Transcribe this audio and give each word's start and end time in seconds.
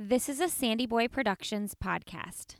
This 0.00 0.28
is 0.28 0.38
a 0.38 0.48
Sandy 0.48 0.86
Boy 0.86 1.08
Productions 1.08 1.74
podcast. 1.74 2.54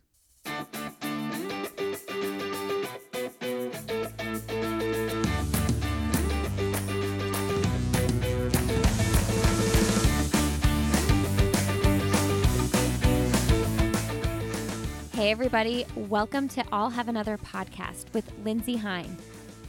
Hey, 15.13 15.31
everybody. 15.31 15.87
Welcome 15.95 16.49
to 16.49 16.65
I'll 16.73 16.91
Have 16.91 17.07
Another 17.07 17.39
podcast 17.39 18.13
with 18.15 18.29
Lindsey 18.43 18.75
Hein. 18.75 19.17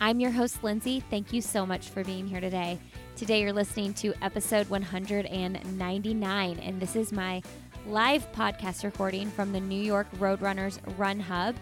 I'm 0.01 0.19
your 0.19 0.31
host, 0.31 0.63
Lindsey. 0.63 1.01
Thank 1.11 1.31
you 1.31 1.41
so 1.41 1.67
much 1.67 1.89
for 1.89 2.03
being 2.03 2.25
here 2.25 2.41
today. 2.41 2.79
Today, 3.19 3.41
you're 3.41 3.51
listening 3.51 3.93
to 3.95 4.13
episode 4.21 4.69
199, 4.69 6.59
and 6.59 6.79
this 6.79 6.95
is 6.95 7.11
my 7.11 7.41
live 7.85 8.31
podcast 8.31 8.85
recording 8.85 9.29
from 9.29 9.51
the 9.51 9.59
New 9.59 9.83
York 9.83 10.07
Roadrunners 10.19 10.79
Run 10.97 11.19
Hub 11.19 11.57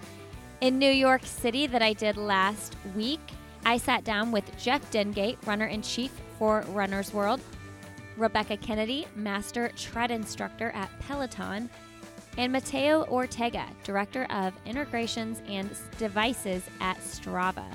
in 0.62 0.78
New 0.78 0.92
York 0.92 1.26
City 1.26 1.66
that 1.66 1.82
I 1.82 1.94
did 1.94 2.16
last 2.16 2.76
week. 2.96 3.20
I 3.66 3.80
sat 3.80 4.04
down 4.04 4.32
with 4.32 4.56
Jeff 4.60 4.92
Dengate, 4.92 5.44
runner 5.48 5.66
in 5.66 5.82
chief 5.82 6.12
for 6.38 6.64
Runner's 6.68 7.12
World, 7.12 7.42
Rebecca 8.18 8.56
Kennedy, 8.58 9.08
master 9.16 9.72
tread 9.76 10.12
instructor 10.12 10.70
at 10.76 10.92
Peloton, 11.08 11.72
and 12.38 12.54
Mateo 12.54 13.04
Ortega, 13.06 13.66
Director 13.84 14.26
of 14.30 14.54
Integrations 14.68 15.42
and 15.50 15.72
Devices 15.98 16.62
at 16.82 17.00
Strava. 17.00 17.66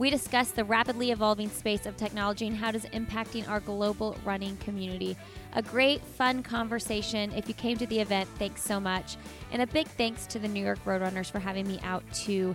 We 0.00 0.08
discuss 0.08 0.50
the 0.52 0.64
rapidly 0.64 1.10
evolving 1.10 1.50
space 1.50 1.84
of 1.84 1.94
technology 1.94 2.46
and 2.46 2.56
how 2.56 2.70
it 2.70 2.74
is 2.74 2.86
impacting 2.86 3.46
our 3.46 3.60
global 3.60 4.16
running 4.24 4.56
community. 4.56 5.14
A 5.52 5.60
great, 5.60 6.00
fun 6.00 6.42
conversation. 6.42 7.30
If 7.32 7.48
you 7.48 7.52
came 7.52 7.76
to 7.76 7.86
the 7.86 8.00
event, 8.00 8.26
thanks 8.38 8.64
so 8.64 8.80
much. 8.80 9.18
And 9.52 9.60
a 9.60 9.66
big 9.66 9.86
thanks 9.86 10.26
to 10.28 10.38
the 10.38 10.48
New 10.48 10.64
York 10.64 10.82
Roadrunners 10.86 11.30
for 11.30 11.38
having 11.38 11.68
me 11.68 11.80
out 11.84 12.02
to 12.24 12.54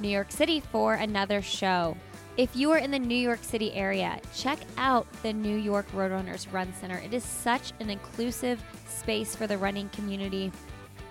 New 0.00 0.08
York 0.08 0.32
City 0.32 0.60
for 0.60 0.94
another 0.94 1.42
show. 1.42 1.94
If 2.38 2.56
you 2.56 2.70
are 2.70 2.78
in 2.78 2.90
the 2.90 2.98
New 2.98 3.18
York 3.18 3.44
City 3.44 3.70
area, 3.74 4.18
check 4.34 4.58
out 4.78 5.06
the 5.22 5.34
New 5.34 5.58
York 5.58 5.92
Roadrunners 5.92 6.50
Run 6.50 6.72
Center. 6.72 6.96
It 7.04 7.12
is 7.12 7.22
such 7.22 7.74
an 7.80 7.90
inclusive 7.90 8.64
space 8.88 9.36
for 9.36 9.46
the 9.46 9.58
running 9.58 9.90
community 9.90 10.50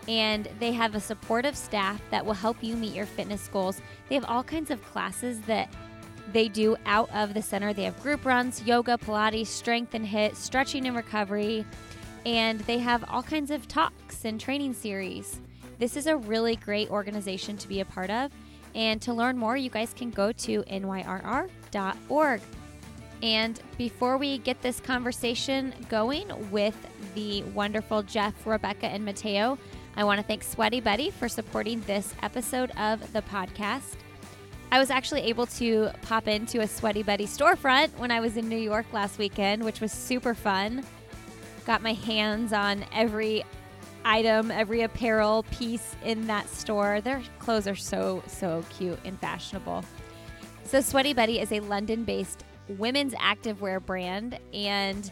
and 0.07 0.47
they 0.59 0.71
have 0.71 0.95
a 0.95 0.99
supportive 0.99 1.55
staff 1.55 2.01
that 2.11 2.25
will 2.25 2.33
help 2.33 2.57
you 2.61 2.75
meet 2.75 2.93
your 2.93 3.05
fitness 3.05 3.47
goals. 3.51 3.81
They 4.09 4.15
have 4.15 4.25
all 4.25 4.43
kinds 4.43 4.71
of 4.71 4.83
classes 4.85 5.41
that 5.41 5.69
they 6.33 6.47
do 6.47 6.75
out 6.85 7.09
of 7.13 7.33
the 7.33 7.41
center. 7.41 7.73
They 7.73 7.83
have 7.83 8.01
group 8.01 8.25
runs, 8.25 8.63
yoga, 8.63 8.97
Pilates, 8.97 9.47
strength 9.47 9.93
and 9.93 10.05
HIIT, 10.05 10.35
stretching 10.35 10.85
and 10.87 10.95
recovery, 10.95 11.65
and 12.25 12.59
they 12.61 12.79
have 12.79 13.05
all 13.09 13.23
kinds 13.23 13.51
of 13.51 13.67
talks 13.67 14.25
and 14.25 14.39
training 14.39 14.73
series. 14.73 15.39
This 15.79 15.95
is 15.95 16.07
a 16.07 16.17
really 16.17 16.55
great 16.55 16.89
organization 16.89 17.57
to 17.57 17.67
be 17.67 17.81
a 17.81 17.85
part 17.85 18.09
of. 18.09 18.31
And 18.75 19.01
to 19.03 19.13
learn 19.13 19.37
more, 19.37 19.57
you 19.57 19.69
guys 19.69 19.93
can 19.93 20.11
go 20.11 20.31
to 20.31 20.63
nyrr.org. 20.63 22.41
And 23.23 23.59
before 23.77 24.17
we 24.17 24.37
get 24.39 24.61
this 24.61 24.79
conversation 24.79 25.73
going 25.89 26.51
with 26.51 26.75
the 27.15 27.41
wonderful 27.43 28.03
Jeff, 28.03 28.45
Rebecca, 28.45 28.87
and 28.87 29.03
Mateo, 29.03 29.57
I 29.97 30.03
want 30.03 30.19
to 30.19 30.23
thank 30.23 30.43
Sweaty 30.43 30.79
Betty 30.79 31.09
for 31.09 31.27
supporting 31.27 31.81
this 31.81 32.13
episode 32.21 32.69
of 32.77 33.11
the 33.13 33.23
podcast. 33.23 33.95
I 34.71 34.77
was 34.77 34.91
actually 34.91 35.21
able 35.21 35.47
to 35.47 35.89
pop 36.03 36.27
into 36.27 36.61
a 36.61 36.67
Sweaty 36.67 37.01
Betty 37.01 37.25
storefront 37.25 37.97
when 37.97 38.11
I 38.11 38.19
was 38.19 38.37
in 38.37 38.47
New 38.47 38.59
York 38.59 38.85
last 38.93 39.17
weekend, 39.17 39.65
which 39.65 39.81
was 39.81 39.91
super 39.91 40.35
fun. 40.35 40.85
Got 41.65 41.81
my 41.81 41.93
hands 41.93 42.53
on 42.53 42.85
every 42.93 43.43
item, 44.05 44.51
every 44.51 44.83
apparel 44.83 45.43
piece 45.49 45.95
in 46.05 46.27
that 46.27 46.47
store. 46.47 47.01
Their 47.01 47.23
clothes 47.39 47.67
are 47.67 47.75
so, 47.75 48.21
so 48.27 48.63
cute 48.77 48.99
and 49.03 49.19
fashionable. 49.19 49.83
So, 50.63 50.79
Sweaty 50.79 51.13
Betty 51.13 51.39
is 51.39 51.51
a 51.51 51.59
London 51.61 52.03
based 52.03 52.43
women's 52.67 53.15
activewear 53.15 53.83
brand, 53.83 54.37
and 54.53 55.09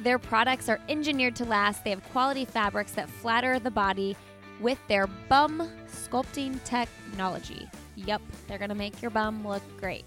their 0.00 0.18
products 0.18 0.68
are 0.68 0.80
engineered 0.88 1.36
to 1.36 1.44
last. 1.44 1.84
They 1.84 1.90
have 1.90 2.02
quality 2.10 2.44
fabrics 2.44 2.92
that 2.92 3.08
flatter 3.08 3.58
the 3.58 3.70
body 3.70 4.16
with 4.60 4.78
their 4.88 5.06
bum 5.06 5.70
sculpting 5.88 6.62
technology. 6.64 7.68
Yep, 7.96 8.22
they're 8.46 8.58
going 8.58 8.70
to 8.70 8.74
make 8.74 9.00
your 9.00 9.10
bum 9.10 9.46
look 9.46 9.62
great. 9.80 10.04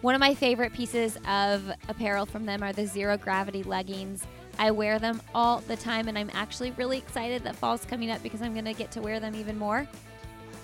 One 0.00 0.14
of 0.14 0.20
my 0.20 0.34
favorite 0.34 0.72
pieces 0.72 1.18
of 1.26 1.70
apparel 1.88 2.26
from 2.26 2.44
them 2.44 2.62
are 2.62 2.72
the 2.72 2.86
zero 2.86 3.16
gravity 3.16 3.62
leggings. 3.62 4.26
I 4.58 4.70
wear 4.70 4.98
them 4.98 5.20
all 5.34 5.60
the 5.60 5.76
time, 5.76 6.08
and 6.08 6.18
I'm 6.18 6.30
actually 6.34 6.70
really 6.72 6.98
excited 6.98 7.42
that 7.44 7.56
fall's 7.56 7.84
coming 7.84 8.10
up 8.10 8.22
because 8.22 8.42
I'm 8.42 8.52
going 8.52 8.66
to 8.66 8.74
get 8.74 8.90
to 8.92 9.00
wear 9.00 9.18
them 9.18 9.34
even 9.34 9.58
more. 9.58 9.88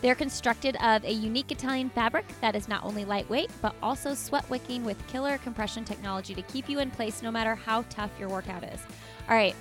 They're 0.03 0.15
constructed 0.15 0.77
of 0.83 1.05
a 1.05 1.13
unique 1.13 1.53
Italian 1.53 1.91
fabric 1.91 2.25
that 2.41 2.57
is 2.57 2.69
not 2.69 2.85
only 2.85 3.05
lightweight, 3.05 3.51
but 3.61 3.75
also 3.83 4.15
sweat 4.15 4.49
wicking 4.49 4.83
with 4.83 5.07
killer 5.09 5.37
compression 5.39 5.85
technology 5.85 6.35
to 6.35 6.43
keep 6.43 6.69
you 6.69 6.79
in 6.79 6.91
place 6.91 7.23
no 7.23 7.31
matter 7.31 7.55
how 7.55 7.85
tough 7.91 8.11
your 8.19 8.31
workout 8.31 8.65
is. 8.65 8.81
All 9.29 9.37
right, 9.37 9.55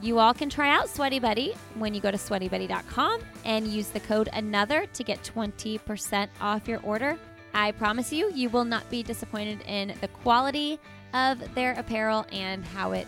you 0.00 0.18
all 0.18 0.34
can 0.34 0.48
try 0.48 0.70
out 0.70 0.88
Sweaty 0.88 1.18
Betty 1.18 1.54
when 1.74 1.94
you 1.94 2.00
go 2.00 2.10
to 2.10 2.16
sweatybetty.com 2.16 3.20
and 3.44 3.66
use 3.66 3.88
the 3.88 4.00
code 4.00 4.28
ANOTHER 4.32 4.86
to 4.92 5.02
get 5.02 5.22
20% 5.22 6.28
off 6.40 6.68
your 6.68 6.80
order. 6.82 7.18
I 7.54 7.72
promise 7.72 8.12
you, 8.12 8.30
you 8.34 8.50
will 8.50 8.64
not 8.64 8.88
be 8.90 9.02
disappointed 9.02 9.62
in 9.66 9.94
the 10.00 10.08
quality 10.08 10.78
of 11.14 11.54
their 11.54 11.72
apparel 11.72 12.26
and 12.30 12.64
how 12.64 12.92
it 12.92 13.06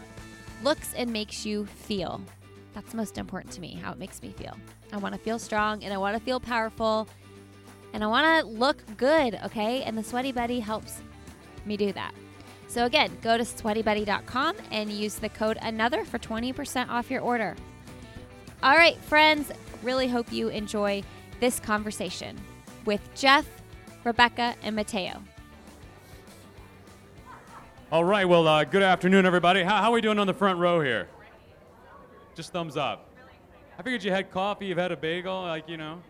looks 0.63 0.95
and 0.95 1.13
makes 1.13 1.45
you 1.45 1.67
feel. 1.67 2.23
That's 2.75 2.95
most 2.95 3.19
important 3.19 3.53
to 3.55 3.61
me, 3.61 3.75
how 3.75 3.93
it 3.93 3.99
makes 3.99 4.23
me 4.23 4.31
feel. 4.31 4.57
I 4.93 4.99
want 4.99 5.15
to 5.15 5.21
feel 5.21 5.39
strong 5.39 5.83
and 5.85 5.93
I 5.93 5.99
want 5.99 6.17
to 6.17 6.23
feel 6.23 6.41
powerful 6.41 7.09
and 7.93 8.05
I 8.05 8.07
want 8.07 8.41
to 8.41 8.47
look 8.47 8.83
good, 8.97 9.39
okay? 9.47 9.83
And 9.83 9.97
the 9.97 10.05
Sweaty 10.05 10.33
Betty 10.33 10.61
helps 10.61 11.01
me 11.65 11.77
do 11.77 11.93
that. 11.93 12.13
So 12.69 12.85
again, 12.85 13.11
go 13.23 13.39
to 13.39 13.45
sweatybetty.com 13.45 14.57
and 14.71 14.93
use 14.93 15.15
the 15.17 15.31
code 15.31 15.59
another 15.63 16.05
for 16.05 16.19
20% 16.19 16.89
off 16.91 17.11
your 17.11 17.23
order. 17.23 17.57
All 18.63 18.77
right, 18.77 18.97
friends, 18.99 19.51
really 19.83 20.09
hope 20.09 20.31
you 20.33 20.49
enjoy 20.49 21.03
this 21.41 21.61
conversation 21.61 22.39
with 22.85 23.01
Jeff, 23.15 23.47
Rebecca, 24.05 24.55
and 24.63 24.77
Mateo. 24.77 25.23
All 27.91 28.05
right, 28.05 28.29
well, 28.29 28.47
uh, 28.47 28.65
good 28.65 28.83
afternoon, 28.83 29.25
everybody. 29.25 29.63
How, 29.63 29.81
how 29.81 29.91
are 29.91 29.95
we 29.95 30.03
doing 30.03 30.19
on 30.19 30.27
the 30.27 30.35
front 30.35 30.59
row 30.59 30.81
here? 30.81 31.09
Just 32.39 32.53
thumbs 32.53 32.77
up. 32.77 33.05
I 33.81 33.83
figured 33.83 34.05
you 34.05 34.13
had 34.13 34.31
coffee, 34.31 34.67
you've 34.67 34.79
had 34.79 34.93
a 34.93 34.97
bagel, 34.97 35.43
like, 35.43 35.69
you 35.69 35.77
know. 35.77 36.01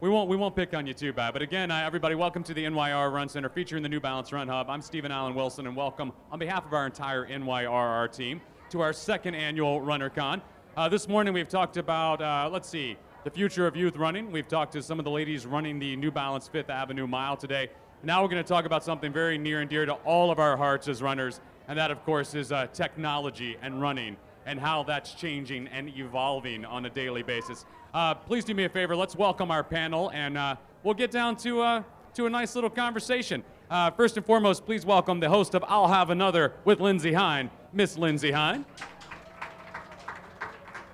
We 0.00 0.08
won't, 0.08 0.30
we 0.30 0.38
won't 0.38 0.56
pick 0.56 0.72
on 0.72 0.86
you 0.86 0.94
too 0.94 1.12
bad. 1.12 1.34
But 1.34 1.42
again, 1.42 1.70
uh, 1.70 1.82
everybody, 1.84 2.14
welcome 2.14 2.42
to 2.44 2.54
the 2.54 2.64
NYRR 2.64 3.12
Run 3.12 3.28
Center 3.28 3.50
featuring 3.50 3.82
the 3.82 3.88
New 3.90 4.00
Balance 4.00 4.32
Run 4.32 4.48
Hub. 4.48 4.70
I'm 4.70 4.80
Stephen 4.80 5.12
Allen 5.12 5.34
Wilson, 5.34 5.66
and 5.66 5.76
welcome 5.76 6.14
on 6.32 6.38
behalf 6.38 6.64
of 6.64 6.72
our 6.72 6.86
entire 6.86 7.26
NYRR 7.26 8.10
team 8.10 8.40
to 8.70 8.80
our 8.80 8.94
second 8.94 9.34
annual 9.34 9.82
RunnerCon. 9.82 10.40
Uh, 10.78 10.88
this 10.88 11.08
morning, 11.08 11.34
we've 11.34 11.46
talked 11.46 11.76
about, 11.76 12.22
uh, 12.22 12.48
let's 12.50 12.66
see, 12.70 12.96
the 13.24 13.30
future 13.30 13.66
of 13.66 13.76
youth 13.76 13.98
running. 13.98 14.32
We've 14.32 14.48
talked 14.48 14.72
to 14.72 14.82
some 14.82 14.98
of 14.98 15.04
the 15.04 15.10
ladies 15.10 15.44
running 15.44 15.78
the 15.78 15.94
New 15.96 16.10
Balance 16.10 16.48
Fifth 16.48 16.70
Avenue 16.70 17.06
Mile 17.06 17.36
today. 17.36 17.68
Now 18.02 18.22
we're 18.22 18.30
going 18.30 18.42
to 18.42 18.48
talk 18.48 18.64
about 18.64 18.82
something 18.82 19.12
very 19.12 19.36
near 19.36 19.60
and 19.60 19.68
dear 19.68 19.84
to 19.84 19.92
all 20.06 20.30
of 20.30 20.38
our 20.38 20.56
hearts 20.56 20.88
as 20.88 21.02
runners, 21.02 21.42
and 21.68 21.78
that, 21.78 21.90
of 21.90 22.02
course, 22.06 22.34
is 22.34 22.50
uh, 22.50 22.66
technology 22.68 23.58
and 23.60 23.82
running 23.82 24.16
and 24.46 24.60
how 24.60 24.82
that's 24.82 25.14
changing 25.14 25.68
and 25.68 25.88
evolving 25.96 26.64
on 26.64 26.86
a 26.86 26.90
daily 26.90 27.22
basis. 27.22 27.64
Uh, 27.92 28.14
please 28.14 28.44
do 28.44 28.54
me 28.54 28.64
a 28.64 28.68
favor. 28.68 28.96
Let's 28.96 29.16
welcome 29.16 29.50
our 29.50 29.64
panel, 29.64 30.10
and 30.10 30.36
uh, 30.36 30.56
we'll 30.82 30.94
get 30.94 31.10
down 31.10 31.36
to 31.38 31.60
uh, 31.60 31.82
to 32.14 32.26
a 32.26 32.30
nice 32.30 32.54
little 32.54 32.70
conversation. 32.70 33.42
Uh, 33.70 33.90
first 33.90 34.16
and 34.16 34.24
foremost, 34.24 34.64
please 34.66 34.84
welcome 34.84 35.20
the 35.20 35.28
host 35.28 35.54
of 35.54 35.64
I'll 35.66 35.88
Have 35.88 36.10
Another 36.10 36.52
with 36.64 36.80
Lindsey 36.80 37.12
Hein, 37.12 37.50
Miss 37.72 37.98
Lindsey 37.98 38.30
Hein. 38.30 38.64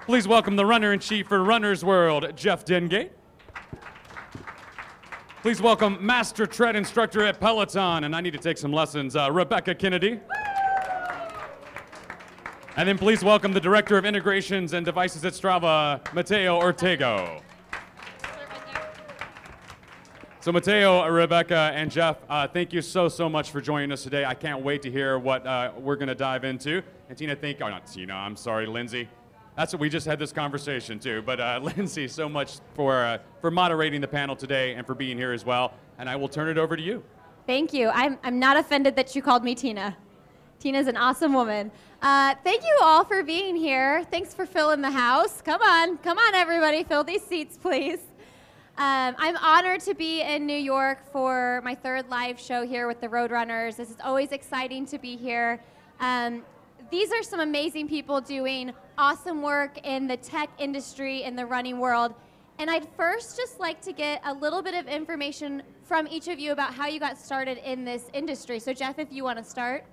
Please 0.07 0.27
welcome 0.27 0.57
the 0.57 0.67
runner 0.67 0.93
in 0.93 0.99
chief 0.99 1.29
for 1.29 1.43
Runner's 1.43 1.85
World, 1.85 2.33
Jeff 2.37 2.65
Dengate. 2.65 3.11
Please 5.43 5.63
welcome 5.63 5.99
Master 6.05 6.47
Tread 6.47 6.77
Instructor 6.77 7.25
at 7.25 7.41
Peloton, 7.41 8.05
and 8.05 8.15
I 8.15 8.21
need 8.21 8.33
to 8.33 8.39
take 8.39 8.59
some 8.59 8.73
lessons, 8.73 9.17
uh, 9.17 9.31
Rebecca 9.31 9.75
Kennedy. 9.75 10.21
And 12.81 12.89
then 12.89 12.97
please 12.97 13.23
welcome 13.23 13.53
the 13.53 13.61
Director 13.61 13.99
of 13.99 14.07
Integrations 14.07 14.73
and 14.73 14.87
Devices 14.87 15.23
at 15.27 15.35
Strava, 15.35 16.01
Mateo 16.15 16.57
Ortega. 16.57 17.43
So 20.41 20.51
Mateo, 20.51 21.07
Rebecca, 21.07 21.73
and 21.75 21.91
Jeff, 21.91 22.17
uh, 22.31 22.49
thank 22.49 22.73
you 22.73 22.81
so, 22.81 23.11
so 23.11 23.29
much 23.29 23.51
for 23.51 23.61
joining 23.61 23.93
us 23.93 24.03
today. 24.03 24.25
I 24.25 24.33
can't 24.33 24.63
wait 24.63 24.81
to 24.81 24.91
hear 24.91 25.19
what 25.19 25.47
uh, 25.47 25.73
we're 25.77 25.97
going 25.97 26.09
to 26.09 26.15
dive 26.15 26.45
into. 26.45 26.83
And 27.11 27.19
Tina, 27.19 27.37
thank, 27.37 27.61
oh, 27.61 27.69
not 27.69 27.87
Tina, 27.87 28.15
I'm 28.15 28.35
sorry, 28.35 28.65
Lindsey. 28.65 29.11
That's 29.59 29.75
what 29.75 29.81
we 29.81 29.91
just 29.91 30.07
had 30.07 30.19
this 30.19 30.33
conversation 30.33 30.99
too. 30.99 31.21
But 31.21 31.39
uh, 31.39 31.61
Lindsey, 31.77 32.09
so 32.09 32.31
much 32.31 32.61
for, 32.73 33.05
uh, 33.05 33.19
for 33.43 33.51
moderating 33.51 34.01
the 34.01 34.09
panel 34.09 34.35
today 34.35 34.73
and 34.73 34.87
for 34.87 34.95
being 34.95 35.19
here 35.19 35.33
as 35.33 35.45
well. 35.45 35.75
And 35.99 36.09
I 36.09 36.17
will 36.17 36.31
turn 36.31 36.49
it 36.49 36.57
over 36.57 36.79
to 36.79 36.83
you. 36.83 37.05
Thank 37.47 37.75
you. 37.75 37.91
I'm, 37.91 38.19
I'm 38.23 38.39
not 38.39 38.57
offended 38.57 38.97
that 38.97 39.15
you 39.15 39.21
called 39.21 39.45
me 39.45 39.55
Tina. 39.55 39.99
Tina's 40.61 40.89
an 40.89 40.97
awesome 40.99 41.33
woman. 41.33 41.71
Uh, 42.03 42.35
thank 42.45 42.63
you 42.63 42.79
all 42.83 43.03
for 43.03 43.23
being 43.23 43.57
here. 43.57 44.05
Thanks 44.11 44.35
for 44.35 44.45
filling 44.45 44.83
the 44.83 44.91
house. 44.91 45.41
Come 45.41 45.63
on, 45.63 45.97
come 45.99 46.19
on, 46.19 46.35
everybody, 46.35 46.85
fill 46.85 47.03
these 47.03 47.25
seats, 47.25 47.57
please. 47.57 47.99
Um, 48.77 49.15
I'm 49.17 49.39
honored 49.39 49.81
to 49.81 49.95
be 49.95 50.21
in 50.21 50.45
New 50.45 50.59
York 50.59 50.99
for 51.13 51.63
my 51.65 51.75
third 51.75 52.11
live 52.11 52.39
show 52.39 52.67
here 52.67 52.87
with 52.87 53.01
the 53.01 53.09
Roadrunners. 53.09 53.77
This 53.77 53.89
is 53.89 53.97
always 54.05 54.33
exciting 54.33 54.85
to 54.87 54.99
be 54.99 55.17
here. 55.17 55.61
Um, 55.99 56.43
these 56.91 57.11
are 57.11 57.23
some 57.23 57.41
amazing 57.41 57.89
people 57.89 58.21
doing 58.21 58.75
awesome 58.99 59.41
work 59.41 59.79
in 59.87 60.07
the 60.07 60.19
tech 60.19 60.51
industry, 60.59 61.23
in 61.23 61.37
the 61.37 61.47
running 61.47 61.79
world. 61.79 62.15
And 62.59 62.69
I'd 62.69 62.87
first 62.99 63.39
just 63.39 63.61
like 63.61 63.81
to 63.81 63.93
get 63.95 64.21
a 64.27 64.35
little 64.35 64.61
bit 64.61 64.75
of 64.75 64.89
information 64.89 65.63
from 65.85 66.07
each 66.07 66.29
of 66.29 66.39
you 66.39 66.53
about 66.53 66.75
how 66.75 66.87
you 66.87 67.01
got 67.01 67.17
started 67.17 67.57
in 67.65 67.87
this 67.87 68.11
industry. 68.13 68.59
So, 68.59 68.75
Jeff, 68.75 68.99
if 68.99 69.11
you 69.11 69.25
want 69.25 69.39
to 69.39 69.45
start. 69.45 69.85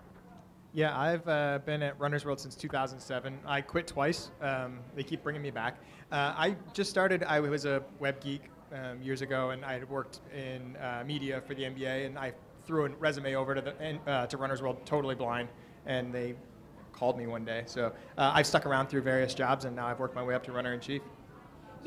Yeah, 0.74 0.98
I've 0.98 1.28
uh, 1.28 1.60
been 1.66 1.82
at 1.82 2.00
Runner's 2.00 2.26
World 2.26 2.40
since 2.40 2.56
2007. 2.56 3.40
I 3.46 3.62
quit 3.62 3.88
twice. 3.88 4.32
Um, 4.42 4.80
they 4.96 5.04
keep 5.04 5.24
bringing 5.24 5.42
me 5.42 5.50
back. 5.50 5.78
Uh, 6.12 6.34
I 6.38 6.56
just 6.74 6.90
started, 6.90 7.24
I 7.24 7.40
was 7.40 7.66
a 7.66 7.84
web 8.00 8.20
geek 8.20 8.44
um, 8.74 9.02
years 9.02 9.22
ago, 9.22 9.52
and 9.52 9.64
I 9.64 9.74
had 9.74 9.90
worked 9.90 10.20
in 10.36 10.76
uh, 10.78 11.04
media 11.06 11.42
for 11.48 11.56
the 11.56 11.64
NBA, 11.64 12.06
and 12.06 12.20
I 12.20 12.34
threw 12.66 12.86
a 12.86 12.90
resume 12.90 13.36
over 13.36 13.56
to, 13.56 13.62
the, 13.62 14.12
uh, 14.12 14.28
to 14.28 14.38
Runner's 14.38 14.62
World 14.62 14.86
totally 14.86 15.16
blind, 15.16 15.50
and 15.86 16.14
they 16.14 16.36
called 16.92 17.18
me 17.18 17.28
one 17.28 17.46
day. 17.46 17.64
So 17.66 17.94
uh, 18.18 18.32
I've 18.34 18.46
stuck 18.46 18.66
around 18.66 18.88
through 18.88 19.02
various 19.02 19.34
jobs, 19.34 19.66
and 19.66 19.76
now 19.76 19.88
I've 19.88 20.00
worked 20.00 20.16
my 20.16 20.24
way 20.24 20.36
up 20.36 20.44
to 20.44 20.52
runner 20.52 20.74
in 20.74 20.80
chief. 20.80 21.02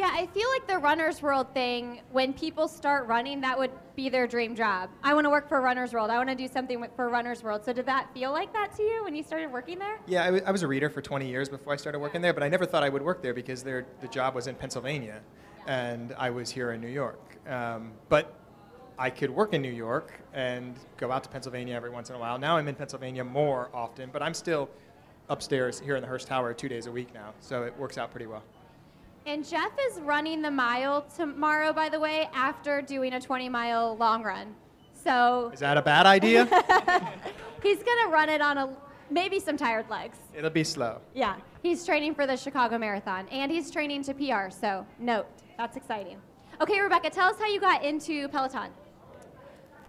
Yeah, 0.00 0.12
I 0.14 0.28
feel 0.28 0.48
like 0.48 0.66
the 0.66 0.78
Runner's 0.78 1.20
World 1.20 1.52
thing, 1.52 2.00
when 2.10 2.32
people 2.32 2.68
start 2.68 3.06
running, 3.06 3.42
that 3.42 3.58
would 3.58 3.70
be 3.96 4.08
their 4.08 4.26
dream 4.26 4.56
job. 4.56 4.88
I 5.02 5.12
want 5.12 5.26
to 5.26 5.28
work 5.28 5.46
for 5.46 5.60
Runner's 5.60 5.92
World. 5.92 6.08
I 6.08 6.16
want 6.16 6.30
to 6.30 6.34
do 6.34 6.48
something 6.48 6.82
for 6.96 7.10
Runner's 7.10 7.42
World. 7.42 7.66
So 7.66 7.74
did 7.74 7.84
that 7.84 8.08
feel 8.14 8.32
like 8.32 8.50
that 8.54 8.74
to 8.78 8.82
you 8.82 9.04
when 9.04 9.14
you 9.14 9.22
started 9.22 9.52
working 9.52 9.78
there? 9.78 10.00
Yeah, 10.06 10.22
I, 10.22 10.26
w- 10.28 10.42
I 10.46 10.52
was 10.52 10.62
a 10.62 10.66
reader 10.66 10.88
for 10.88 11.02
20 11.02 11.28
years 11.28 11.50
before 11.50 11.74
I 11.74 11.76
started 11.76 11.98
working 11.98 12.22
there, 12.22 12.32
but 12.32 12.42
I 12.42 12.48
never 12.48 12.64
thought 12.64 12.82
I 12.82 12.88
would 12.88 13.02
work 13.02 13.20
there 13.20 13.34
because 13.34 13.62
the 13.62 13.84
job 14.10 14.34
was 14.34 14.46
in 14.46 14.54
Pennsylvania, 14.54 15.20
and 15.66 16.14
I 16.16 16.30
was 16.30 16.48
here 16.48 16.72
in 16.72 16.80
New 16.80 16.88
York. 16.88 17.36
Um, 17.46 17.92
but 18.08 18.34
I 18.98 19.10
could 19.10 19.28
work 19.28 19.52
in 19.52 19.60
New 19.60 19.68
York 19.70 20.14
and 20.32 20.76
go 20.96 21.12
out 21.12 21.24
to 21.24 21.28
Pennsylvania 21.28 21.74
every 21.74 21.90
once 21.90 22.08
in 22.08 22.16
a 22.16 22.18
while. 22.18 22.38
Now 22.38 22.56
I'm 22.56 22.68
in 22.68 22.74
Pennsylvania 22.74 23.22
more 23.22 23.68
often, 23.74 24.08
but 24.10 24.22
I'm 24.22 24.32
still 24.32 24.70
upstairs 25.28 25.78
here 25.78 25.96
in 25.96 26.00
the 26.00 26.08
Hearst 26.08 26.26
Tower 26.26 26.54
two 26.54 26.70
days 26.70 26.86
a 26.86 26.90
week 26.90 27.12
now, 27.12 27.34
so 27.40 27.64
it 27.64 27.76
works 27.76 27.98
out 27.98 28.10
pretty 28.10 28.26
well. 28.26 28.42
And 29.26 29.46
Jeff 29.46 29.72
is 29.88 30.00
running 30.00 30.42
the 30.42 30.50
mile 30.50 31.02
tomorrow, 31.14 31.72
by 31.72 31.88
the 31.88 32.00
way, 32.00 32.28
after 32.34 32.80
doing 32.80 33.12
a 33.12 33.20
20 33.20 33.48
mile 33.48 33.96
long 33.96 34.22
run. 34.22 34.54
So 34.94 35.50
is 35.52 35.60
that 35.60 35.76
a 35.76 35.82
bad 35.82 36.06
idea? 36.06 36.44
he's 37.62 37.82
gonna 37.82 38.08
run 38.08 38.28
it 38.28 38.40
on 38.40 38.58
a 38.58 38.76
maybe 39.10 39.40
some 39.40 39.56
tired 39.56 39.88
legs. 39.90 40.18
It'll 40.34 40.50
be 40.50 40.64
slow. 40.64 41.00
Yeah, 41.14 41.36
he's 41.62 41.84
training 41.84 42.14
for 42.14 42.26
the 42.26 42.36
Chicago 42.36 42.78
Marathon, 42.78 43.26
and 43.30 43.50
he's 43.50 43.70
training 43.70 44.02
to 44.04 44.14
PR. 44.14 44.50
So 44.50 44.86
note, 44.98 45.26
that's 45.56 45.76
exciting. 45.76 46.18
Okay, 46.60 46.80
Rebecca, 46.80 47.10
tell 47.10 47.28
us 47.28 47.38
how 47.38 47.46
you 47.46 47.60
got 47.60 47.84
into 47.84 48.28
Peloton. 48.28 48.70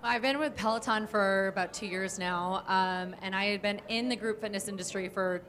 I've 0.03 0.21
been 0.21 0.39
with 0.39 0.55
Peloton 0.55 1.05
for 1.05 1.49
about 1.49 1.73
two 1.73 1.85
years 1.85 2.17
now, 2.17 2.63
um, 2.67 3.15
and 3.21 3.35
I 3.35 3.45
had 3.45 3.61
been 3.61 3.81
in 3.87 4.09
the 4.09 4.15
group 4.15 4.41
fitness 4.41 4.67
industry 4.67 5.09
for, 5.09 5.43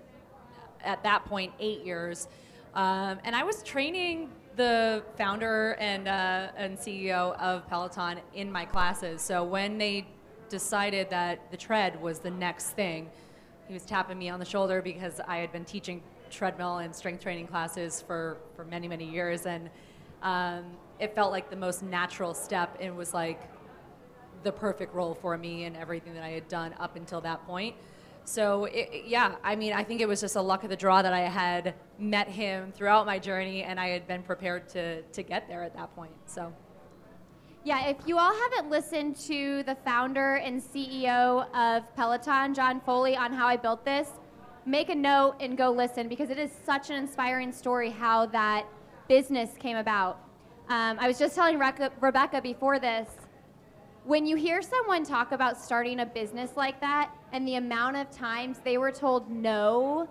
at 0.85 1.03
that 1.05 1.25
point, 1.25 1.53
eight 1.59 1.85
years. 1.85 2.29
Um, 2.75 3.19
and 3.25 3.37
I 3.37 3.45
was 3.45 3.63
training 3.63 4.31
the 4.57 5.03
founder 5.17 5.77
and, 5.79 6.09
uh, 6.09 6.49
and 6.57 6.79
CEO 6.79 7.37
of 7.39 7.67
Peloton 7.69 8.21
in 8.35 8.51
my 8.51 8.65
classes. 8.65 9.21
So 9.21 9.45
when 9.45 9.79
they 9.79 10.07
decided 10.49 11.11
that 11.11 11.51
the 11.51 11.57
tread 11.57 12.01
was 12.01 12.19
the 12.19 12.31
next 12.31 12.71
thing, 12.71 13.11
he 13.69 13.75
was 13.75 13.85
tapping 13.85 14.19
me 14.19 14.29
on 14.29 14.39
the 14.39 14.45
shoulder 14.45 14.83
because 14.83 15.21
I 15.27 15.39
had 15.39 15.53
been 15.53 15.65
teaching 15.65 16.03
treadmill 16.31 16.79
and 16.79 16.95
strength 16.95 17.23
training 17.23 17.47
classes 17.47 18.03
for, 18.07 18.39
for 18.57 18.65
many, 18.65 18.89
many 18.89 19.05
years. 19.05 19.47
And 19.47 19.71
um, 20.23 20.65
it 20.99 21.15
felt 21.15 21.31
like 21.31 21.51
the 21.51 21.57
most 21.57 21.83
natural 21.83 22.35
step. 22.35 22.77
It 22.81 22.95
was 22.95 23.13
like 23.13 23.43
the 24.43 24.53
perfect 24.53 24.95
role 24.95 25.15
for 25.15 25.37
me 25.39 25.65
and 25.65 25.77
everything 25.77 26.15
that 26.15 26.23
I 26.25 26.31
had 26.31 26.49
done 26.49 26.75
up 26.81 26.97
until 26.97 27.21
that 27.21 27.47
point. 27.47 27.77
So 28.25 28.67
it, 28.67 29.05
yeah, 29.07 29.37
I 29.43 29.57
mean, 29.57 29.73
I 29.73 29.83
think 29.85 30.01
it 30.01 30.09
was 30.09 30.21
just 30.21 30.37
a 30.37 30.43
luck 30.43 30.63
of 30.63 30.71
the 30.71 30.77
draw 30.77 31.03
that 31.03 31.13
I 31.13 31.21
had 31.21 31.75
met 31.99 32.29
him 32.29 32.73
throughout 32.73 33.07
my 33.07 33.19
journey, 33.19 33.63
and 33.63 33.81
I 33.81 33.89
had 33.89 34.07
been 34.07 34.23
prepared 34.23 34.69
to 34.71 35.03
to 35.03 35.23
get 35.23 35.49
there 35.49 35.63
at 35.63 35.75
that 35.75 35.95
point. 35.95 36.13
So. 36.27 36.53
Yeah, 37.65 37.87
if 37.87 37.97
you 38.07 38.19
all 38.19 38.35
haven't 38.35 38.71
listened 38.71 39.17
to 39.29 39.63
the 39.63 39.77
founder 39.85 40.35
and 40.35 40.61
CEO 40.61 41.47
of 41.55 41.95
Peloton, 41.95 42.55
John 42.55 42.81
Foley, 42.81 43.17
on 43.17 43.33
how 43.33 43.47
I 43.47 43.57
built 43.57 43.85
this, 43.85 44.09
make 44.67 44.89
a 44.89 44.95
note 44.97 45.37
and 45.39 45.57
go 45.57 45.71
listen 45.71 46.09
because 46.09 46.31
it 46.31 46.39
is 46.39 46.51
such 46.67 46.91
an 46.91 46.97
inspiring 46.97 47.53
story 47.53 47.89
how 47.89 48.27
that 48.27 48.67
business 49.07 49.51
came 49.61 49.77
about. 49.77 50.19
Um, 50.69 50.99
I 50.99 51.07
was 51.07 51.21
just 51.21 51.37
telling 51.37 51.57
Rebecca 51.57 52.41
before 52.43 52.81
this 52.81 53.09
when 54.05 54.27
you 54.27 54.37
hear 54.37 54.61
someone 54.63 55.05
talk 55.05 55.31
about 55.33 55.61
starting 55.61 56.01
a 56.01 56.07
business 56.07 56.57
like 56.57 56.81
that 56.81 57.13
and 57.33 57.49
the 57.49 57.57
amount 57.57 57.97
of 57.97 58.11
times 58.11 58.59
they 58.65 58.79
were 58.79 58.93
told 58.93 59.31
no 59.31 60.09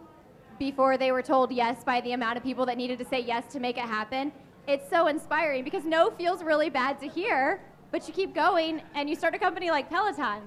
before 0.59 0.97
they 0.97 1.11
were 1.11 1.21
told 1.21 1.51
yes 1.51 1.83
by 1.83 2.01
the 2.01 2.11
amount 2.11 2.37
of 2.37 2.43
people 2.43 2.65
that 2.65 2.77
needed 2.77 2.99
to 2.99 3.05
say 3.05 3.19
yes 3.19 3.51
to 3.53 3.59
make 3.59 3.77
it 3.77 3.85
happen, 3.85 4.31
it's 4.67 4.87
so 4.89 5.07
inspiring 5.07 5.63
because 5.63 5.85
no 5.85 6.11
feels 6.11 6.43
really 6.43 6.69
bad 6.69 6.99
to 6.99 7.07
hear, 7.07 7.61
but 7.91 8.07
you 8.07 8.13
keep 8.13 8.35
going 8.35 8.81
and 8.93 9.09
you 9.09 9.15
start 9.15 9.33
a 9.33 9.39
company 9.39 9.71
like 9.71 9.89
Peloton. 9.89 10.41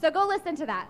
So 0.00 0.10
go 0.10 0.26
listen 0.26 0.56
to 0.56 0.66
that. 0.66 0.88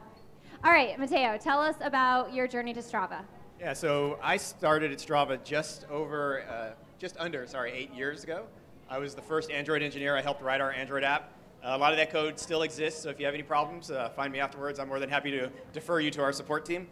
All 0.64 0.72
right, 0.72 0.98
Mateo, 0.98 1.36
tell 1.38 1.60
us 1.60 1.76
about 1.82 2.32
your 2.32 2.48
journey 2.48 2.72
to 2.72 2.80
Strava. 2.80 3.20
Yeah, 3.60 3.72
so 3.72 4.18
I 4.22 4.36
started 4.36 4.90
at 4.90 4.98
Strava 4.98 5.42
just 5.44 5.86
over, 5.90 6.42
uh, 6.42 6.70
just 6.98 7.16
under, 7.18 7.46
sorry, 7.46 7.72
eight 7.72 7.94
years 7.94 8.24
ago. 8.24 8.46
I 8.88 8.98
was 8.98 9.14
the 9.14 9.22
first 9.22 9.50
Android 9.50 9.82
engineer. 9.82 10.16
I 10.16 10.22
helped 10.22 10.42
write 10.42 10.60
our 10.60 10.72
Android 10.72 11.04
app. 11.04 11.32
A 11.68 11.76
lot 11.76 11.90
of 11.90 11.98
that 11.98 12.10
code 12.10 12.38
still 12.38 12.62
exists, 12.62 13.02
so 13.02 13.10
if 13.10 13.18
you 13.18 13.26
have 13.26 13.34
any 13.34 13.42
problems, 13.42 13.90
uh, 13.90 14.08
find 14.10 14.32
me 14.32 14.38
afterwards. 14.38 14.78
I'm 14.78 14.86
more 14.86 15.00
than 15.00 15.10
happy 15.10 15.32
to 15.32 15.50
defer 15.72 15.98
you 15.98 16.12
to 16.12 16.22
our 16.22 16.32
support 16.32 16.64
team. 16.64 16.86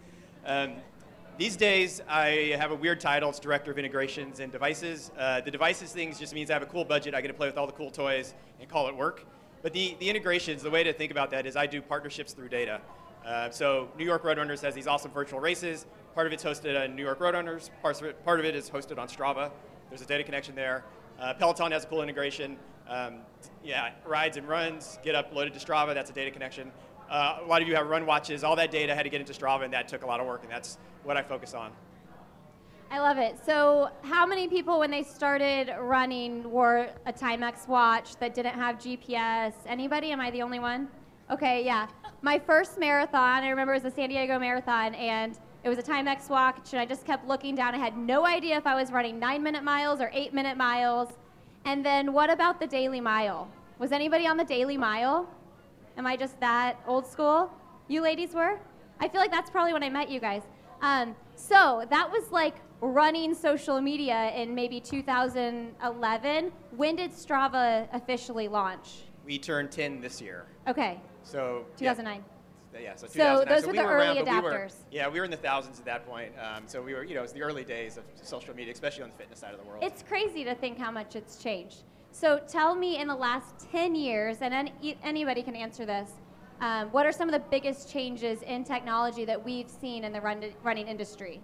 Um, 0.44 0.72
these 1.38 1.54
days, 1.54 2.02
I 2.08 2.56
have 2.58 2.72
a 2.72 2.74
weird 2.74 2.98
title. 2.98 3.30
It's 3.30 3.38
Director 3.38 3.70
of 3.70 3.78
Integrations 3.78 4.40
and 4.40 4.50
Devices. 4.50 5.12
Uh, 5.16 5.42
the 5.42 5.50
devices 5.52 5.92
things 5.92 6.18
just 6.18 6.34
means 6.34 6.50
I 6.50 6.54
have 6.54 6.64
a 6.64 6.66
cool 6.66 6.84
budget. 6.84 7.14
I 7.14 7.20
get 7.20 7.28
to 7.28 7.34
play 7.34 7.46
with 7.46 7.56
all 7.56 7.68
the 7.68 7.72
cool 7.72 7.88
toys 7.88 8.34
and 8.58 8.68
call 8.68 8.88
it 8.88 8.96
work. 8.96 9.24
But 9.62 9.72
the, 9.72 9.96
the 10.00 10.10
integrations, 10.10 10.60
the 10.60 10.70
way 10.70 10.82
to 10.82 10.92
think 10.92 11.12
about 11.12 11.30
that 11.30 11.46
is 11.46 11.54
I 11.54 11.68
do 11.68 11.80
partnerships 11.80 12.32
through 12.32 12.48
data. 12.48 12.80
Uh, 13.24 13.50
so 13.50 13.88
New 13.96 14.04
York 14.04 14.24
Roadrunners 14.24 14.60
has 14.62 14.74
these 14.74 14.88
awesome 14.88 15.12
virtual 15.12 15.38
races. 15.38 15.86
Part 16.16 16.26
of 16.26 16.32
it's 16.32 16.42
hosted 16.42 16.82
on 16.82 16.96
New 16.96 17.04
York 17.04 17.20
Roadrunners. 17.20 17.70
Part 17.80 18.00
of 18.00 18.08
it, 18.08 18.24
part 18.24 18.40
of 18.40 18.44
it 18.44 18.56
is 18.56 18.68
hosted 18.70 18.98
on 18.98 19.06
Strava. 19.06 19.52
There's 19.88 20.02
a 20.02 20.06
data 20.06 20.24
connection 20.24 20.56
there. 20.56 20.82
Uh, 21.20 21.32
Peloton 21.32 21.70
has 21.70 21.84
a 21.84 21.86
cool 21.86 22.02
integration. 22.02 22.56
Um, 22.88 23.20
yeah, 23.62 23.92
rides 24.06 24.36
and 24.36 24.46
runs 24.46 24.98
get 25.02 25.14
uploaded 25.14 25.52
to 25.54 25.58
Strava. 25.58 25.94
That's 25.94 26.10
a 26.10 26.12
data 26.12 26.30
connection. 26.30 26.70
Uh, 27.10 27.38
a 27.42 27.46
lot 27.46 27.62
of 27.62 27.68
you 27.68 27.74
have 27.74 27.88
run 27.88 28.06
watches. 28.06 28.44
All 28.44 28.56
that 28.56 28.70
data 28.70 28.94
had 28.94 29.02
to 29.04 29.08
get 29.08 29.20
into 29.20 29.32
Strava, 29.32 29.64
and 29.64 29.72
that 29.72 29.88
took 29.88 30.02
a 30.02 30.06
lot 30.06 30.20
of 30.20 30.26
work, 30.26 30.42
and 30.42 30.50
that's 30.50 30.78
what 31.02 31.16
I 31.16 31.22
focus 31.22 31.54
on. 31.54 31.70
I 32.90 33.00
love 33.00 33.18
it. 33.18 33.36
So, 33.44 33.90
how 34.02 34.24
many 34.26 34.48
people, 34.48 34.78
when 34.78 34.90
they 34.90 35.02
started 35.02 35.74
running, 35.80 36.48
wore 36.50 36.88
a 37.06 37.12
Timex 37.12 37.66
watch 37.66 38.16
that 38.16 38.34
didn't 38.34 38.54
have 38.54 38.76
GPS? 38.76 39.54
Anybody? 39.66 40.12
Am 40.12 40.20
I 40.20 40.30
the 40.30 40.42
only 40.42 40.58
one? 40.58 40.88
Okay, 41.30 41.64
yeah. 41.64 41.88
My 42.22 42.38
first 42.38 42.78
marathon, 42.78 43.42
I 43.42 43.48
remember 43.48 43.72
it 43.72 43.82
was 43.82 43.82
the 43.82 43.90
San 43.90 44.10
Diego 44.10 44.38
Marathon, 44.38 44.94
and 44.94 45.38
it 45.62 45.68
was 45.70 45.78
a 45.78 45.82
Timex 45.82 46.28
watch, 46.28 46.72
and 46.72 46.80
I 46.80 46.84
just 46.84 47.06
kept 47.06 47.26
looking 47.26 47.54
down. 47.54 47.74
I 47.74 47.78
had 47.78 47.96
no 47.96 48.26
idea 48.26 48.58
if 48.58 48.66
I 48.66 48.74
was 48.74 48.92
running 48.92 49.18
nine 49.18 49.42
minute 49.42 49.64
miles 49.64 50.00
or 50.00 50.10
eight 50.12 50.34
minute 50.34 50.56
miles. 50.56 51.08
And 51.64 51.84
then 51.84 52.12
what 52.12 52.30
about 52.30 52.60
the 52.60 52.66
Daily 52.66 53.00
Mile? 53.00 53.48
Was 53.78 53.92
anybody 53.92 54.26
on 54.26 54.36
the 54.36 54.44
Daily 54.44 54.76
Mile? 54.76 55.28
Am 55.96 56.06
I 56.06 56.16
just 56.16 56.38
that 56.40 56.78
old 56.86 57.06
school? 57.06 57.50
You 57.88 58.02
ladies 58.02 58.34
were? 58.34 58.58
I 59.00 59.08
feel 59.08 59.20
like 59.20 59.30
that's 59.30 59.50
probably 59.50 59.72
when 59.72 59.82
I 59.82 59.88
met 59.88 60.10
you 60.10 60.20
guys. 60.20 60.42
Um, 60.82 61.16
so 61.36 61.86
that 61.90 62.10
was 62.10 62.30
like 62.30 62.56
running 62.80 63.34
social 63.34 63.80
media 63.80 64.32
in 64.36 64.54
maybe 64.54 64.80
2011. 64.80 66.52
When 66.76 66.96
did 66.96 67.10
Strava 67.12 67.88
officially 67.92 68.48
launch? 68.48 69.04
We 69.24 69.38
turned 69.38 69.70
10 69.70 70.00
this 70.00 70.20
year. 70.20 70.46
Okay. 70.68 71.00
So 71.22 71.64
2009. 71.78 72.16
Yeah, 72.16 72.33
yeah 72.82 72.94
so, 72.96 73.06
so 73.06 73.44
those 73.48 73.62
so 73.62 73.66
were 73.66 73.72
we 73.72 73.78
the 73.78 73.84
were 73.84 73.90
early 73.90 74.18
around, 74.18 74.26
adapters. 74.26 74.42
We 74.42 74.50
were, 74.50 74.68
yeah, 74.90 75.08
we 75.08 75.18
were 75.18 75.24
in 75.24 75.30
the 75.30 75.36
thousands 75.36 75.78
at 75.78 75.84
that 75.84 76.06
point. 76.06 76.32
Um, 76.38 76.64
so 76.66 76.82
we 76.82 76.94
were, 76.94 77.04
you 77.04 77.14
know, 77.14 77.20
it 77.20 77.22
was 77.22 77.32
the 77.32 77.42
early 77.42 77.64
days 77.64 77.96
of 77.96 78.04
social 78.22 78.54
media, 78.54 78.72
especially 78.72 79.04
on 79.04 79.10
the 79.10 79.16
fitness 79.16 79.38
side 79.38 79.52
of 79.52 79.60
the 79.60 79.66
world. 79.66 79.82
It's 79.82 80.02
crazy 80.02 80.44
to 80.44 80.54
think 80.54 80.78
how 80.78 80.90
much 80.90 81.16
it's 81.16 81.42
changed. 81.42 81.82
So 82.12 82.40
tell 82.46 82.74
me, 82.74 83.00
in 83.00 83.08
the 83.08 83.14
last 83.14 83.68
10 83.72 83.94
years, 83.94 84.38
and 84.40 84.54
any, 84.54 84.96
anybody 85.02 85.42
can 85.42 85.56
answer 85.56 85.84
this, 85.84 86.10
um, 86.60 86.88
what 86.92 87.06
are 87.06 87.12
some 87.12 87.28
of 87.28 87.32
the 87.32 87.42
biggest 87.50 87.90
changes 87.90 88.42
in 88.42 88.62
technology 88.62 89.24
that 89.24 89.44
we've 89.44 89.68
seen 89.68 90.04
in 90.04 90.12
the 90.12 90.20
run, 90.20 90.44
running 90.62 90.86
industry? 90.86 91.40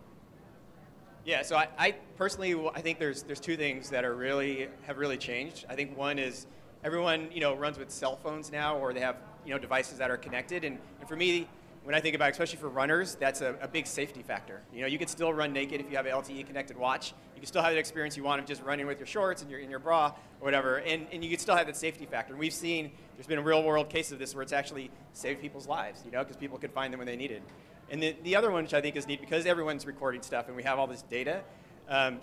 Yeah, 1.24 1.42
so 1.42 1.56
I, 1.56 1.68
I, 1.76 1.94
personally, 2.16 2.54
I 2.74 2.80
think 2.80 2.98
there's 2.98 3.24
there's 3.24 3.40
two 3.40 3.56
things 3.56 3.90
that 3.90 4.04
are 4.04 4.14
really 4.14 4.68
have 4.86 4.96
really 4.96 5.18
changed. 5.18 5.66
I 5.68 5.74
think 5.74 5.96
one 5.96 6.18
is 6.18 6.46
everyone 6.82 7.28
you 7.30 7.40
know 7.40 7.54
runs 7.54 7.78
with 7.78 7.90
cell 7.90 8.16
phones 8.16 8.50
now, 8.50 8.78
or 8.78 8.94
they 8.94 9.00
have 9.00 9.16
you 9.44 9.52
know 9.52 9.58
devices 9.58 9.98
that 9.98 10.10
are 10.10 10.16
connected, 10.16 10.64
and, 10.64 10.78
and 11.00 11.08
for 11.08 11.16
me, 11.16 11.48
when 11.84 11.94
I 11.94 12.00
think 12.00 12.14
about, 12.14 12.28
it, 12.28 12.32
especially 12.32 12.58
for 12.58 12.68
runners, 12.68 13.16
that's 13.18 13.40
a, 13.40 13.56
a, 13.62 13.66
big 13.66 13.86
safety 13.86 14.22
factor. 14.22 14.60
You 14.72 14.82
know, 14.82 14.86
you 14.86 14.98
can 14.98 15.08
still 15.08 15.32
run 15.32 15.52
naked 15.52 15.80
if 15.80 15.90
you 15.90 15.96
have 15.96 16.04
an 16.04 16.12
LTE 16.12 16.46
connected 16.46 16.76
watch. 16.76 17.14
You 17.34 17.40
can 17.40 17.46
still 17.46 17.62
have 17.62 17.72
that 17.72 17.78
experience 17.78 18.18
you 18.18 18.22
want 18.22 18.38
of 18.40 18.46
just 18.46 18.62
running 18.62 18.86
with 18.86 18.98
your 18.98 19.06
shorts 19.06 19.40
and 19.40 19.50
your, 19.50 19.60
in 19.60 19.70
your 19.70 19.78
bra 19.78 20.08
or 20.40 20.44
whatever, 20.44 20.76
and, 20.80 21.06
and 21.10 21.24
you 21.24 21.30
can 21.30 21.38
still 21.38 21.56
have 21.56 21.66
that 21.66 21.76
safety 21.76 22.04
factor. 22.04 22.34
And 22.34 22.40
we've 22.40 22.52
seen 22.52 22.90
there's 23.16 23.26
been 23.26 23.38
a 23.38 23.42
real 23.42 23.62
world 23.62 23.88
case 23.88 24.12
of 24.12 24.18
this 24.18 24.34
where 24.34 24.42
it's 24.42 24.52
actually 24.52 24.90
saved 25.14 25.40
people's 25.40 25.66
lives, 25.66 26.02
you 26.04 26.10
know, 26.10 26.22
because 26.22 26.36
people 26.36 26.58
could 26.58 26.72
find 26.72 26.92
them 26.92 26.98
when 26.98 27.06
they 27.06 27.16
needed. 27.16 27.42
And 27.90 28.02
the, 28.02 28.14
the 28.22 28.36
other 28.36 28.50
one, 28.50 28.64
which 28.64 28.74
I 28.74 28.80
think 28.80 28.96
is 28.96 29.06
neat, 29.06 29.20
because 29.20 29.46
everyone's 29.46 29.86
recording 29.86 30.22
stuff 30.22 30.48
and 30.48 30.56
we 30.56 30.62
have 30.62 30.78
all 30.78 30.86
this 30.86 31.02
data, 31.02 31.42
um, 31.88 32.20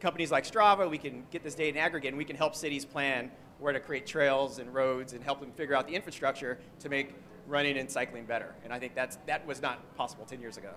companies 0.00 0.30
like 0.30 0.50
Strava, 0.50 0.88
we 0.88 0.98
can 0.98 1.24
get 1.30 1.42
this 1.42 1.54
data 1.54 1.70
and 1.70 1.78
aggregate 1.78 2.08
and 2.08 2.18
we 2.18 2.24
can 2.24 2.36
help 2.36 2.54
cities 2.54 2.84
plan 2.84 3.30
where 3.60 3.72
to 3.72 3.80
create 3.80 4.06
trails 4.06 4.58
and 4.58 4.72
roads 4.74 5.12
and 5.12 5.22
help 5.22 5.40
them 5.40 5.52
figure 5.52 5.74
out 5.74 5.86
the 5.86 5.94
infrastructure 5.94 6.58
to 6.80 6.88
make 6.88 7.14
running 7.46 7.78
and 7.78 7.90
cycling 7.90 8.24
better. 8.24 8.54
And 8.64 8.72
I 8.72 8.78
think 8.78 8.94
that's, 8.94 9.18
that 9.26 9.46
was 9.46 9.60
not 9.60 9.94
possible 9.96 10.24
10 10.24 10.40
years 10.40 10.56
ago. 10.56 10.70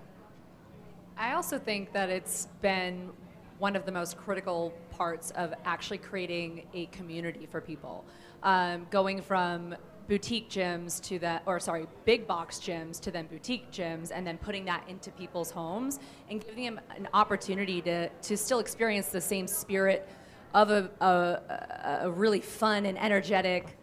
I 1.16 1.32
also 1.32 1.58
think 1.58 1.92
that 1.92 2.10
it's 2.10 2.48
been 2.60 3.10
one 3.58 3.76
of 3.76 3.86
the 3.86 3.92
most 3.92 4.16
critical 4.16 4.74
parts 4.90 5.30
of 5.32 5.54
actually 5.64 5.98
creating 5.98 6.66
a 6.74 6.86
community 6.86 7.46
for 7.50 7.60
people. 7.60 8.04
Um, 8.42 8.86
going 8.90 9.22
from 9.22 9.76
boutique 10.08 10.50
gyms 10.50 11.00
to 11.02 11.18
the, 11.18 11.40
or 11.46 11.58
sorry, 11.58 11.86
big 12.04 12.26
box 12.26 12.58
gyms 12.58 13.00
to 13.00 13.10
then 13.10 13.26
boutique 13.26 13.70
gyms, 13.70 14.10
and 14.12 14.26
then 14.26 14.36
putting 14.36 14.64
that 14.66 14.84
into 14.88 15.10
people's 15.12 15.50
homes 15.50 15.98
and 16.28 16.44
giving 16.44 16.64
them 16.64 16.80
an 16.94 17.08
opportunity 17.14 17.80
to, 17.80 18.08
to 18.08 18.36
still 18.36 18.58
experience 18.58 19.08
the 19.08 19.20
same 19.20 19.46
spirit 19.46 20.08
of 20.54 20.70
a, 20.70 20.90
a, 21.00 22.06
a 22.06 22.10
really 22.10 22.40
fun 22.40 22.86
and 22.86 22.96
energetic 22.98 23.76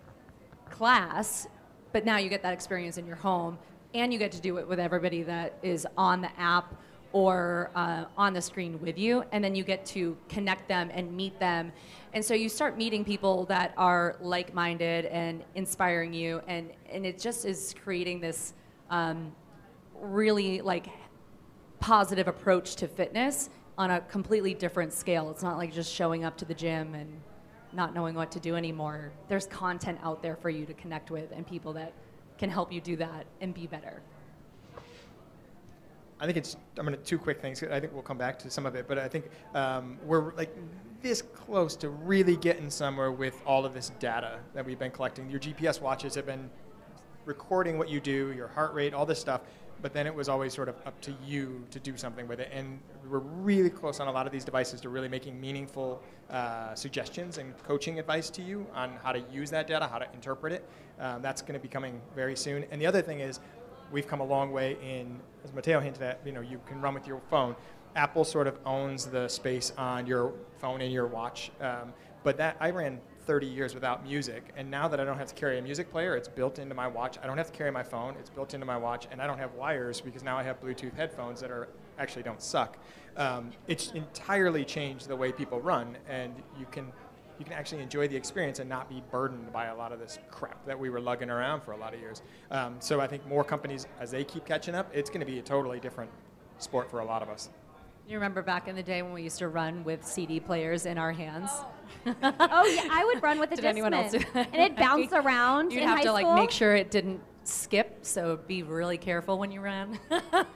class, 0.70 1.48
but 1.92 2.06
now 2.06 2.18
you 2.18 2.30
get 2.30 2.42
that 2.42 2.54
experience 2.54 2.98
in 2.98 3.06
your 3.06 3.18
home, 3.18 3.60
and 3.94 4.12
you 4.14 4.18
get 4.18 4.32
to 4.32 4.42
do 4.42 4.58
it 4.58 4.68
with 4.68 4.80
everybody 4.80 5.22
that 5.24 5.54
is 5.62 5.86
on 5.98 6.22
the 6.22 6.40
app 6.40 6.74
or 7.14 7.70
uh, 7.76 8.06
on 8.18 8.34
the 8.34 8.42
screen 8.42 8.80
with 8.80 8.98
you, 8.98 9.24
and 9.34 9.44
then 9.44 9.54
you 9.54 9.66
get 9.66 9.86
to 9.86 10.16
connect 10.30 10.70
them 10.70 10.90
and 10.94 11.12
meet 11.12 11.38
them. 11.40 11.74
And 12.14 12.24
so 12.24 12.34
you 12.34 12.48
start 12.48 12.78
meeting 12.78 13.04
people 13.04 13.44
that 13.46 13.74
are 13.76 14.16
like 14.22 14.54
minded 14.54 15.06
and 15.08 15.44
inspiring 15.56 16.14
you, 16.14 16.42
and, 16.48 16.72
and 16.90 17.06
it 17.06 17.20
just 17.20 17.46
is 17.46 17.76
creating 17.84 18.22
this 18.22 18.54
um, 18.90 19.34
really 20.00 20.62
like 20.62 20.88
positive 21.82 22.30
approach 22.30 22.76
to 22.78 22.88
fitness 22.88 23.50
on 23.78 23.92
a 23.92 24.02
completely 24.02 24.54
different 24.54 24.94
scale. 24.94 25.30
It's 25.32 25.44
not 25.44 25.58
like 25.58 25.74
just 25.74 25.94
showing 25.94 26.24
up 26.24 26.38
to 26.38 26.46
the 26.46 26.54
gym 26.54 26.94
and 26.96 27.10
not 27.74 27.94
knowing 27.94 28.16
what 28.16 28.32
to 28.32 28.40
do 28.40 28.56
anymore. 28.56 29.12
There's 29.28 29.48
content 29.48 30.00
out 30.04 30.22
there 30.22 30.36
for 30.36 30.50
you 30.50 30.66
to 30.66 30.74
connect 30.74 31.12
with 31.12 31.32
and 31.32 31.48
people 31.48 31.74
that 31.74 31.94
can 32.38 32.50
help 32.50 32.72
you 32.72 32.82
do 32.82 32.96
that 32.98 33.26
and 33.40 33.54
be 33.54 33.68
better. 33.68 34.02
I 36.20 36.26
think 36.26 36.38
it's. 36.38 36.56
I'm 36.78 36.86
to 36.86 36.98
two 36.98 37.18
quick 37.18 37.42
things. 37.42 37.64
I 37.64 37.80
think 37.80 37.94
we'll 37.94 38.04
come 38.04 38.18
back 38.18 38.38
to 38.40 38.50
some 38.52 38.68
of 38.68 38.76
it, 38.76 38.88
but 38.88 39.00
I 39.00 39.08
think 39.08 39.26
um, 39.56 39.98
we're 40.06 40.34
like 40.36 40.56
this 41.02 41.24
close 41.24 41.76
to 41.78 41.90
really 41.90 42.36
getting 42.38 42.70
somewhere 42.70 43.12
with 43.12 43.42
all 43.44 43.66
of 43.66 43.74
this 43.74 43.92
data 44.00 44.40
that 44.54 44.64
we've 44.64 44.78
been 44.78 44.92
collecting. 44.92 45.32
Your 45.32 45.40
GPS 45.40 45.82
watches 45.82 46.14
have 46.14 46.28
been 46.28 46.48
recording 47.26 47.80
what 47.80 47.90
you 47.90 48.00
do, 48.00 48.32
your 48.34 48.48
heart 48.48 48.74
rate, 48.76 48.94
all 48.94 49.06
this 49.06 49.20
stuff, 49.20 49.42
but 49.82 49.94
then 49.94 50.08
it 50.08 50.14
was 50.14 50.30
always 50.30 50.54
sort 50.54 50.70
of 50.70 50.76
up 50.86 51.00
to 51.02 51.14
you 51.26 51.64
to 51.72 51.80
do 51.80 51.98
something 51.98 52.28
with 52.28 52.40
it. 52.40 52.50
And 52.54 52.80
we're 53.10 53.20
really 53.20 53.70
close 53.70 54.00
on 54.00 54.08
a 54.08 54.12
lot 54.12 54.26
of 54.26 54.32
these 54.32 54.46
devices 54.46 54.82
to 54.82 54.90
really 54.90 55.08
making 55.08 55.40
meaningful 55.40 56.02
uh, 56.30 56.76
suggestions 56.76 57.38
and 57.38 57.58
coaching 57.64 58.00
advice 58.00 58.30
to 58.32 58.42
you 58.42 58.68
on 58.74 58.98
how 59.04 59.12
to 59.12 59.20
use 59.32 59.50
that 59.52 59.68
data, 59.68 59.88
how 59.88 59.98
to 59.98 60.08
interpret 60.14 60.54
it. 60.54 60.70
Um, 61.00 61.22
that's 61.22 61.42
going 61.42 61.54
to 61.54 61.60
be 61.60 61.68
coming 61.68 62.02
very 62.16 62.36
soon. 62.36 62.66
And 62.72 62.80
the 62.82 62.86
other 62.86 63.02
thing 63.02 63.20
is, 63.20 63.40
we've 63.92 64.08
come 64.08 64.22
a 64.22 64.26
long 64.26 64.52
way 64.52 64.78
in, 64.82 65.20
as 65.44 65.54
Mateo 65.54 65.80
hinted 65.80 66.02
at, 66.02 66.20
you 66.26 66.32
know, 66.32 66.42
you 66.42 66.62
can 66.66 66.82
run 66.82 66.94
with 66.94 67.08
your 67.08 67.22
phone. 67.30 67.56
Apple 67.96 68.24
sort 68.24 68.48
of 68.48 68.58
owns 68.66 69.06
the 69.06 69.28
space 69.28 69.74
on 69.78 70.06
your 70.06 70.34
phone 70.60 70.82
and 70.82 70.94
your 70.94 71.08
watch. 71.08 71.52
Um, 71.60 71.94
but 72.24 72.38
that 72.38 72.56
I 72.60 72.70
ran 72.70 73.02
30 73.26 73.48
years 73.48 73.74
without 73.74 74.04
music, 74.04 74.44
and 74.56 74.70
now 74.70 74.88
that 74.88 75.00
I 75.00 75.06
don't 75.06 75.18
have 75.18 75.28
to 75.28 75.36
carry 75.36 75.60
a 75.60 75.62
music 75.62 75.92
player, 75.92 76.16
it's 76.16 76.28
built 76.28 76.60
into 76.60 76.76
my 76.76 76.88
watch. 76.88 77.18
I 77.22 77.28
don't 77.28 77.38
have 77.38 77.52
to 77.52 77.58
carry 77.58 77.72
my 77.72 77.84
phone; 77.84 78.16
it's 78.20 78.30
built 78.30 78.54
into 78.54 78.66
my 78.66 78.78
watch, 78.78 79.08
and 79.12 79.22
I 79.22 79.28
don't 79.28 79.38
have 79.38 79.54
wires 79.54 80.02
because 80.02 80.24
now 80.24 80.38
I 80.38 80.44
have 80.44 80.60
Bluetooth 80.60 80.96
headphones 80.96 81.42
that 81.42 81.52
are 81.52 81.70
actually 82.00 82.24
don't 82.24 82.42
suck. 82.42 82.78
Um, 83.18 83.52
it's 83.68 83.92
entirely 83.92 84.66
changed 84.66 85.08
the 85.08 85.16
way 85.16 85.32
people 85.32 85.60
run, 85.60 85.98
and 86.10 86.34
you 86.60 86.66
can 86.72 86.92
you 87.42 87.46
can 87.46 87.54
actually 87.54 87.82
enjoy 87.82 88.08
the 88.08 88.16
experience 88.16 88.60
and 88.60 88.70
not 88.70 88.88
be 88.88 89.02
burdened 89.10 89.52
by 89.52 89.66
a 89.66 89.76
lot 89.76 89.92
of 89.92 90.00
this 90.00 90.20
crap 90.30 90.64
that 90.68 90.78
we 90.78 90.92
were 90.92 91.02
lugging 91.02 91.32
around 91.32 91.62
for 91.62 91.72
a 91.72 91.78
lot 91.78 91.92
of 91.92 92.00
years. 92.00 92.22
Um, 92.52 92.76
so 92.78 93.02
I 93.02 93.08
think 93.08 93.26
more 93.28 93.44
companies, 93.44 93.88
as 94.00 94.12
they 94.12 94.24
keep 94.24 94.46
catching 94.46 94.76
up, 94.76 94.92
it's 94.94 95.10
going 95.10 95.22
to 95.22 95.26
be 95.26 95.40
a 95.40 95.42
totally 95.42 95.80
different 95.80 96.12
sport 96.60 96.92
for 96.92 97.00
a 97.00 97.06
lot 97.06 97.24
of 97.24 97.30
us. 97.30 97.50
You 98.08 98.16
remember 98.18 98.42
back 98.42 98.68
in 98.68 98.76
the 98.76 98.84
day 98.84 99.02
when 99.02 99.14
we 99.14 99.22
used 99.24 99.38
to 99.40 99.48
run 99.48 99.84
with 99.84 100.06
CD 100.06 100.40
players 100.40 100.86
in 100.86 100.98
our 100.98 101.12
hands? 101.14 101.50
Oh, 102.06 102.14
oh 102.24 102.66
yeah, 102.66 102.88
I 102.92 103.06
would 103.06 103.24
run 103.24 103.40
with 103.40 103.52
a 103.54 103.56
Did 103.56 103.66
anyone 103.66 103.94
else 103.94 104.12
do 104.12 104.20
that? 104.34 104.50
and 104.52 104.62
it 104.62 104.76
bounced 104.76 105.14
around. 105.14 105.72
You'd 105.72 105.84
in 105.84 105.88
have 105.88 105.98
high 106.00 106.04
to 106.04 106.12
like 106.12 106.26
school. 106.26 106.36
make 106.36 106.52
sure 106.52 106.76
it 106.76 106.92
didn't 106.92 107.22
skip, 107.44 108.00
so 108.02 108.38
be 108.48 108.64
really 108.64 108.98
careful 108.98 109.38
when 109.40 109.52
you 109.52 109.62
ran. 109.62 109.98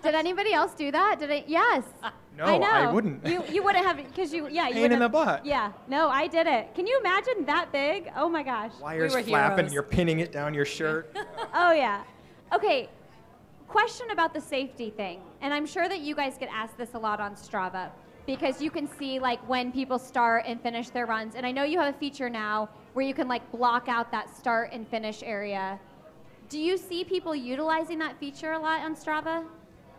Did 0.04 0.16
anybody 0.16 0.54
else 0.54 0.74
do 0.74 0.92
that? 0.92 1.20
Did 1.20 1.32
I? 1.32 1.44
Yes. 1.48 1.84
Uh, 2.04 2.10
no, 2.38 2.44
I 2.46 2.58
know. 2.58 2.68
I 2.68 2.92
wouldn't. 2.92 3.26
You 3.26 3.44
you 3.50 3.64
wouldn't 3.64 3.86
have 3.86 3.98
because 3.98 4.34
you 4.34 4.50
yeah 4.50 4.68
you 4.68 4.74
Pain 4.76 4.92
in 4.92 5.00
the 5.00 5.08
butt. 5.10 5.46
Yeah. 5.46 5.72
No, 5.88 6.10
I 6.10 6.28
did 6.28 6.48
it. 6.48 6.76
Can 6.76 6.86
you 6.88 7.00
imagine 7.00 7.46
that 7.46 7.72
big? 7.72 8.12
Oh 8.18 8.28
my 8.28 8.44
gosh. 8.44 8.74
Wires 8.82 9.14
were 9.16 9.24
flapping, 9.24 9.58
heroes. 9.66 9.74
you're 9.74 9.84
pinning 9.84 10.20
it 10.20 10.32
down 10.34 10.54
your 10.54 10.66
shirt. 10.66 11.16
Oh 11.54 11.72
yeah. 11.72 12.04
Okay. 12.54 12.90
Question 13.76 14.12
about 14.12 14.34
the 14.34 14.40
safety 14.40 14.90
thing, 14.90 15.20
and 15.42 15.54
I'm 15.54 15.66
sure 15.66 15.90
that 15.90 16.00
you 16.00 16.16
guys 16.16 16.38
get 16.38 16.48
asked 16.50 16.78
this 16.78 16.94
a 16.94 16.98
lot 16.98 17.20
on 17.20 17.36
Strava 17.36 17.90
because 18.26 18.62
you 18.62 18.72
can 18.72 18.88
see 18.88 19.20
like 19.20 19.46
when 19.50 19.70
people 19.70 20.00
start 20.00 20.46
and 20.48 20.62
finish 20.62 20.88
their 20.92 21.06
runs, 21.06 21.36
and 21.36 21.46
I 21.46 21.52
know 21.52 21.66
you 21.66 21.82
have 21.82 21.94
a 21.94 21.98
feature 21.98 22.30
now 22.30 22.70
where 22.94 23.06
you 23.06 23.14
can 23.14 23.28
like 23.28 23.52
block 23.52 23.90
out 23.90 24.14
that 24.14 24.34
start 24.34 24.70
and 24.72 24.88
finish 24.88 25.22
area. 25.24 25.78
Do 26.48 26.58
you 26.58 26.78
see 26.78 27.04
people 27.04 27.36
utilizing 27.36 28.00
that 28.00 28.18
feature 28.18 28.54
a 28.54 28.60
lot 28.60 28.80
on 28.80 28.96
Strava? 28.96 29.44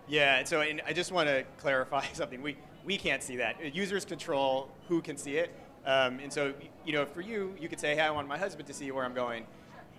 Yeah, 0.08 0.42
so 0.44 0.62
I 0.62 0.94
just 0.94 1.12
want 1.12 1.28
to 1.28 1.44
clarify 1.58 2.06
something. 2.14 2.40
We, 2.40 2.56
we 2.86 2.96
can't 2.96 3.22
see 3.22 3.36
that. 3.36 3.74
Users 3.74 4.06
control 4.06 4.70
who 4.88 5.02
can 5.02 5.18
see 5.18 5.36
it. 5.36 5.54
Um, 5.84 6.18
and 6.20 6.32
so, 6.32 6.54
you 6.86 6.94
know, 6.94 7.04
for 7.04 7.20
you, 7.20 7.54
you 7.60 7.68
could 7.68 7.78
say, 7.78 7.94
hey, 7.94 8.00
I 8.00 8.10
want 8.10 8.26
my 8.26 8.38
husband 8.38 8.66
to 8.68 8.72
see 8.72 8.90
where 8.90 9.04
I'm 9.04 9.14
going. 9.14 9.44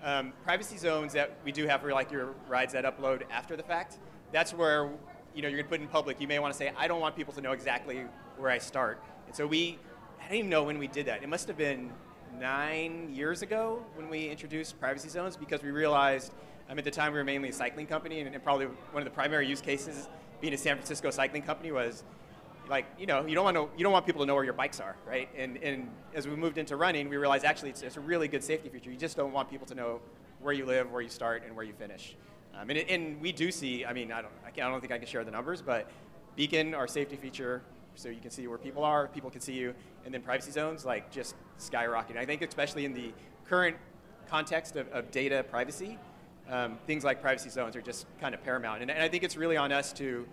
Um, 0.08 0.32
privacy 0.46 0.78
zones 0.78 1.12
that 1.12 1.38
we 1.44 1.52
do 1.52 1.68
have 1.68 1.82
for 1.82 1.92
like 1.92 2.14
your 2.14 2.28
rides 2.48 2.72
that 2.72 2.86
upload 2.86 3.24
after 3.30 3.58
the 3.58 3.64
fact, 3.64 3.98
that's 4.32 4.54
where, 4.54 4.90
you 5.36 5.42
know, 5.42 5.50
you're 5.50 5.58
gonna 5.58 5.68
put 5.68 5.82
in 5.82 5.88
public. 5.90 6.22
You 6.22 6.30
may 6.30 6.40
want 6.40 6.54
to 6.54 6.58
say, 6.58 6.72
I 6.78 6.88
don't 6.88 7.02
want 7.02 7.18
people 7.18 7.34
to 7.34 7.42
know 7.42 7.52
exactly 7.52 8.06
where 8.38 8.50
I 8.50 8.58
start. 8.58 9.04
And 9.26 9.36
so 9.36 9.46
we, 9.46 9.78
I 10.24 10.30
don't 10.30 10.38
even 10.38 10.50
know 10.50 10.64
when 10.64 10.78
we 10.78 10.88
did 10.88 11.08
that. 11.08 11.24
It 11.24 11.28
must 11.28 11.46
have 11.50 11.58
been 11.58 11.92
nine 12.40 13.10
years 13.14 13.42
ago 13.42 13.84
when 13.96 14.08
we 14.08 14.30
introduced 14.30 14.80
privacy 14.80 15.10
zones 15.10 15.36
because 15.36 15.62
we 15.62 15.72
realized 15.72 16.32
um, 16.70 16.80
at 16.80 16.86
the 16.86 16.92
time 16.92 17.12
we 17.12 17.18
were 17.18 17.26
mainly 17.26 17.50
a 17.50 17.54
cycling 17.54 17.86
company 17.86 18.22
and, 18.22 18.34
and 18.34 18.42
probably 18.42 18.68
one 18.68 19.04
of 19.04 19.06
the 19.06 19.14
primary 19.14 19.46
use 19.46 19.60
cases 19.60 20.08
being 20.40 20.54
a 20.54 20.58
San 20.58 20.78
Francisco 20.78 21.10
cycling 21.10 21.42
company 21.42 21.74
was 21.74 22.06
like 22.69 22.86
you 23.00 23.05
know 23.05 23.25
you 23.25 23.36
don't 23.36 23.43
want 23.43 23.55
to 23.57 23.69
you 23.77 23.83
don't 23.83 23.93
want 23.93 24.05
people 24.05 24.21
to 24.21 24.25
know 24.25 24.36
where 24.36 24.43
your 24.43 24.53
bikes 24.53 24.79
are 24.79 24.95
right? 25.07 25.29
And 25.38 25.57
and 25.57 25.89
as 26.13 26.27
we 26.27 26.36
moved 26.36 26.57
into 26.57 26.75
running 26.75 27.09
we 27.09 27.17
realized 27.17 27.45
actually 27.45 27.69
it's, 27.69 27.81
it's 27.81 27.97
a 27.97 28.01
really 28.01 28.27
good 28.27 28.43
safety 28.43 28.69
feature. 28.69 28.91
You 28.91 28.97
just 28.97 29.17
don't 29.17 29.33
want 29.33 29.50
people 29.50 29.65
to 29.67 29.75
know 29.75 30.00
where 30.41 30.53
you 30.53 30.65
live 30.65 30.91
where 30.91 31.01
you 31.01 31.09
start 31.09 31.43
and 31.45 31.55
where 31.55 31.65
you 31.65 31.74
finish. 31.74 32.15
Um, 32.59 32.69
and, 32.69 32.79
and 32.79 33.21
we 33.21 33.31
do 33.31 33.51
see 33.51 33.86
I 33.86 33.93
mean 33.93 34.12
I 34.12 34.21
don't 34.21 34.33
I, 34.45 34.50
I 34.50 34.69
don't 34.69 34.81
think 34.81 34.93
I 34.93 34.97
can 34.97 35.07
share 35.07 35.24
the 35.24 35.31
numbers 35.31 35.62
but 35.62 35.89
Beacon 36.36 36.74
our 36.74 36.88
safety 36.88 37.15
feature 37.15 37.62
so 37.95 38.09
you 38.09 38.19
can 38.21 38.31
see 38.31 38.47
where 38.47 38.57
people 38.57 38.83
are 38.83 39.07
people 39.07 39.29
can 39.29 39.41
see 39.41 39.53
you 39.53 39.74
and 40.05 40.13
then 40.13 40.21
privacy 40.21 40.51
zones 40.51 40.86
like 40.86 41.12
just 41.12 41.36
skyrocketing. 41.59 42.17
I 42.17 42.25
think 42.25 42.41
especially 42.41 42.86
in 42.86 42.93
the 42.93 43.12
current 43.45 43.77
context 44.29 44.75
of, 44.75 44.88
of 44.89 45.09
data 45.12 45.45
privacy 45.50 45.97
um, 46.50 46.77
things 46.88 47.03
like 47.03 47.21
privacy 47.21 47.50
zones 47.50 47.75
are 47.75 47.81
just 47.81 48.05
kind 48.19 48.33
of 48.33 48.43
paramount. 48.43 48.81
And, 48.81 48.91
and 48.91 49.01
I 49.01 49.07
think 49.07 49.24
it's 49.24 49.38
really 49.38 49.57
on 49.57 49.71
us 49.71 49.91
to 49.93 50.25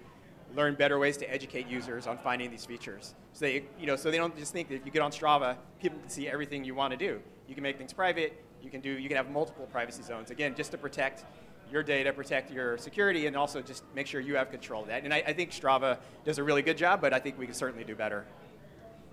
learn 0.54 0.74
better 0.74 0.98
ways 0.98 1.16
to 1.18 1.32
educate 1.32 1.66
users 1.68 2.06
on 2.06 2.18
finding 2.18 2.50
these 2.50 2.64
features. 2.64 3.14
So 3.32 3.46
they, 3.46 3.64
you 3.78 3.86
know, 3.86 3.96
so 3.96 4.10
they 4.10 4.16
don't 4.16 4.36
just 4.36 4.52
think 4.52 4.68
that 4.68 4.76
if 4.76 4.86
you 4.86 4.92
get 4.92 5.02
on 5.02 5.10
Strava, 5.10 5.56
people 5.80 5.98
can 5.98 6.08
see 6.08 6.28
everything 6.28 6.64
you 6.64 6.74
want 6.74 6.92
to 6.92 6.96
do. 6.96 7.20
You 7.48 7.54
can 7.54 7.62
make 7.62 7.78
things 7.78 7.92
private. 7.92 8.42
You 8.62 8.70
can 8.70 8.80
do, 8.80 8.90
you 8.90 9.08
can 9.08 9.16
have 9.16 9.30
multiple 9.30 9.66
privacy 9.66 10.02
zones. 10.02 10.30
Again, 10.30 10.54
just 10.54 10.70
to 10.70 10.78
protect 10.78 11.24
your 11.70 11.82
data, 11.82 12.12
protect 12.12 12.50
your 12.50 12.78
security, 12.78 13.26
and 13.26 13.36
also 13.36 13.60
just 13.60 13.84
make 13.94 14.06
sure 14.06 14.20
you 14.20 14.36
have 14.36 14.50
control 14.50 14.82
of 14.82 14.88
that. 14.88 15.04
And 15.04 15.12
I, 15.12 15.22
I 15.26 15.32
think 15.32 15.50
Strava 15.50 15.98
does 16.24 16.38
a 16.38 16.44
really 16.44 16.62
good 16.62 16.78
job, 16.78 17.00
but 17.00 17.12
I 17.12 17.18
think 17.18 17.38
we 17.38 17.46
can 17.46 17.54
certainly 17.54 17.84
do 17.84 17.94
better. 17.94 18.24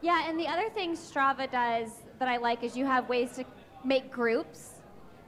Yeah, 0.02 0.30
and 0.30 0.40
the 0.40 0.48
other 0.48 0.70
thing 0.70 0.96
Strava 0.96 1.52
does 1.52 1.90
that 2.20 2.28
I 2.28 2.38
like 2.38 2.64
is 2.64 2.78
you 2.78 2.86
have 2.86 3.10
ways 3.10 3.32
to 3.34 3.46
make 3.84 4.12
groups. 4.12 4.81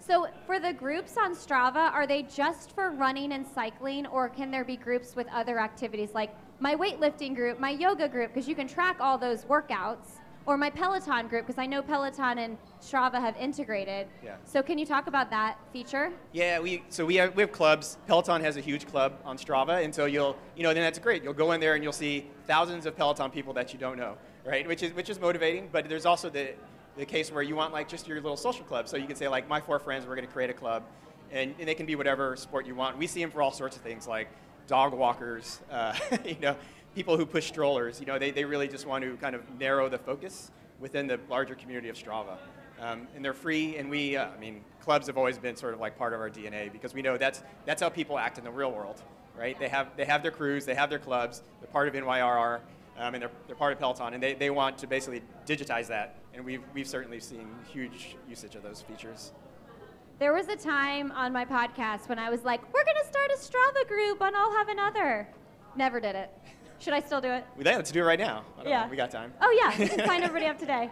So 0.06 0.28
for 0.46 0.60
the 0.60 0.74
groups 0.74 1.16
on 1.18 1.34
Strava, 1.34 1.92
are 1.94 2.06
they 2.06 2.24
just 2.24 2.76
for 2.76 2.92
running 2.92 3.32
and 3.32 3.48
cycling, 3.48 4.06
or 4.08 4.28
can 4.28 4.52
there 4.52 4.66
be 4.66 4.76
groups 4.76 5.16
with 5.16 5.28
other 5.32 5.60
activities 5.60 6.10
like 6.14 6.36
my 6.60 6.76
weightlifting 6.76 7.34
group, 7.34 7.58
my 7.58 7.70
yoga 7.70 8.10
group, 8.10 8.34
because 8.34 8.48
you 8.48 8.56
can 8.56 8.68
track 8.68 8.98
all 9.00 9.18
those 9.18 9.46
workouts? 9.46 10.20
or 10.46 10.58
my 10.58 10.70
Peloton 10.70 11.28
group 11.30 11.48
because 11.48 11.58
I 11.58 11.66
know 11.66 11.82
Peloton 11.82 12.38
and 12.38 12.58
Strava 12.82 13.16
have 13.16 13.36
integrated. 13.38 14.08
Yeah. 14.22 14.36
So 14.44 14.62
can 14.62 14.78
you 14.78 14.86
talk 14.86 15.08
about 15.08 15.30
that 15.30 15.58
feature? 15.72 16.12
Yeah, 16.34 16.60
we 16.60 16.84
so 16.90 17.06
we 17.06 17.16
have 17.16 17.34
we 17.34 17.44
have 17.44 17.54
clubs. 17.54 17.98
Peloton 18.08 18.42
has 18.42 18.58
a 18.58 18.60
huge 18.60 18.86
club 18.86 19.14
on 19.24 19.38
Strava, 19.38 19.84
and 19.84 19.96
so 19.96 20.04
you'll 20.04 20.36
you 20.58 20.64
know 20.64 20.74
then 20.74 20.84
that's 20.84 21.00
great. 21.00 21.24
You'll 21.24 21.32
go 21.34 21.54
in 21.54 21.62
there 21.62 21.76
and 21.76 21.84
you'll 21.84 21.94
see 21.94 22.28
thousands 22.46 22.86
of 22.86 22.96
Peloton 22.98 23.32
people 23.32 23.54
that 23.54 23.72
you 23.72 23.80
don't 23.80 23.98
know, 23.98 24.18
right? 24.46 24.68
Which 24.68 24.84
is 24.84 24.94
which 24.94 25.10
is 25.10 25.20
motivating. 25.20 25.70
But 25.72 25.88
there's 25.88 26.06
also 26.06 26.30
the 26.30 26.56
the 26.98 27.06
case 27.06 27.32
where 27.32 27.44
you 27.44 27.56
want 27.56 27.74
like 27.74 27.88
just 27.88 28.08
your 28.08 28.18
little 28.22 28.38
social 28.38 28.66
club. 28.66 28.88
So 28.88 28.98
you 28.98 29.08
can 29.08 29.16
say 29.16 29.28
like 29.28 29.48
my 29.48 29.60
four 29.60 29.80
friends, 29.80 30.06
we're 30.06 30.16
going 30.16 30.28
to 30.28 30.34
create 30.34 30.50
a 30.50 30.54
club, 30.54 30.84
and, 31.32 31.56
and 31.60 31.68
they 31.68 31.76
can 31.76 31.86
be 31.86 31.96
whatever 31.96 32.36
sport 32.36 32.66
you 32.66 32.76
want. 32.76 32.98
We 32.98 33.08
see 33.08 33.22
them 33.22 33.32
for 33.32 33.42
all 33.42 33.52
sorts 33.52 33.76
of 33.76 33.82
things 33.82 34.08
like 34.08 34.30
dog 34.68 34.94
walkers, 34.94 35.62
uh, 35.72 35.98
you 36.26 36.38
know, 36.42 36.56
people 36.96 37.18
who 37.18 37.26
push 37.26 37.48
strollers. 37.48 38.00
You 38.00 38.06
know, 38.06 38.20
they, 38.20 38.32
they 38.32 38.46
really 38.46 38.68
just 38.68 38.86
want 38.86 39.04
to 39.04 39.18
kind 39.18 39.36
of 39.36 39.42
narrow 39.60 39.90
the 39.90 39.98
focus 39.98 40.52
within 40.80 41.08
the 41.08 41.20
larger 41.30 41.56
community 41.56 41.90
of 41.90 41.96
Strava. 41.96 42.38
Um, 42.80 43.08
and 43.16 43.24
they're 43.24 43.34
free, 43.34 43.78
and 43.78 43.90
we, 43.90 44.18
uh, 44.18 44.28
I 44.28 44.40
mean, 44.40 44.62
clubs 44.82 45.08
have 45.08 45.18
always 45.18 45.38
been 45.38 45.56
sort 45.56 45.74
of 45.74 45.80
like 45.80 45.98
part 45.98 46.14
of 46.14 46.20
our 46.20 46.30
DNA 46.30 46.72
because 46.72 46.94
we 46.94 47.02
know 47.02 47.18
that's, 47.18 47.44
that's 47.66 47.82
how 47.82 47.90
people 47.90 48.18
act 48.18 48.38
in 48.38 48.44
the 48.44 48.52
real 48.52 48.72
world, 48.72 49.02
right? 49.38 49.58
They 49.58 49.70
have, 49.70 49.96
they 49.96 50.06
have 50.06 50.22
their 50.22 50.32
crews, 50.32 50.66
they 50.66 50.76
have 50.76 50.90
their 50.90 51.00
clubs, 51.00 51.44
they're 51.62 51.70
part 51.70 51.88
of 51.88 51.94
NYRR, 51.94 52.60
um, 52.98 53.14
and 53.16 53.22
they're, 53.24 53.32
they're 53.48 53.56
part 53.56 53.74
of 53.74 53.80
Peloton, 53.80 54.14
and 54.14 54.22
they, 54.22 54.34
they 54.34 54.50
want 54.50 54.78
to 54.80 54.88
basically 54.88 55.22
digitize 55.46 55.88
that. 55.88 56.16
And 56.34 56.44
we've, 56.46 56.62
we've 56.74 56.88
certainly 56.88 57.20
seen 57.20 57.48
huge 57.72 58.16
usage 58.28 58.56
of 58.56 58.64
those 58.64 58.82
features. 58.82 59.32
There 60.20 60.34
was 60.34 60.48
a 60.48 60.56
time 60.56 61.12
on 61.12 61.34
my 61.34 61.44
podcast 61.46 62.08
when 62.08 62.20
I 62.20 62.30
was 62.30 62.44
like, 62.44 62.62
we're 62.74 62.84
going 62.84 62.98
to 63.02 63.08
start 63.08 63.32
a 63.32 63.38
Strava 63.38 63.88
group 63.88 64.22
on 64.22 64.36
I'll 64.36 64.52
Have 64.56 64.70
Another. 64.70 65.28
Never 65.76 66.00
did 66.00 66.16
it. 66.16 66.30
Should 66.80 66.94
I 66.94 67.00
still 67.02 67.22
do 67.22 67.30
it? 67.30 67.46
We, 67.58 67.64
let's 67.64 67.92
do 67.92 68.02
it 68.02 68.04
right 68.04 68.20
now. 68.20 68.44
I 68.60 68.64
don't 68.64 68.70
Yeah. 68.72 68.84
know, 68.86 68.90
we 68.92 68.96
got 68.98 69.10
time. 69.12 69.34
Oh, 69.42 69.52
yeah. 69.60 69.82
You 69.82 69.90
can 69.90 70.06
sign 70.08 70.22
everybody 70.24 70.46
up 70.48 70.60
today. 70.60 70.90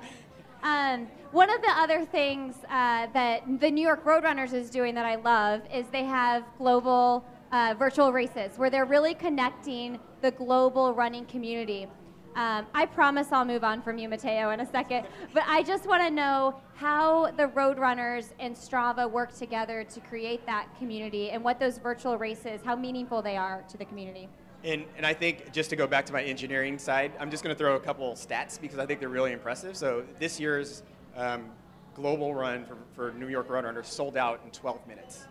Um, 0.63 1.07
one 1.31 1.49
of 1.49 1.61
the 1.61 1.69
other 1.71 2.05
things 2.05 2.55
uh, 2.69 3.07
that 3.13 3.41
the 3.59 3.69
New 3.71 3.81
York 3.85 4.03
Roadrunners 4.05 4.53
is 4.53 4.69
doing 4.69 4.95
that 4.95 5.05
I 5.05 5.15
love 5.15 5.61
is 5.73 5.87
they 5.91 6.03
have 6.03 6.43
global 6.57 7.25
uh, 7.51 7.75
virtual 7.77 8.11
races 8.11 8.57
where 8.57 8.69
they're 8.69 8.85
really 8.85 9.13
connecting 9.13 9.99
the 10.21 10.31
global 10.31 10.93
running 10.93 11.25
community. 11.25 11.87
Um, 12.35 12.65
I 12.73 12.85
promise 12.85 13.31
I'll 13.31 13.43
move 13.43 13.65
on 13.65 13.81
from 13.81 13.97
you, 13.97 14.07
Mateo, 14.07 14.51
in 14.51 14.61
a 14.61 14.65
second. 14.65 15.05
But 15.33 15.43
I 15.47 15.63
just 15.63 15.85
want 15.85 16.01
to 16.01 16.09
know 16.09 16.55
how 16.75 17.31
the 17.31 17.47
Roadrunners 17.47 18.31
and 18.39 18.55
Strava 18.55 19.09
work 19.09 19.35
together 19.35 19.83
to 19.83 19.99
create 19.99 20.45
that 20.45 20.67
community 20.77 21.31
and 21.31 21.43
what 21.43 21.59
those 21.59 21.77
virtual 21.77 22.17
races, 22.17 22.61
how 22.63 22.75
meaningful 22.75 23.21
they 23.21 23.35
are 23.35 23.63
to 23.67 23.77
the 23.77 23.83
community. 23.83 24.29
And, 24.63 24.85
and 24.95 25.05
I 25.05 25.13
think 25.13 25.51
just 25.51 25.69
to 25.71 25.75
go 25.75 25.87
back 25.87 26.05
to 26.05 26.13
my 26.13 26.23
engineering 26.23 26.77
side, 26.77 27.11
I'm 27.19 27.31
just 27.31 27.43
going 27.43 27.53
to 27.53 27.57
throw 27.57 27.75
a 27.75 27.79
couple 27.79 28.13
stats 28.13 28.61
because 28.61 28.79
I 28.79 28.85
think 28.85 28.99
they're 29.01 29.09
really 29.09 29.33
impressive. 29.33 29.75
So 29.75 30.05
this 30.19 30.39
year's 30.39 30.83
um, 31.17 31.49
global 31.95 32.33
run 32.33 32.63
for, 32.63 32.77
for 32.93 33.11
New 33.17 33.27
York 33.27 33.49
Roadrunners 33.49 33.85
sold 33.85 34.15
out 34.15 34.39
in 34.45 34.51
12 34.51 34.87
minutes. 34.87 35.25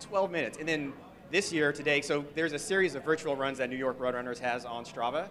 12 0.00 0.30
minutes. 0.30 0.58
And 0.58 0.68
then 0.68 0.92
this 1.30 1.52
year, 1.52 1.72
today, 1.72 2.00
so 2.00 2.24
there's 2.34 2.52
a 2.52 2.58
series 2.58 2.94
of 2.94 3.04
virtual 3.04 3.36
runs 3.36 3.58
that 3.58 3.68
New 3.68 3.76
York 3.76 3.98
Roadrunners 3.98 4.38
has 4.38 4.64
on 4.64 4.84
Strava. 4.84 5.28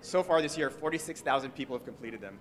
So 0.00 0.22
far 0.22 0.40
this 0.40 0.56
year, 0.56 0.70
46,000 0.70 1.50
people 1.50 1.76
have 1.76 1.84
completed 1.84 2.20
them. 2.20 2.38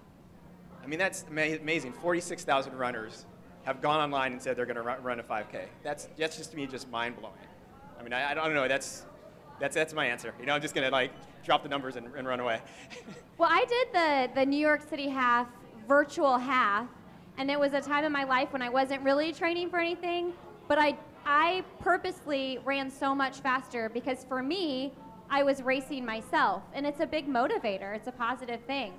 I 0.83 0.87
mean, 0.87 0.99
that's 0.99 1.25
amazing. 1.29 1.93
46,000 1.93 2.77
runners 2.77 3.25
have 3.63 3.81
gone 3.81 3.99
online 3.99 4.31
and 4.31 4.41
said 4.41 4.55
they're 4.55 4.65
going 4.65 4.75
to 4.75 4.81
run, 4.81 5.19
a 5.19 5.23
5K. 5.23 5.65
That's, 5.83 6.07
that's 6.17 6.37
just 6.37 6.51
to 6.51 6.57
me 6.57 6.67
just 6.67 6.89
mind 6.89 7.17
blowing. 7.19 7.35
I 7.99 8.03
mean, 8.03 8.13
I, 8.13 8.31
I 8.31 8.33
don't 8.33 8.53
know. 8.53 8.67
That's, 8.67 9.05
that's, 9.59 9.75
that's 9.75 9.93
my 9.93 10.05
answer. 10.05 10.33
You 10.39 10.45
know, 10.45 10.53
I'm 10.53 10.61
just 10.61 10.73
going 10.73 10.85
to 10.85 10.91
like 10.91 11.11
drop 11.43 11.63
the 11.63 11.69
numbers 11.69 11.95
and, 11.95 12.07
and 12.15 12.27
run 12.27 12.39
away. 12.39 12.61
Well, 13.37 13.49
I 13.49 13.63
did 13.63 13.87
the, 13.93 14.41
the 14.41 14.45
New 14.45 14.59
York 14.59 14.81
City 14.89 15.07
half, 15.07 15.47
virtual 15.87 16.37
half, 16.37 16.89
and 17.37 17.49
it 17.49 17.57
was 17.57 17.71
a 17.71 17.79
time 17.79 18.03
in 18.03 18.11
my 18.11 18.25
life 18.25 18.51
when 18.51 18.61
I 18.61 18.67
wasn't 18.67 19.01
really 19.01 19.31
training 19.31 19.69
for 19.69 19.79
anything, 19.79 20.33
but 20.67 20.77
I, 20.77 20.97
I 21.31 21.63
purposely 21.79 22.57
ran 22.65 22.89
so 22.89 23.13
much 23.13 23.41
faster 23.41 23.87
because 23.87 24.23
for 24.23 24.41
me, 24.41 24.91
I 25.29 25.43
was 25.43 25.61
racing 25.61 26.03
myself, 26.03 26.63
and 26.73 26.87
it's 26.87 27.01
a 27.01 27.05
big 27.05 27.27
motivator. 27.27 27.95
It's 27.95 28.07
a 28.07 28.11
positive 28.11 28.61
thing. 28.61 28.93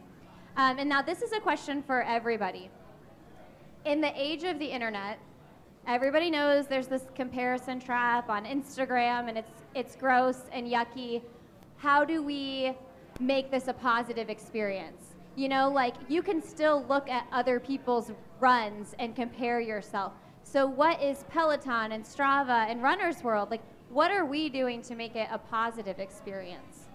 Um, 0.57 0.79
and 0.79 0.89
now, 0.89 1.03
this 1.03 1.23
is 1.23 1.33
a 1.33 1.41
question 1.41 1.83
for 1.83 2.03
everybody. 2.03 2.71
In 3.85 4.01
the 4.01 4.13
age 4.15 4.45
of 4.45 4.61
the 4.61 4.65
internet, 4.65 5.19
everybody 5.89 6.31
knows 6.31 6.69
there's 6.69 6.87
this 6.87 7.03
comparison 7.17 7.81
trap 7.81 8.31
on 8.31 8.45
Instagram, 8.45 9.29
and 9.29 9.37
it's, 9.37 9.51
it's 9.75 9.97
gross 9.97 10.43
and 10.53 10.69
yucky. 10.69 11.23
How 11.79 12.05
do 12.05 12.23
we 12.23 12.77
make 13.19 13.51
this 13.51 13.67
a 13.67 13.73
positive 13.73 14.31
experience? 14.31 15.17
You 15.35 15.49
know, 15.49 15.69
like 15.69 15.97
you 16.09 16.23
can 16.23 16.41
still 16.41 16.85
look 16.89 17.09
at 17.11 17.27
other 17.33 17.59
people's 17.59 18.13
runs 18.39 18.95
and 19.01 19.17
compare 19.17 19.59
yourself. 19.59 20.13
So, 20.53 20.67
what 20.67 21.01
is 21.01 21.25
Peloton 21.29 21.93
and 21.93 22.05
Strava 22.05 22.69
and 22.69 22.83
Runner's 22.83 23.23
World? 23.23 23.53
Like, 23.53 23.63
what 23.89 24.11
are 24.11 24.25
we 24.25 24.49
doing 24.49 24.83
to 24.83 24.97
make 24.97 25.15
it 25.15 25.29
a 25.31 25.39
positive 25.39 26.01
experience? 26.01 26.89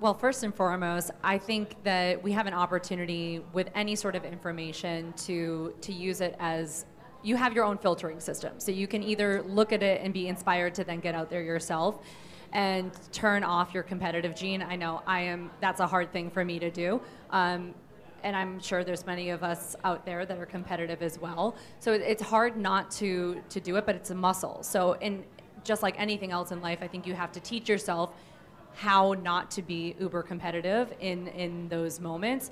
Well, 0.00 0.14
first 0.14 0.44
and 0.44 0.54
foremost, 0.54 1.10
I 1.22 1.36
think 1.36 1.74
that 1.84 2.22
we 2.22 2.32
have 2.32 2.46
an 2.46 2.54
opportunity 2.54 3.42
with 3.52 3.68
any 3.74 3.96
sort 3.96 4.16
of 4.16 4.24
information 4.24 5.12
to 5.26 5.74
to 5.82 5.92
use 5.92 6.22
it 6.22 6.34
as 6.38 6.86
you 7.22 7.36
have 7.36 7.52
your 7.52 7.66
own 7.66 7.76
filtering 7.76 8.18
system. 8.18 8.54
So 8.56 8.72
you 8.72 8.86
can 8.86 9.02
either 9.02 9.42
look 9.42 9.74
at 9.74 9.82
it 9.82 10.00
and 10.02 10.14
be 10.14 10.26
inspired 10.26 10.74
to 10.76 10.84
then 10.84 11.00
get 11.00 11.14
out 11.14 11.28
there 11.28 11.42
yourself 11.42 12.00
and 12.54 12.92
turn 13.12 13.44
off 13.44 13.74
your 13.74 13.82
competitive 13.82 14.34
gene. 14.34 14.62
I 14.62 14.76
know 14.76 15.02
I 15.06 15.20
am 15.20 15.50
that's 15.60 15.80
a 15.80 15.86
hard 15.86 16.14
thing 16.14 16.30
for 16.30 16.46
me 16.46 16.58
to 16.60 16.70
do. 16.70 17.02
Um, 17.28 17.74
and 18.22 18.34
I'm 18.36 18.60
sure 18.60 18.84
there's 18.84 19.06
many 19.06 19.30
of 19.30 19.42
us 19.42 19.76
out 19.84 20.04
there 20.04 20.26
that 20.26 20.38
are 20.38 20.46
competitive 20.46 21.02
as 21.02 21.18
well. 21.18 21.54
So 21.80 21.92
it- 21.92 22.02
it's 22.02 22.22
hard 22.22 22.56
not 22.56 22.90
to 22.92 23.40
to 23.50 23.60
do 23.60 23.76
it, 23.76 23.86
but 23.86 23.94
it's 23.94 24.10
a 24.10 24.14
muscle. 24.14 24.62
So 24.62 24.92
in 24.94 25.24
just 25.64 25.82
like 25.82 25.98
anything 26.00 26.30
else 26.32 26.50
in 26.52 26.60
life, 26.60 26.78
I 26.82 26.88
think 26.88 27.06
you 27.06 27.14
have 27.14 27.32
to 27.32 27.40
teach 27.40 27.68
yourself 27.68 28.14
how 28.74 29.14
not 29.22 29.50
to 29.50 29.62
be 29.62 29.96
uber 29.98 30.22
competitive 30.22 30.92
in 31.00 31.26
in 31.28 31.68
those 31.68 31.98
moments 31.98 32.50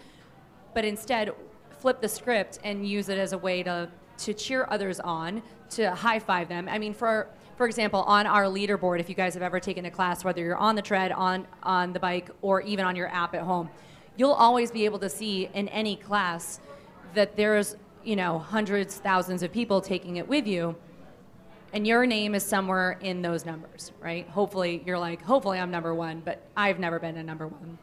but 0.74 0.84
instead 0.84 1.30
flip 1.78 2.00
the 2.00 2.08
script 2.08 2.58
and 2.64 2.88
use 2.88 3.08
it 3.08 3.16
as 3.18 3.32
a 3.32 3.38
way 3.38 3.62
to 3.62 3.88
to 4.18 4.34
cheer 4.34 4.66
others 4.70 4.98
on 5.00 5.40
to 5.70 5.88
high 5.94 6.18
five 6.18 6.48
them 6.48 6.68
i 6.68 6.78
mean 6.78 6.92
for 6.92 7.28
for 7.56 7.64
example 7.66 8.02
on 8.02 8.26
our 8.26 8.44
leaderboard 8.44 8.98
if 8.98 9.08
you 9.08 9.14
guys 9.14 9.34
have 9.34 9.42
ever 9.42 9.60
taken 9.60 9.84
a 9.84 9.90
class 9.90 10.24
whether 10.24 10.40
you're 10.42 10.56
on 10.56 10.74
the 10.74 10.82
tread 10.82 11.12
on 11.12 11.46
on 11.62 11.92
the 11.92 12.00
bike 12.00 12.28
or 12.42 12.60
even 12.62 12.84
on 12.84 12.96
your 12.96 13.08
app 13.08 13.32
at 13.34 13.42
home 13.42 13.68
you'll 14.16 14.32
always 14.32 14.70
be 14.70 14.84
able 14.84 14.98
to 14.98 15.08
see 15.08 15.48
in 15.54 15.68
any 15.68 15.96
class 15.96 16.60
that 17.14 17.36
there's 17.36 17.76
you 18.04 18.16
know 18.16 18.38
hundreds 18.38 18.96
thousands 18.96 19.42
of 19.42 19.52
people 19.52 19.80
taking 19.80 20.16
it 20.16 20.26
with 20.26 20.46
you 20.46 20.76
and 21.72 21.86
your 21.86 22.06
name 22.06 22.34
is 22.34 22.42
somewhere 22.42 22.92
in 23.02 23.20
those 23.22 23.44
numbers, 23.44 23.92
right? 24.00 24.26
Hopefully, 24.30 24.82
you're 24.86 24.98
like, 24.98 25.20
hopefully 25.22 25.58
I'm 25.58 25.70
number 25.70 25.94
one, 25.94 26.22
but 26.24 26.40
I've 26.56 26.78
never 26.78 26.98
been 26.98 27.18
a 27.18 27.22
number 27.22 27.46
one. 27.46 27.76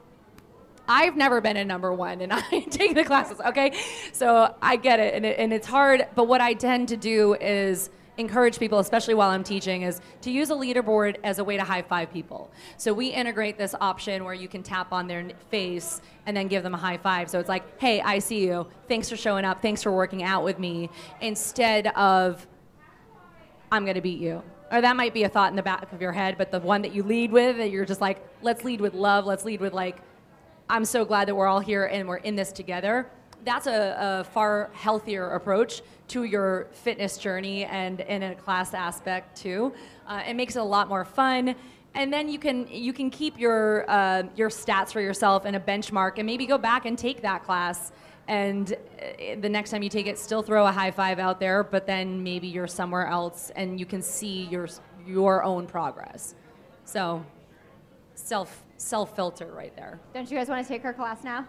I've 0.88 1.15
never 1.15 1.41
been 1.41 1.58
a 1.58 1.65
number 1.65 1.93
one, 1.93 2.22
and 2.22 2.34
I 2.52 2.62
take 2.72 2.96
the 2.96 3.04
classes, 3.04 3.39
okay? 3.39 3.74
So 4.12 4.56
I 4.62 4.78
get 4.78 5.00
it 5.00 5.13
and, 5.13 5.26
it, 5.26 5.38
and 5.38 5.54
it's 5.54 5.67
hard, 5.67 6.08
but 6.15 6.28
what 6.28 6.41
I 6.41 6.54
tend 6.54 6.89
to 6.89 6.98
do 6.98 7.36
is 7.36 7.89
encourage 8.17 8.60
people, 8.60 8.80
especially 8.80 9.13
while 9.13 9.30
I'm 9.30 9.43
teaching, 9.43 9.82
is 9.82 10.02
to 10.21 10.32
use 10.32 10.49
a 10.49 10.54
leaderboard 10.54 11.17
as 11.23 11.39
a 11.39 11.43
way 11.43 11.58
to 11.58 11.63
high 11.63 11.82
five 11.82 12.12
people. 12.12 12.52
So 12.78 12.93
we 12.93 13.08
integrate 13.08 13.58
this 13.58 13.73
option 13.82 14.23
where 14.23 14.34
you 14.34 14.47
can 14.47 14.63
tap 14.63 14.93
on 14.93 15.08
their 15.08 15.30
face 15.49 16.02
and 16.26 16.38
then 16.38 16.47
give 16.47 16.63
them 16.63 16.73
a 16.73 16.78
high 16.78 16.97
five. 16.97 17.30
So 17.30 17.39
it's 17.39 17.49
like, 17.49 17.80
hey, 17.80 18.02
I 18.02 18.19
see 18.19 18.45
you. 18.45 18.67
Thanks 18.88 19.10
for 19.10 19.17
showing 19.17 19.45
up. 19.45 19.62
Thanks 19.62 19.82
for 19.82 19.91
working 19.91 20.23
out 20.23 20.43
with 20.43 20.60
me. 20.60 20.89
Instead 21.21 21.88
of, 21.88 22.45
I'm 23.71 23.84
going 23.84 23.95
to 23.95 24.02
beat 24.02 24.19
you. 24.19 24.43
Or 24.71 24.82
that 24.82 24.95
might 24.95 25.13
be 25.13 25.23
a 25.23 25.30
thought 25.30 25.52
in 25.52 25.56
the 25.56 25.63
back 25.63 25.91
of 25.93 26.02
your 26.02 26.12
head, 26.12 26.36
but 26.38 26.52
the 26.52 26.60
one 26.60 26.82
that 26.82 26.93
you 26.93 27.04
lead 27.04 27.32
with, 27.32 27.58
that 27.58 27.69
you're 27.69 27.86
just 27.86 28.02
like, 28.02 28.26
let's 28.41 28.63
lead 28.63 28.82
with 28.82 28.93
love, 28.93 29.26
let's 29.26 29.45
lead 29.45 29.62
with 29.62 29.73
like, 29.73 29.97
I'm 30.69 30.86
so 30.86 31.06
glad 31.06 31.28
that 31.28 31.36
we're 31.36 31.47
all 31.47 31.60
here 31.60 31.86
and 31.86 32.08
we're 32.08 32.17
in 32.17 32.36
this 32.36 32.52
together. 32.52 33.08
That's 33.43 33.67
a, 33.67 33.97
a 33.99 34.23
far 34.23 34.69
healthier 34.73 35.32
approach 35.32 35.82
to 36.10 36.23
your 36.23 36.67
fitness 36.71 37.17
journey 37.17 37.65
and 37.65 37.99
in 38.01 38.23
a 38.23 38.36
class 38.36 38.73
aspect 38.73 39.38
too. 39.38 39.73
Uh, 40.08 40.21
it 40.27 40.36
makes 40.36 40.56
it 40.56 40.60
a 40.60 40.63
lot 40.63 40.88
more 40.88 41.06
fun. 41.06 41.56
And 41.95 42.12
then 42.12 42.27
you 42.27 42.39
can 42.39 42.67
you 42.67 42.91
can 42.91 43.10
keep 43.10 43.39
your 43.39 43.89
uh, 43.89 44.23
your 44.36 44.49
stats 44.49 44.91
for 44.91 45.01
yourself 45.01 45.45
and 45.45 45.56
a 45.56 45.60
benchmark, 45.60 46.17
and 46.17 46.25
maybe 46.25 46.47
go 46.47 46.58
back 46.58 46.86
and 46.86 46.97
take 46.97 47.21
that 47.21 47.43
class 47.43 47.91
and 48.27 48.73
uh, 48.73 49.36
the 49.41 49.49
next 49.49 49.71
time 49.71 49.84
you 49.84 49.89
take 49.89 50.08
it 50.08 50.17
still 50.17 50.41
throw 50.41 50.65
a 50.65 50.71
high 50.71 50.91
five 50.91 51.19
out 51.19 51.39
there 51.39 51.63
but 51.63 51.86
then 51.86 52.23
maybe 52.23 52.47
you're 52.47 52.67
somewhere 52.67 53.08
else 53.08 53.51
and 53.56 53.79
you 53.79 53.86
can 53.86 54.01
see 54.01 54.45
your 54.45 54.67
your 55.06 55.43
own 55.43 55.67
progress 55.67 56.36
so 56.86 57.23
self 58.15 58.63
self 58.77 59.15
filter 59.15 59.51
right 59.53 59.75
there 59.75 59.99
Don't 60.13 60.29
you 60.32 60.38
guys 60.38 60.47
want 60.47 60.65
to 60.65 60.67
take 60.67 60.82
her 60.84 60.93
class 60.93 61.23
now? 61.23 61.45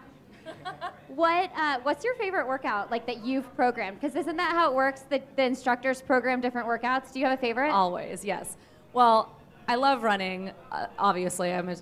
What 1.07 1.51
uh, 1.55 1.79
What's 1.83 2.03
your 2.03 2.15
favorite 2.15 2.47
workout 2.47 2.91
like 2.91 3.05
that 3.07 3.25
you've 3.25 3.53
programmed? 3.55 3.99
Because 3.99 4.15
isn't 4.15 4.37
that 4.37 4.51
how 4.51 4.71
it 4.71 4.75
works? 4.75 5.01
The, 5.01 5.21
the 5.35 5.43
instructors 5.43 6.01
program 6.01 6.41
different 6.41 6.67
workouts. 6.67 7.11
Do 7.11 7.19
you 7.19 7.25
have 7.25 7.37
a 7.37 7.41
favorite? 7.41 7.71
always 7.71 8.23
yes 8.23 8.57
well 8.93 9.35
i 9.67 9.75
love 9.75 10.03
running 10.03 10.51
uh, 10.71 10.87
obviously 10.97 11.51
i'm 11.53 11.69
a, 11.69 11.75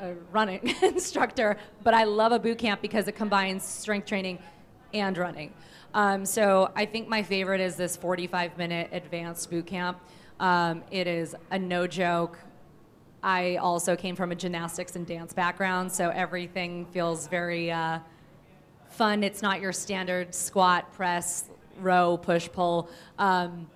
a 0.00 0.14
running 0.30 0.74
instructor, 0.82 1.56
but 1.82 1.94
I 1.94 2.04
love 2.04 2.32
a 2.32 2.38
boot 2.38 2.58
camp 2.58 2.82
because 2.82 3.08
it 3.08 3.12
combines 3.12 3.64
strength 3.64 4.06
training 4.06 4.38
and 4.92 5.16
running. 5.16 5.52
Um, 5.94 6.24
so 6.24 6.70
I 6.74 6.86
think 6.86 7.08
my 7.08 7.22
favorite 7.22 7.60
is 7.60 7.76
this 7.76 7.96
45 7.96 8.58
minute 8.58 8.90
advanced 8.92 9.50
boot 9.50 9.66
camp. 9.66 10.00
Um, 10.40 10.82
it 10.90 11.06
is 11.06 11.36
a 11.50 11.58
no 11.58 11.86
joke. 11.86 12.38
I 13.22 13.56
also 13.56 13.94
came 13.94 14.16
from 14.16 14.32
a 14.32 14.34
gymnastics 14.34 14.96
and 14.96 15.06
dance 15.06 15.32
background, 15.32 15.92
so 15.92 16.10
everything 16.10 16.86
feels 16.86 17.28
very 17.28 17.70
uh, 17.70 18.00
fun. 18.90 19.22
It's 19.22 19.42
not 19.42 19.60
your 19.60 19.72
standard 19.72 20.34
squat, 20.34 20.92
press, 20.92 21.44
row, 21.78 22.16
push, 22.16 22.48
pull. 22.50 22.88
Um, 23.18 23.68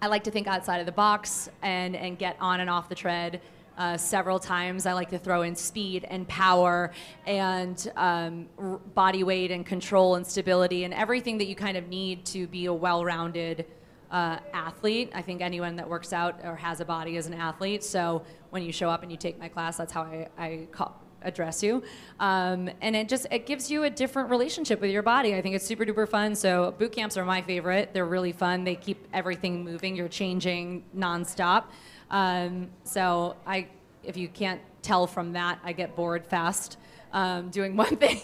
I 0.00 0.06
like 0.06 0.24
to 0.24 0.30
think 0.30 0.46
outside 0.46 0.78
of 0.78 0.86
the 0.86 0.92
box 0.92 1.50
and, 1.62 1.94
and 1.94 2.18
get 2.18 2.36
on 2.40 2.60
and 2.60 2.70
off 2.70 2.88
the 2.88 2.94
tread. 2.94 3.40
Uh, 3.76 3.96
several 3.96 4.38
times. 4.38 4.86
I 4.86 4.92
like 4.92 5.10
to 5.10 5.18
throw 5.18 5.42
in 5.42 5.56
speed 5.56 6.06
and 6.08 6.28
power 6.28 6.92
and 7.26 7.90
um, 7.96 8.46
body 8.94 9.24
weight 9.24 9.50
and 9.50 9.66
control 9.66 10.14
and 10.14 10.24
stability 10.24 10.84
and 10.84 10.94
everything 10.94 11.38
that 11.38 11.46
you 11.46 11.56
kind 11.56 11.76
of 11.76 11.88
need 11.88 12.24
to 12.26 12.46
be 12.46 12.66
a 12.66 12.72
well 12.72 13.04
rounded 13.04 13.66
uh, 14.12 14.38
athlete. 14.52 15.10
I 15.12 15.22
think 15.22 15.42
anyone 15.42 15.74
that 15.74 15.88
works 15.88 16.12
out 16.12 16.38
or 16.44 16.54
has 16.54 16.78
a 16.78 16.84
body 16.84 17.16
is 17.16 17.26
an 17.26 17.34
athlete. 17.34 17.82
So 17.82 18.22
when 18.54 18.62
you 18.62 18.72
show 18.72 18.88
up 18.88 19.02
and 19.02 19.10
you 19.10 19.18
take 19.18 19.36
my 19.38 19.48
class, 19.48 19.76
that's 19.76 19.92
how 19.92 20.02
I, 20.02 20.28
I 20.38 20.68
call, 20.70 21.02
address 21.22 21.60
you. 21.60 21.82
Um, 22.20 22.70
and 22.80 22.94
it 22.94 23.08
just 23.08 23.26
it 23.32 23.46
gives 23.46 23.68
you 23.68 23.82
a 23.82 23.90
different 23.90 24.30
relationship 24.30 24.80
with 24.80 24.92
your 24.92 25.02
body. 25.02 25.34
I 25.34 25.42
think 25.42 25.56
it's 25.56 25.66
super 25.66 25.84
duper 25.84 26.08
fun. 26.08 26.36
So 26.36 26.72
boot 26.78 26.92
camps 26.92 27.16
are 27.16 27.24
my 27.24 27.42
favorite. 27.42 27.90
They're 27.92 28.06
really 28.06 28.30
fun. 28.30 28.62
They 28.62 28.76
keep 28.76 29.08
everything 29.12 29.64
moving. 29.64 29.96
You're 29.96 30.08
changing 30.08 30.84
nonstop. 30.96 31.64
Um, 32.10 32.70
so 32.84 33.34
I, 33.44 33.66
if 34.04 34.16
you 34.16 34.28
can't 34.28 34.60
tell 34.82 35.08
from 35.08 35.32
that, 35.32 35.58
I 35.64 35.72
get 35.72 35.96
bored 35.96 36.24
fast 36.24 36.78
um, 37.12 37.50
doing 37.50 37.74
one 37.84 37.96
thing. 37.96 38.20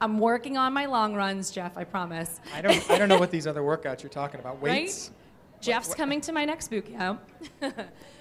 I'm 0.00 0.18
working 0.18 0.56
on 0.56 0.72
my 0.72 0.86
long 0.86 1.14
runs, 1.14 1.50
Jeff. 1.50 1.76
I 1.76 1.84
promise. 1.84 2.40
I 2.54 2.62
don't, 2.62 2.90
I 2.90 2.96
don't 2.96 3.10
know 3.10 3.18
what 3.18 3.30
these 3.36 3.46
other 3.46 3.60
workouts 3.60 4.02
you're 4.02 4.08
talking 4.08 4.40
about. 4.40 4.62
Weights? 4.62 5.10
Right? 5.10 5.16
Jeff's 5.60 5.94
coming 5.94 6.20
to 6.22 6.32
my 6.32 6.44
next 6.44 6.68
boot 6.68 6.86
camp. 6.86 7.20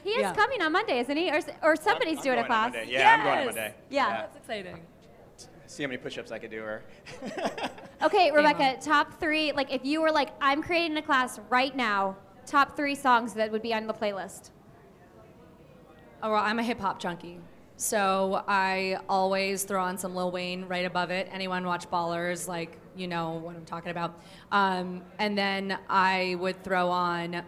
He 0.04 0.12
is 0.12 0.22
Yeah. 0.22 0.34
coming 0.36 0.62
on 0.62 0.72
Monday, 0.72 1.00
isn't 1.00 1.18
he? 1.18 1.32
Or, 1.32 1.38
s- 1.38 1.50
or 1.64 1.76
somebody's 1.76 2.20
I'm 2.20 2.24
doing 2.26 2.38
a 2.38 2.42
going 2.44 2.52
on 2.52 2.72
class. 2.72 2.74
Monday. 2.76 2.92
Yeah, 2.92 3.12
I'm 3.16 3.24
going 3.24 3.32
on 3.40 3.46
Yes. 3.46 3.56
Monday. 3.56 3.76
Yeah. 3.90 4.10
That's 4.22 4.38
exciting. 4.38 4.82
See 5.66 5.82
how 5.82 5.88
many 5.90 5.98
push-ups 5.98 6.32
I 6.32 6.38
could 6.38 6.52
do, 6.52 6.62
or 6.62 6.84
Okay, 8.04 8.30
Rebecca, 8.30 8.78
top 8.80 9.20
three. 9.20 9.52
Like, 9.52 9.74
if 9.74 9.84
you 9.84 10.02
were 10.04 10.12
like, 10.12 10.30
I'm 10.40 10.62
creating 10.62 10.96
a 10.98 11.02
class 11.02 11.40
right 11.50 11.76
now, 11.76 12.18
top 12.46 12.76
three 12.78 12.94
songs 12.94 13.34
that 13.34 13.52
would 13.52 13.64
be 13.64 13.74
on 13.74 13.88
the 13.88 13.96
playlist. 13.96 14.52
Oh, 16.22 16.30
well, 16.32 16.44
I'm 16.44 16.60
a 16.60 16.64
hip 16.64 16.80
hop 16.80 17.00
junkie. 17.00 17.40
So 17.78 18.44
I 18.48 19.00
always 19.10 19.64
throw 19.64 19.84
on 19.84 19.98
some 19.98 20.16
Lil 20.16 20.32
Wayne 20.32 20.66
right 20.66 20.86
above 20.86 21.12
it. 21.12 21.28
Anyone 21.32 21.66
watch 21.66 21.90
Ballers, 21.90 22.48
like, 22.48 22.78
you 22.96 23.08
know 23.08 23.34
what 23.34 23.56
I'm 23.56 23.66
talking 23.66 23.92
about. 23.92 24.18
Um, 24.52 25.02
and 25.20 25.38
then 25.38 25.78
I 25.90 26.38
would 26.40 26.64
throw 26.64 26.90
on, 26.90 27.44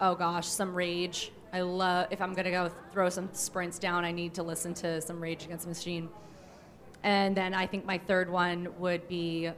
oh 0.00 0.14
gosh, 0.14 0.48
some 0.48 0.74
Rage. 0.74 1.30
I 1.52 1.60
love, 1.60 2.08
if 2.10 2.22
I'm 2.22 2.32
gonna 2.32 2.50
go 2.50 2.70
throw 2.92 3.10
some 3.10 3.28
sprints 3.32 3.78
down, 3.78 4.04
I 4.04 4.12
need 4.12 4.34
to 4.34 4.42
listen 4.42 4.72
to 4.74 5.00
some 5.02 5.20
Rage 5.20 5.44
Against 5.44 5.64
the 5.64 5.70
Machine. 5.70 6.08
And 7.02 7.36
then 7.36 7.52
I 7.52 7.66
think 7.66 7.84
my 7.84 7.98
third 7.98 8.30
one 8.30 8.68
would 8.78 9.06
be, 9.08 9.50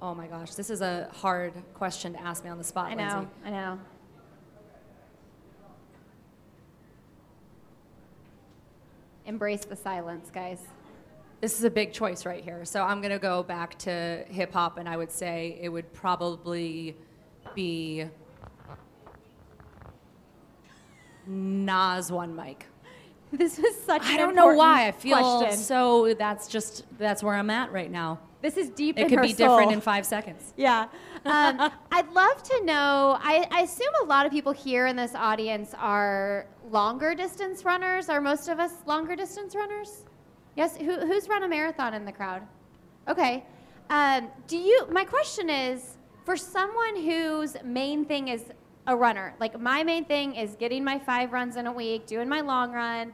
oh 0.00 0.14
my 0.14 0.28
gosh, 0.28 0.54
this 0.54 0.70
is 0.70 0.80
a 0.80 1.10
hard 1.12 1.52
question 1.74 2.12
to 2.12 2.20
ask 2.22 2.44
me 2.44 2.50
on 2.50 2.58
the 2.58 2.64
spot, 2.64 2.86
I 2.92 2.94
know, 2.94 3.02
Lindsey. 3.02 3.28
I 3.44 3.50
know. 3.50 3.80
Embrace 9.26 9.64
the 9.64 9.76
silence, 9.76 10.30
guys. 10.32 10.60
This 11.40 11.58
is 11.58 11.64
a 11.64 11.70
big 11.70 11.92
choice 11.92 12.24
right 12.24 12.42
here. 12.42 12.64
So 12.64 12.82
I'm 12.82 13.00
going 13.00 13.12
to 13.12 13.18
go 13.18 13.42
back 13.42 13.78
to 13.80 14.24
hip 14.28 14.52
hop, 14.52 14.78
and 14.78 14.88
I 14.88 14.96
would 14.96 15.10
say 15.10 15.58
it 15.60 15.68
would 15.68 15.92
probably 15.92 16.96
be 17.54 18.06
Nas 21.26 22.10
One 22.10 22.34
Mic. 22.34 22.66
This 23.32 23.58
was 23.58 23.76
such. 23.80 24.02
I 24.02 24.16
don't 24.16 24.36
know 24.36 24.54
why. 24.54 24.86
I 24.86 24.92
feel 24.92 25.18
question. 25.18 25.58
so. 25.58 26.14
That's 26.14 26.46
just 26.46 26.84
that's 26.96 27.22
where 27.22 27.34
I'm 27.34 27.50
at 27.50 27.72
right 27.72 27.90
now. 27.90 28.20
This 28.46 28.56
is 28.56 28.70
deep 28.70 28.96
It 28.96 29.08
could 29.08 29.22
be 29.22 29.32
different 29.32 29.72
in 29.72 29.80
five 29.80 30.06
seconds. 30.06 30.54
Yeah. 30.56 30.86
Um, 31.24 31.72
I'd 31.90 32.08
love 32.12 32.40
to 32.44 32.64
know. 32.64 33.18
I, 33.20 33.44
I 33.50 33.62
assume 33.62 33.92
a 34.04 34.04
lot 34.04 34.24
of 34.24 34.30
people 34.30 34.52
here 34.52 34.86
in 34.86 34.94
this 34.94 35.16
audience 35.16 35.74
are 35.76 36.46
longer 36.70 37.16
distance 37.16 37.64
runners. 37.64 38.08
Are 38.08 38.20
most 38.20 38.48
of 38.48 38.60
us 38.60 38.70
longer 38.86 39.16
distance 39.16 39.56
runners? 39.56 40.04
Yes. 40.54 40.76
Who, 40.76 40.94
who's 41.00 41.28
run 41.28 41.42
a 41.42 41.48
marathon 41.48 41.92
in 41.92 42.04
the 42.04 42.12
crowd? 42.12 42.42
Okay. 43.08 43.44
Um, 43.90 44.28
do 44.46 44.56
you? 44.56 44.86
My 44.92 45.04
question 45.04 45.50
is 45.50 45.96
for 46.24 46.36
someone 46.36 47.02
whose 47.02 47.56
main 47.64 48.04
thing 48.04 48.28
is 48.28 48.44
a 48.86 48.94
runner. 48.94 49.34
Like 49.40 49.60
my 49.60 49.82
main 49.82 50.04
thing 50.04 50.36
is 50.36 50.54
getting 50.54 50.84
my 50.84 51.00
five 51.00 51.32
runs 51.32 51.56
in 51.56 51.66
a 51.66 51.72
week, 51.72 52.06
doing 52.06 52.28
my 52.28 52.42
long 52.42 52.70
run. 52.70 53.12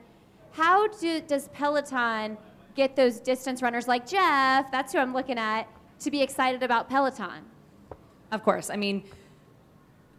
How 0.51 0.88
do, 0.88 1.23
does 1.23 1.49
Peloton 1.49 2.37
get 2.75 2.97
those 2.97 3.21
distance 3.21 3.63
runners 3.63 3.89
like 3.89 4.07
Jeff? 4.07 4.71
That's 4.71 4.93
who 4.93 4.99
I'm 4.99 5.13
looking 5.13 5.39
at 5.39 5.69
to 6.01 6.11
be 6.11 6.23
excited 6.23 6.63
about 6.63 6.89
Peloton. 6.89 7.45
Of 8.31 8.43
course. 8.43 8.71
I 8.71 8.77
mean, 8.77 9.05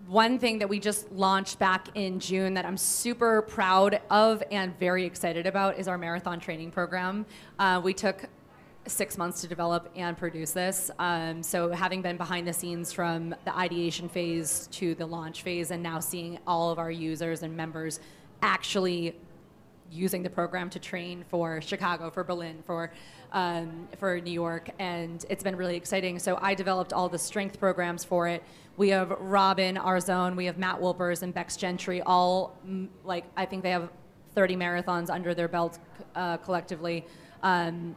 one 0.08 0.38
thing 0.38 0.60
that 0.60 0.68
we 0.68 0.80
just 0.80 1.12
launched 1.12 1.60
back 1.60 1.88
in 1.96 2.20
June 2.20 2.54
that 2.56 2.66
I'm 2.66 2.78
super 2.78 3.42
proud 3.44 4.02
of 4.10 4.44
and 4.52 4.78
very 4.78 5.06
excited 5.06 5.48
about 5.48 5.80
is 5.80 5.88
our 5.88 5.98
marathon 5.98 6.40
training 6.40 6.72
program. 6.72 7.26
Uh, 7.58 7.80
we 7.84 7.94
took 7.94 8.28
six 8.86 9.18
months 9.18 9.42
to 9.42 9.48
develop 9.48 9.90
and 9.96 10.18
produce 10.18 10.52
this. 10.52 10.92
Um, 11.00 11.42
so, 11.42 11.72
having 11.72 12.02
been 12.02 12.18
behind 12.18 12.48
the 12.48 12.54
scenes 12.54 12.92
from 12.92 13.34
the 13.46 13.56
ideation 13.56 14.10
phase 14.10 14.68
to 14.74 14.94
the 14.96 15.06
launch 15.06 15.42
phase, 15.42 15.72
and 15.72 15.82
now 15.82 16.00
seeing 16.00 16.38
all 16.46 16.70
of 16.70 16.80
our 16.80 16.92
users 16.92 17.44
and 17.44 17.56
members 17.56 18.02
actually 18.42 19.16
using 19.92 20.24
the 20.24 20.30
program 20.30 20.70
to 20.72 20.80
train 20.80 21.24
for 21.30 21.62
Chicago, 21.62 22.10
for 22.10 22.24
Berlin, 22.24 22.64
for 22.66 22.92
um, 23.32 23.88
for 23.98 24.20
New 24.22 24.32
York, 24.32 24.70
and 24.78 25.26
it's 25.30 25.44
been 25.44 25.56
really 25.56 25.76
exciting. 25.76 26.20
So 26.20 26.38
I 26.42 26.54
developed 26.54 26.94
all 26.94 27.10
the 27.10 27.18
strength 27.18 27.60
programs 27.60 28.04
for 28.04 28.28
it. 28.28 28.44
We 28.78 28.90
have 28.90 29.10
Robin 29.20 29.76
Arzón, 29.76 30.36
we 30.36 30.46
have 30.46 30.58
Matt 30.58 30.80
Wilpers 30.80 31.24
and 31.24 31.34
Becs 31.34 31.58
Gentry, 31.58 32.02
all 32.04 32.56
mm, 32.68 32.88
like 33.04 33.26
I 33.36 33.46
think 33.46 33.64
they 33.64 33.72
have 33.72 33.90
30 34.36 34.56
marathons 34.56 35.10
under 35.10 35.34
their 35.34 35.48
belt 35.48 35.80
uh, 36.16 36.38
collectively. 36.38 37.06
Um, 37.42 37.96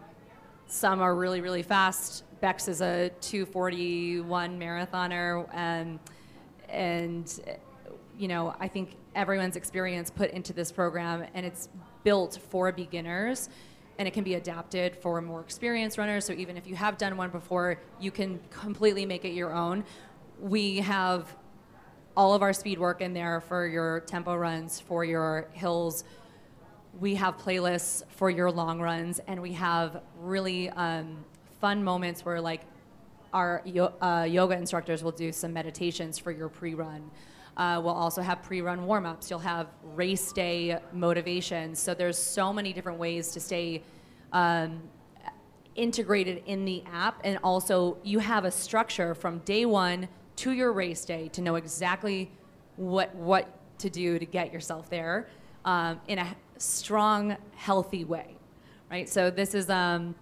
some 0.66 1.01
are 1.01 1.14
really 1.14 1.40
really 1.40 1.62
fast. 1.62 2.25
Becs 2.42 2.68
is 2.68 2.81
a 2.81 3.11
241 3.20 4.59
marathoner, 4.59 5.46
um, 5.55 6.01
and 6.68 7.40
you 8.18 8.29
know, 8.29 8.55
I 8.59 8.68
think 8.68 8.96
everyone's 9.16 9.57
experience 9.57 10.11
put 10.11 10.31
into 10.31 10.52
this 10.52 10.70
program, 10.70 11.24
and 11.35 11.44
it's 11.44 11.68
built 12.05 12.38
for 12.50 12.70
beginners, 12.70 13.48
and 13.98 14.07
it 14.07 14.14
can 14.14 14.22
be 14.22 14.35
adapted 14.35 14.94
for 14.94 15.20
more 15.20 15.40
experienced 15.40 15.98
runners. 15.98 16.24
So 16.24 16.35
even 16.35 16.57
if 16.57 16.66
you 16.66 16.76
have 16.76 16.98
done 16.98 17.16
one 17.16 17.31
before, 17.31 17.81
you 17.98 18.11
can 18.11 18.38
completely 18.50 19.07
make 19.07 19.24
it 19.24 19.33
your 19.33 19.52
own. 19.52 19.85
We 20.38 20.81
have 20.81 21.35
all 22.16 22.35
of 22.35 22.42
our 22.42 22.52
speed 22.52 22.79
work 22.79 23.00
in 23.00 23.12
there 23.14 23.40
for 23.40 23.66
your 23.66 24.00
tempo 24.00 24.37
runs, 24.37 24.81
for 24.81 25.05
your 25.05 25.48
hills. 25.52 26.05
We 27.00 27.14
have 27.16 27.37
playlists 27.38 28.02
for 28.11 28.31
your 28.31 28.50
long 28.50 28.81
runs, 28.81 29.18
and 29.26 29.40
we 29.40 29.52
have 29.55 30.02
really 30.20 30.70
um, 30.70 31.24
fun 31.61 31.83
moments 31.83 32.24
where, 32.24 32.40
like, 32.40 32.62
our 33.33 33.62
uh, 34.00 34.26
yoga 34.29 34.57
instructors 34.57 35.02
will 35.02 35.12
do 35.12 35.33
some 35.33 35.52
meditations 35.52 36.18
for 36.18 36.31
your 36.31 36.48
pre-run. 36.48 37.11
Uh, 37.57 37.81
we'll 37.83 37.95
also 37.95 38.21
have 38.21 38.42
pre-run 38.42 38.85
warm-ups. 38.85 39.31
You'll 39.31 39.38
have 39.38 39.69
race 39.95 40.33
day 40.33 40.79
motivation. 40.92 41.75
So 41.75 41.95
there's 41.95 42.19
so 42.19 42.53
many 42.53 42.73
different 42.73 42.99
ways 42.99 43.33
to 43.33 43.40
stay 43.40 43.83
um, 44.33 44.83
integrated 45.75 46.42
in 46.47 46.64
the 46.64 46.83
app, 46.92 47.21
and 47.25 47.38
also 47.42 47.99
you 48.03 48.19
have 48.19 48.45
a 48.45 48.51
structure 48.51 49.14
from 49.14 49.38
day 49.40 49.64
one 49.64 50.09
to 50.37 50.53
your 50.53 50.73
race 50.73 51.05
day 51.05 51.29
to 51.29 51.40
know 51.40 51.57
exactly 51.57 52.31
what 52.77 53.14
what 53.14 53.49
to 53.79 53.90
do 53.90 54.19
to 54.19 54.27
get 54.27 54.53
yourself 54.53 54.88
there 54.90 55.29
um, 55.64 56.01
in 56.09 56.19
a 56.19 56.37
strong, 56.59 57.37
healthy 57.55 58.05
way, 58.05 58.37
right? 58.90 59.09
So 59.09 59.31
this 59.31 59.55
is 59.55 59.69
um, 59.69 60.14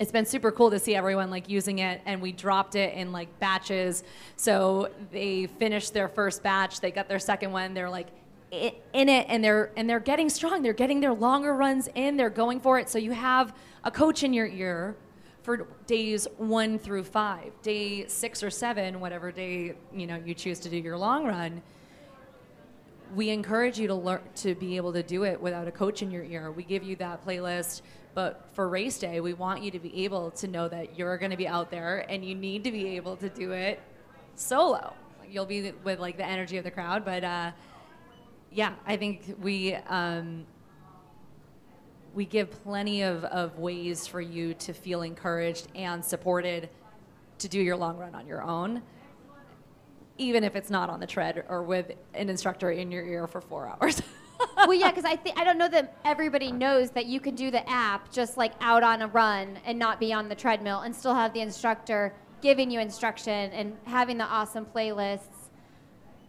it's 0.00 0.12
been 0.12 0.26
super 0.26 0.52
cool 0.52 0.70
to 0.70 0.78
see 0.78 0.94
everyone 0.94 1.30
like 1.30 1.48
using 1.48 1.80
it 1.80 2.00
and 2.06 2.22
we 2.22 2.32
dropped 2.32 2.74
it 2.74 2.94
in 2.94 3.12
like 3.12 3.38
batches. 3.40 4.04
So 4.36 4.90
they 5.10 5.46
finished 5.46 5.92
their 5.92 6.08
first 6.08 6.42
batch 6.42 6.80
they 6.80 6.90
got 6.90 7.08
their 7.08 7.18
second 7.18 7.52
one 7.52 7.74
they're 7.74 7.90
like 7.90 8.08
in 8.50 9.08
it 9.08 9.26
and 9.28 9.44
they're 9.44 9.72
and 9.76 9.88
they're 9.88 10.00
getting 10.00 10.30
strong. 10.30 10.62
They're 10.62 10.72
getting 10.72 11.00
their 11.00 11.12
longer 11.12 11.54
runs 11.54 11.88
in 11.94 12.16
they're 12.16 12.30
going 12.30 12.60
for 12.60 12.78
it. 12.78 12.88
So 12.88 12.98
you 12.98 13.12
have 13.12 13.54
a 13.84 13.90
coach 13.90 14.22
in 14.22 14.32
your 14.32 14.46
ear 14.46 14.96
for 15.42 15.66
days 15.86 16.26
one 16.36 16.78
through 16.78 17.04
five 17.04 17.52
day 17.62 18.06
six 18.06 18.42
or 18.42 18.50
seven 18.50 19.00
whatever 19.00 19.32
day 19.32 19.74
you 19.94 20.06
know 20.06 20.20
you 20.24 20.34
choose 20.34 20.60
to 20.60 20.68
do 20.68 20.76
your 20.76 20.96
long 20.96 21.26
run. 21.26 21.62
We 23.14 23.30
encourage 23.30 23.78
you 23.78 23.88
to 23.88 23.94
learn 23.94 24.20
to 24.36 24.54
be 24.54 24.76
able 24.76 24.92
to 24.92 25.02
do 25.02 25.24
it 25.24 25.40
without 25.40 25.66
a 25.66 25.72
coach 25.72 26.02
in 26.02 26.10
your 26.10 26.24
ear. 26.24 26.50
We 26.50 26.62
give 26.62 26.82
you 26.82 26.94
that 26.96 27.24
playlist, 27.24 27.80
but 28.14 28.48
for 28.52 28.68
race 28.68 28.98
day, 28.98 29.20
we 29.20 29.34
want 29.34 29.62
you 29.62 29.70
to 29.70 29.78
be 29.78 30.04
able 30.04 30.30
to 30.32 30.48
know 30.48 30.68
that 30.68 30.98
you're 30.98 31.18
going 31.18 31.30
to 31.30 31.36
be 31.36 31.48
out 31.48 31.70
there 31.70 32.04
and 32.08 32.24
you 32.24 32.34
need 32.34 32.64
to 32.64 32.72
be 32.72 32.96
able 32.96 33.16
to 33.16 33.28
do 33.28 33.52
it 33.52 33.80
solo. 34.34 34.94
You'll 35.28 35.46
be 35.46 35.72
with 35.84 35.98
like 35.98 36.16
the 36.16 36.26
energy 36.26 36.56
of 36.56 36.64
the 36.64 36.70
crowd, 36.70 37.04
but 37.04 37.24
uh, 37.24 37.52
yeah, 38.50 38.74
I 38.86 38.96
think 38.96 39.36
we 39.40 39.74
um, 39.74 40.46
we 42.14 42.24
give 42.24 42.50
plenty 42.64 43.02
of, 43.02 43.24
of 43.24 43.58
ways 43.58 44.06
for 44.06 44.20
you 44.20 44.54
to 44.54 44.72
feel 44.72 45.02
encouraged 45.02 45.68
and 45.74 46.04
supported 46.04 46.70
to 47.38 47.48
do 47.48 47.60
your 47.60 47.76
long 47.76 47.98
run 47.98 48.14
on 48.14 48.26
your 48.26 48.42
own 48.42 48.82
even 50.18 50.44
if 50.44 50.56
it's 50.56 50.68
not 50.68 50.90
on 50.90 51.00
the 51.00 51.06
tread 51.06 51.44
or 51.48 51.62
with 51.62 51.92
an 52.14 52.28
instructor 52.28 52.70
in 52.70 52.90
your 52.90 53.06
ear 53.06 53.26
for 53.26 53.40
four 53.40 53.68
hours. 53.68 54.02
well, 54.56 54.74
yeah, 54.74 54.90
because 54.90 55.04
I 55.04 55.16
think 55.16 55.38
I 55.38 55.44
don't 55.44 55.58
know 55.58 55.68
that 55.68 55.96
everybody 56.04 56.52
knows 56.52 56.90
that 56.90 57.06
you 57.06 57.20
can 57.20 57.34
do 57.34 57.50
the 57.50 57.68
app 57.68 58.10
just 58.12 58.36
like 58.36 58.52
out 58.60 58.82
on 58.82 59.02
a 59.02 59.08
run 59.08 59.58
and 59.64 59.78
not 59.78 60.00
be 60.00 60.12
on 60.12 60.28
the 60.28 60.34
treadmill 60.34 60.80
and 60.80 60.94
still 60.94 61.14
have 61.14 61.32
the 61.32 61.40
instructor 61.40 62.14
giving 62.40 62.70
you 62.70 62.80
instruction 62.80 63.50
and 63.52 63.76
having 63.84 64.18
the 64.18 64.24
awesome 64.24 64.64
playlists. 64.64 65.50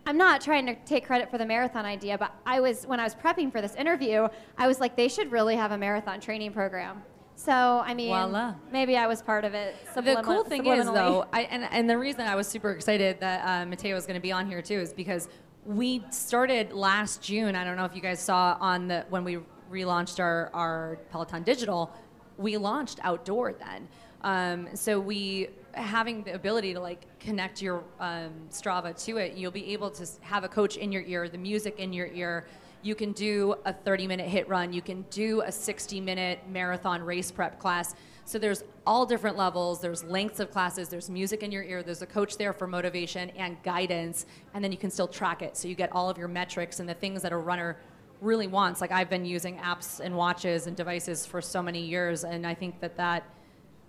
I'm 0.05 0.17
not 0.17 0.41
trying 0.41 0.65
to 0.65 0.75
take 0.85 1.05
credit 1.05 1.29
for 1.29 1.37
the 1.37 1.45
marathon 1.45 1.85
idea, 1.85 2.17
but 2.17 2.33
I 2.45 2.59
was 2.59 2.87
when 2.87 2.99
I 2.99 3.03
was 3.03 3.13
prepping 3.13 3.51
for 3.51 3.61
this 3.61 3.75
interview, 3.75 4.27
I 4.57 4.67
was 4.67 4.79
like, 4.79 4.95
they 4.95 5.07
should 5.07 5.31
really 5.31 5.55
have 5.55 5.71
a 5.71 5.77
marathon 5.77 6.19
training 6.19 6.53
program. 6.53 7.03
So 7.35 7.53
I 7.53 7.93
mean, 7.93 8.09
Voila. 8.09 8.55
maybe 8.71 8.97
I 8.97 9.07
was 9.07 9.21
part 9.21 9.45
of 9.45 9.53
it. 9.53 9.75
the 9.95 10.21
cool 10.23 10.43
thing 10.43 10.65
is 10.65 10.85
though, 10.85 11.25
I, 11.31 11.43
and 11.43 11.63
and 11.71 11.89
the 11.89 11.97
reason 11.97 12.21
I 12.21 12.35
was 12.35 12.47
super 12.47 12.71
excited 12.71 13.19
that 13.21 13.45
uh, 13.45 13.65
Mateo 13.65 13.95
was 13.95 14.05
going 14.05 14.15
to 14.15 14.21
be 14.21 14.31
on 14.31 14.45
here 14.45 14.61
too 14.61 14.79
is 14.79 14.93
because 14.93 15.29
we 15.65 16.03
started 16.09 16.73
last 16.73 17.21
June. 17.21 17.55
I 17.55 17.63
don't 17.63 17.77
know 17.77 17.85
if 17.85 17.95
you 17.95 18.01
guys 18.01 18.19
saw 18.19 18.57
on 18.59 18.87
the 18.87 19.05
when 19.09 19.23
we 19.23 19.39
relaunched 19.71 20.19
our 20.19 20.49
our 20.53 20.99
Peloton 21.11 21.43
Digital, 21.43 21.91
we 22.37 22.57
launched 22.57 22.99
outdoor 23.03 23.53
then. 23.53 23.87
Um, 24.21 24.67
so 24.73 24.99
we 24.99 25.49
having 25.73 26.23
the 26.23 26.33
ability 26.33 26.73
to 26.73 26.79
like 26.79 27.05
connect 27.19 27.61
your 27.61 27.83
um, 27.99 28.31
Strava 28.49 28.93
to 29.05 29.17
it, 29.17 29.35
you'll 29.35 29.51
be 29.51 29.71
able 29.71 29.91
to 29.91 30.07
have 30.21 30.43
a 30.43 30.49
coach 30.49 30.77
in 30.77 30.91
your 30.91 31.03
ear, 31.03 31.29
the 31.29 31.37
music 31.37 31.79
in 31.79 31.93
your 31.93 32.07
ear 32.07 32.45
you 32.81 32.95
can 32.95 33.11
do 33.11 33.55
a 33.65 33.73
30 33.73 34.07
minute 34.07 34.29
HIIT 34.29 34.47
run. 34.47 34.71
You 34.71 34.81
can 34.81 35.05
do 35.09 35.41
a 35.41 35.51
60 35.51 35.99
minute 36.01 36.39
marathon 36.49 37.01
race 37.01 37.31
prep 37.31 37.59
class. 37.59 37.93
So 38.29 38.37
there's 38.37 38.63
all 38.85 39.07
different 39.07 39.37
levels. 39.37 39.81
There's 39.81 40.03
lengths 40.03 40.39
of 40.39 40.51
classes. 40.51 40.87
There's 40.87 41.09
music 41.09 41.41
in 41.41 41.51
your 41.51 41.63
ear. 41.63 41.81
There's 41.81 42.03
a 42.03 42.05
coach 42.05 42.37
there 42.37 42.53
for 42.53 42.67
motivation 42.67 43.31
and 43.31 43.57
guidance. 43.63 44.27
And 44.53 44.63
then 44.63 44.71
you 44.71 44.77
can 44.77 44.91
still 44.91 45.07
track 45.07 45.41
it. 45.41 45.57
So 45.57 45.67
you 45.67 45.73
get 45.73 45.91
all 45.91 46.11
of 46.11 46.17
your 46.19 46.27
metrics 46.27 46.79
and 46.79 46.87
the 46.87 46.93
things 46.93 47.23
that 47.23 47.31
a 47.31 47.37
runner 47.37 47.77
really 48.21 48.45
wants. 48.45 48.81
Like 48.81 48.91
I've 48.91 49.09
been 49.09 49.25
using 49.25 49.57
apps 49.57 49.99
and 49.99 50.15
watches 50.15 50.67
and 50.67 50.77
devices 50.77 51.25
for 51.25 51.41
so 51.41 51.63
many 51.63 51.81
years. 51.81 52.23
And 52.23 52.45
I 52.45 52.53
think 52.53 52.79
that 52.81 52.97
that 52.97 53.23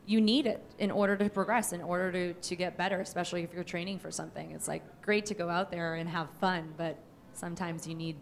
you 0.07 0.23
need 0.23 0.47
it 0.47 0.65
in 0.79 0.91
order 0.91 1.19
to 1.19 1.29
progress, 1.29 1.75
in 1.75 1.83
order 1.83 2.11
to, 2.11 2.33
to 2.33 2.57
get 2.57 2.79
better, 2.79 3.03
especially 3.03 3.43
if 3.43 3.53
you're 3.53 3.63
training 3.63 3.99
for 3.99 4.11
something. 4.11 4.53
It's 4.53 4.69
like 4.69 5.03
great 5.03 5.27
to 5.27 5.35
go 5.35 5.51
out 5.51 5.71
there 5.71 5.97
and 5.97 6.09
have 6.09 6.31
fun, 6.41 6.73
but 6.79 6.97
sometimes 7.35 7.87
you 7.87 7.95
need 7.95 8.17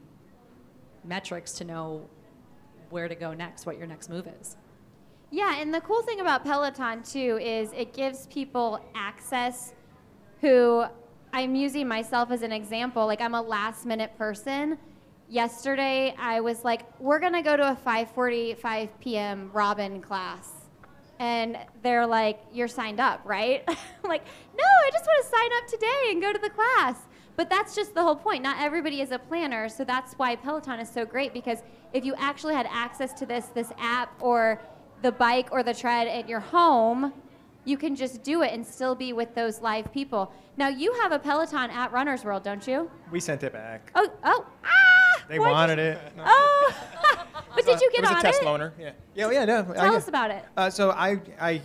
metrics 1.04 1.52
to 1.58 1.64
know 1.64 2.10
where 2.90 3.06
to 3.06 3.14
go 3.14 3.34
next, 3.34 3.66
what 3.66 3.78
your 3.78 3.86
next 3.86 4.10
move 4.10 4.26
is. 4.40 4.56
Yeah, 5.30 5.60
and 5.60 5.74
the 5.74 5.82
cool 5.82 6.02
thing 6.02 6.20
about 6.20 6.42
Peloton 6.42 7.02
too 7.02 7.38
is 7.40 7.70
it 7.76 7.92
gives 7.92 8.26
people 8.28 8.80
access 8.94 9.74
who 10.40 10.84
I'm 11.32 11.54
using 11.54 11.86
myself 11.86 12.30
as 12.30 12.42
an 12.42 12.52
example. 12.52 13.06
Like 13.06 13.20
I'm 13.20 13.34
a 13.34 13.42
last 13.42 13.84
minute 13.84 14.16
person. 14.16 14.78
Yesterday 15.28 16.14
I 16.18 16.40
was 16.40 16.64
like, 16.64 16.82
we're 16.98 17.18
gonna 17.18 17.42
go 17.42 17.56
to 17.56 17.72
a 17.72 17.76
5:45 17.76 18.88
p.m. 19.00 19.50
Robin 19.52 20.00
class. 20.00 20.50
And 21.18 21.58
they're 21.82 22.06
like, 22.06 22.40
you're 22.52 22.68
signed 22.68 23.00
up, 23.00 23.20
right? 23.24 23.64
I'm 23.68 24.08
like, 24.08 24.24
no, 24.56 24.64
I 24.64 24.90
just 24.90 25.04
want 25.04 25.24
to 25.24 25.30
sign 25.30 25.50
up 25.58 25.66
today 25.66 26.12
and 26.12 26.22
go 26.22 26.32
to 26.32 26.38
the 26.38 26.50
class. 26.50 27.00
But 27.36 27.50
that's 27.50 27.74
just 27.74 27.94
the 27.94 28.02
whole 28.02 28.16
point. 28.16 28.42
Not 28.42 28.60
everybody 28.60 29.00
is 29.00 29.10
a 29.10 29.18
planner, 29.18 29.68
so 29.68 29.84
that's 29.84 30.14
why 30.14 30.36
Peloton 30.36 30.80
is 30.80 30.88
so 30.88 31.04
great 31.04 31.32
because 31.32 31.62
if 31.92 32.04
you 32.04 32.14
actually 32.16 32.54
had 32.54 32.66
access 32.70 33.12
to 33.14 33.26
this 33.26 33.46
this 33.46 33.72
app 33.78 34.10
or 34.22 34.60
the 35.02 35.12
bike 35.12 35.48
or 35.50 35.62
the 35.62 35.74
tread 35.74 36.08
at 36.08 36.28
your 36.28 36.40
home, 36.40 37.12
you 37.64 37.76
can 37.76 37.94
just 37.94 38.22
do 38.22 38.42
it 38.42 38.52
and 38.52 38.66
still 38.66 38.94
be 38.94 39.12
with 39.12 39.34
those 39.34 39.60
live 39.60 39.92
people. 39.92 40.32
Now 40.56 40.68
you 40.68 40.92
have 40.94 41.12
a 41.12 41.18
Peloton 41.18 41.70
at 41.70 41.92
Runner's 41.92 42.24
World, 42.24 42.42
don't 42.42 42.66
you? 42.66 42.90
We 43.10 43.20
sent 43.20 43.42
it 43.42 43.52
back. 43.52 43.92
Oh, 43.94 44.10
oh, 44.24 44.46
ah! 44.64 45.22
They 45.28 45.38
wanted 45.38 45.78
it. 45.78 45.98
Oh, 46.18 46.74
but 47.54 47.66
did 47.66 47.80
you 47.80 47.90
get 47.92 48.04
on 48.04 48.12
it? 48.12 48.14
Was 48.14 48.24
a 48.24 48.26
test 48.26 48.42
loaner. 48.42 48.72
Yeah. 48.78 48.92
Yeah. 49.14 49.30
Yeah. 49.30 49.44
No. 49.44 49.62
Tell 49.64 49.94
I, 49.94 49.96
us 49.96 50.08
about 50.08 50.30
it. 50.30 50.44
Uh, 50.56 50.70
so 50.70 50.90
I, 50.90 51.20
I, 51.40 51.60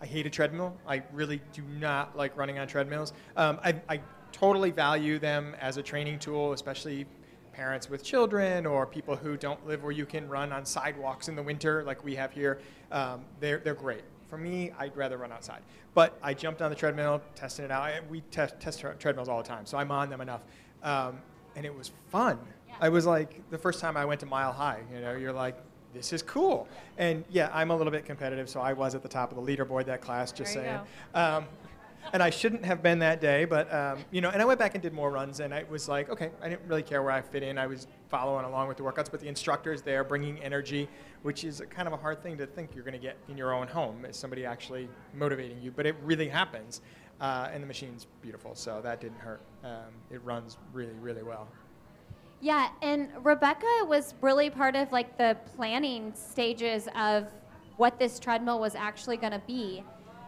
I 0.00 0.06
hate 0.06 0.26
a 0.26 0.30
treadmill. 0.30 0.76
I 0.86 1.02
really 1.12 1.40
do 1.52 1.62
not 1.80 2.16
like 2.16 2.36
running 2.36 2.58
on 2.58 2.68
treadmills. 2.68 3.12
Um, 3.36 3.58
I, 3.64 3.74
I 3.88 4.00
totally 4.32 4.70
value 4.70 5.18
them 5.18 5.56
as 5.60 5.78
a 5.78 5.82
training 5.82 6.18
tool, 6.18 6.52
especially 6.52 7.06
parents 7.56 7.88
with 7.88 8.04
children 8.04 8.66
or 8.66 8.86
people 8.86 9.16
who 9.16 9.36
don't 9.36 9.66
live 9.66 9.82
where 9.82 9.92
you 9.92 10.04
can 10.04 10.28
run 10.28 10.52
on 10.52 10.66
sidewalks 10.66 11.28
in 11.28 11.34
the 11.34 11.42
winter 11.42 11.82
like 11.84 12.04
we 12.04 12.14
have 12.14 12.30
here. 12.30 12.60
Um, 12.92 13.24
they're, 13.40 13.58
they're 13.58 13.74
great. 13.74 14.02
For 14.28 14.36
me, 14.36 14.72
I'd 14.78 14.94
rather 14.94 15.16
run 15.16 15.32
outside. 15.32 15.62
But 15.94 16.18
I 16.22 16.34
jumped 16.34 16.60
on 16.60 16.68
the 16.70 16.76
treadmill, 16.76 17.22
tested 17.34 17.64
it 17.64 17.70
out. 17.70 17.82
I, 17.82 18.00
we 18.10 18.20
test, 18.30 18.60
test 18.60 18.84
treadmills 18.98 19.28
all 19.28 19.42
the 19.42 19.48
time, 19.48 19.64
so 19.64 19.78
I'm 19.78 19.90
on 19.90 20.10
them 20.10 20.20
enough. 20.20 20.42
Um, 20.82 21.18
and 21.54 21.64
it 21.64 21.74
was 21.74 21.92
fun. 22.10 22.38
Yeah. 22.68 22.74
I 22.80 22.88
was 22.90 23.06
like, 23.06 23.48
the 23.50 23.56
first 23.56 23.80
time 23.80 23.96
I 23.96 24.04
went 24.04 24.20
to 24.20 24.26
Mile 24.26 24.52
High, 24.52 24.82
you 24.92 25.00
know, 25.00 25.14
you're 25.14 25.32
like, 25.32 25.56
this 25.94 26.12
is 26.12 26.22
cool. 26.22 26.68
And 26.98 27.24
yeah, 27.30 27.48
I'm 27.54 27.70
a 27.70 27.76
little 27.76 27.90
bit 27.90 28.04
competitive, 28.04 28.50
so 28.50 28.60
I 28.60 28.74
was 28.74 28.94
at 28.94 29.02
the 29.02 29.08
top 29.08 29.32
of 29.32 29.36
the 29.36 29.56
leaderboard 29.56 29.86
that 29.86 30.02
class, 30.02 30.30
just 30.30 30.52
saying. 30.52 30.80
Um, 31.14 31.46
and 32.12 32.22
I 32.22 32.30
shouldn't 32.30 32.64
have 32.64 32.82
been 32.82 32.98
that 33.00 33.20
day, 33.20 33.44
but 33.44 33.72
um, 33.72 33.98
you 34.10 34.20
know, 34.20 34.30
and 34.30 34.40
I 34.40 34.44
went 34.44 34.58
back 34.58 34.74
and 34.74 34.82
did 34.82 34.92
more 34.92 35.10
runs, 35.10 35.40
and 35.40 35.52
I 35.52 35.64
was 35.68 35.88
like, 35.88 36.08
okay, 36.08 36.30
I 36.42 36.48
didn't 36.48 36.66
really 36.68 36.82
care 36.82 37.02
where 37.02 37.12
I 37.12 37.22
fit 37.22 37.42
in. 37.42 37.58
I 37.58 37.66
was 37.66 37.86
following 38.08 38.44
along 38.44 38.68
with 38.68 38.76
the 38.76 38.82
workouts, 38.82 39.10
but 39.10 39.20
the 39.20 39.28
instructor 39.28 39.72
is 39.72 39.82
there, 39.82 40.04
bringing 40.04 40.42
energy, 40.42 40.88
which 41.22 41.44
is 41.44 41.62
kind 41.70 41.88
of 41.88 41.94
a 41.94 41.96
hard 41.96 42.22
thing 42.22 42.36
to 42.38 42.46
think 42.46 42.74
you're 42.74 42.84
going 42.84 42.94
to 42.94 42.98
get 42.98 43.16
in 43.28 43.36
your 43.36 43.52
own 43.54 43.68
home. 43.68 44.04
Is 44.04 44.16
somebody 44.16 44.44
actually 44.44 44.88
motivating 45.14 45.60
you? 45.60 45.70
But 45.70 45.86
it 45.86 45.96
really 46.02 46.28
happens, 46.28 46.80
uh, 47.20 47.48
and 47.52 47.62
the 47.62 47.66
machine's 47.66 48.06
beautiful, 48.22 48.54
so 48.54 48.80
that 48.82 49.00
didn't 49.00 49.18
hurt. 49.18 49.40
Um, 49.64 49.92
it 50.10 50.22
runs 50.24 50.58
really, 50.72 50.94
really 51.00 51.22
well. 51.22 51.48
Yeah, 52.40 52.68
and 52.82 53.08
Rebecca 53.22 53.84
was 53.86 54.14
really 54.20 54.50
part 54.50 54.76
of 54.76 54.92
like 54.92 55.16
the 55.16 55.36
planning 55.56 56.12
stages 56.14 56.86
of 56.94 57.26
what 57.76 57.98
this 57.98 58.18
treadmill 58.18 58.60
was 58.60 58.74
actually 58.74 59.16
going 59.16 59.32
to 59.32 59.42
be. 59.46 59.82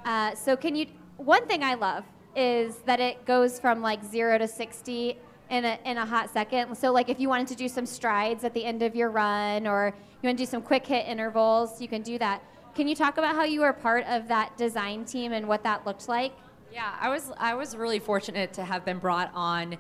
Uh, 0.05 0.35
so 0.35 0.57
can 0.57 0.75
you 0.75 0.87
one 1.19 1.47
thing 1.47 1.63
I 1.63 1.75
love 1.75 2.05
is 2.35 2.77
that 2.87 3.01
it 3.01 3.27
goes 3.27 3.59
from 3.59 3.83
like 3.83 4.03
zero 4.05 4.39
to 4.39 4.49
60 4.49 5.19
in 5.51 5.65
a, 5.65 5.79
in 5.85 5.99
a 5.99 6.07
hot 6.07 6.31
second. 6.31 6.75
So, 6.77 6.93
like, 6.93 7.09
if 7.09 7.19
you 7.21 7.29
wanted 7.29 7.49
to 7.49 7.55
do 7.55 7.69
some 7.69 7.87
strides 7.87 8.45
at 8.45 8.55
the 8.55 8.65
end 8.65 8.83
of 8.83 8.95
your 8.95 9.11
run 9.11 9.67
or 9.67 9.95
you 10.23 10.27
want 10.27 10.39
to 10.39 10.43
do 10.43 10.49
some 10.49 10.63
quick 10.63 10.87
hit 10.87 11.07
intervals, 11.07 11.81
you 11.81 11.89
can 11.89 12.03
do 12.03 12.19
that. 12.19 12.43
Can 12.75 12.87
you 12.87 12.95
talk 12.95 13.19
about 13.19 13.35
how 13.35 13.45
you 13.45 13.61
were 13.61 13.73
part 13.73 14.07
of 14.07 14.29
that 14.29 14.57
design 14.57 15.05
team 15.05 15.33
and 15.33 15.49
what 15.49 15.63
that 15.65 15.85
looked 15.87 16.09
like? 16.09 16.33
Yeah, 16.73 16.95
I 17.01 17.09
was 17.09 17.33
I 17.39 17.55
was 17.55 17.75
really 17.75 17.99
fortunate 17.99 18.53
to 18.55 18.65
have 18.65 18.85
been 18.85 18.99
brought 18.99 19.31
on 19.35 19.77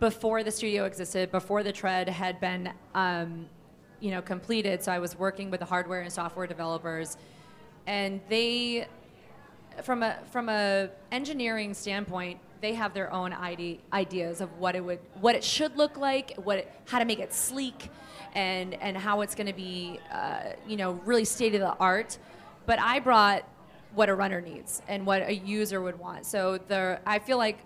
before 0.00 0.42
the 0.42 0.50
studio 0.50 0.84
existed, 0.84 1.30
before 1.30 1.62
the 1.62 1.72
tread 1.72 2.08
had 2.08 2.38
been, 2.40 2.72
um, 2.94 3.46
you 4.00 4.10
know, 4.10 4.20
completed. 4.20 4.82
So 4.82 4.92
I 4.92 4.98
was 4.98 5.18
working 5.18 5.50
with 5.50 5.60
the 5.60 5.66
hardware 5.66 6.02
and 6.02 6.12
software 6.12 6.46
developers, 6.46 7.16
and 7.86 8.20
they 8.28 8.88
from 9.82 10.02
a 10.02 10.18
from 10.30 10.48
a 10.48 10.90
engineering 11.12 11.74
standpoint, 11.74 12.38
they 12.60 12.74
have 12.74 12.94
their 12.94 13.12
own 13.12 13.32
ide- 13.32 13.80
ideas 13.92 14.40
of 14.40 14.58
what 14.58 14.74
it 14.74 14.84
would 14.84 15.00
what 15.20 15.34
it 15.34 15.44
should 15.44 15.76
look 15.76 15.96
like, 15.96 16.34
what 16.36 16.58
it, 16.58 16.72
how 16.86 16.98
to 16.98 17.04
make 17.04 17.18
it 17.18 17.32
sleek, 17.32 17.90
and 18.34 18.74
and 18.74 18.96
how 18.96 19.20
it's 19.20 19.34
going 19.34 19.46
to 19.46 19.52
be, 19.52 20.00
uh, 20.12 20.52
you 20.66 20.76
know, 20.76 20.92
really 21.04 21.24
state 21.24 21.54
of 21.54 21.60
the 21.60 21.74
art. 21.78 22.18
But 22.66 22.80
I 22.80 23.00
brought 23.00 23.44
what 23.94 24.08
a 24.08 24.14
runner 24.14 24.40
needs 24.40 24.82
and 24.88 25.06
what 25.06 25.22
a 25.22 25.34
user 25.34 25.80
would 25.80 25.98
want. 25.98 26.26
So 26.26 26.58
the 26.58 27.00
I 27.06 27.18
feel 27.18 27.38
like 27.38 27.58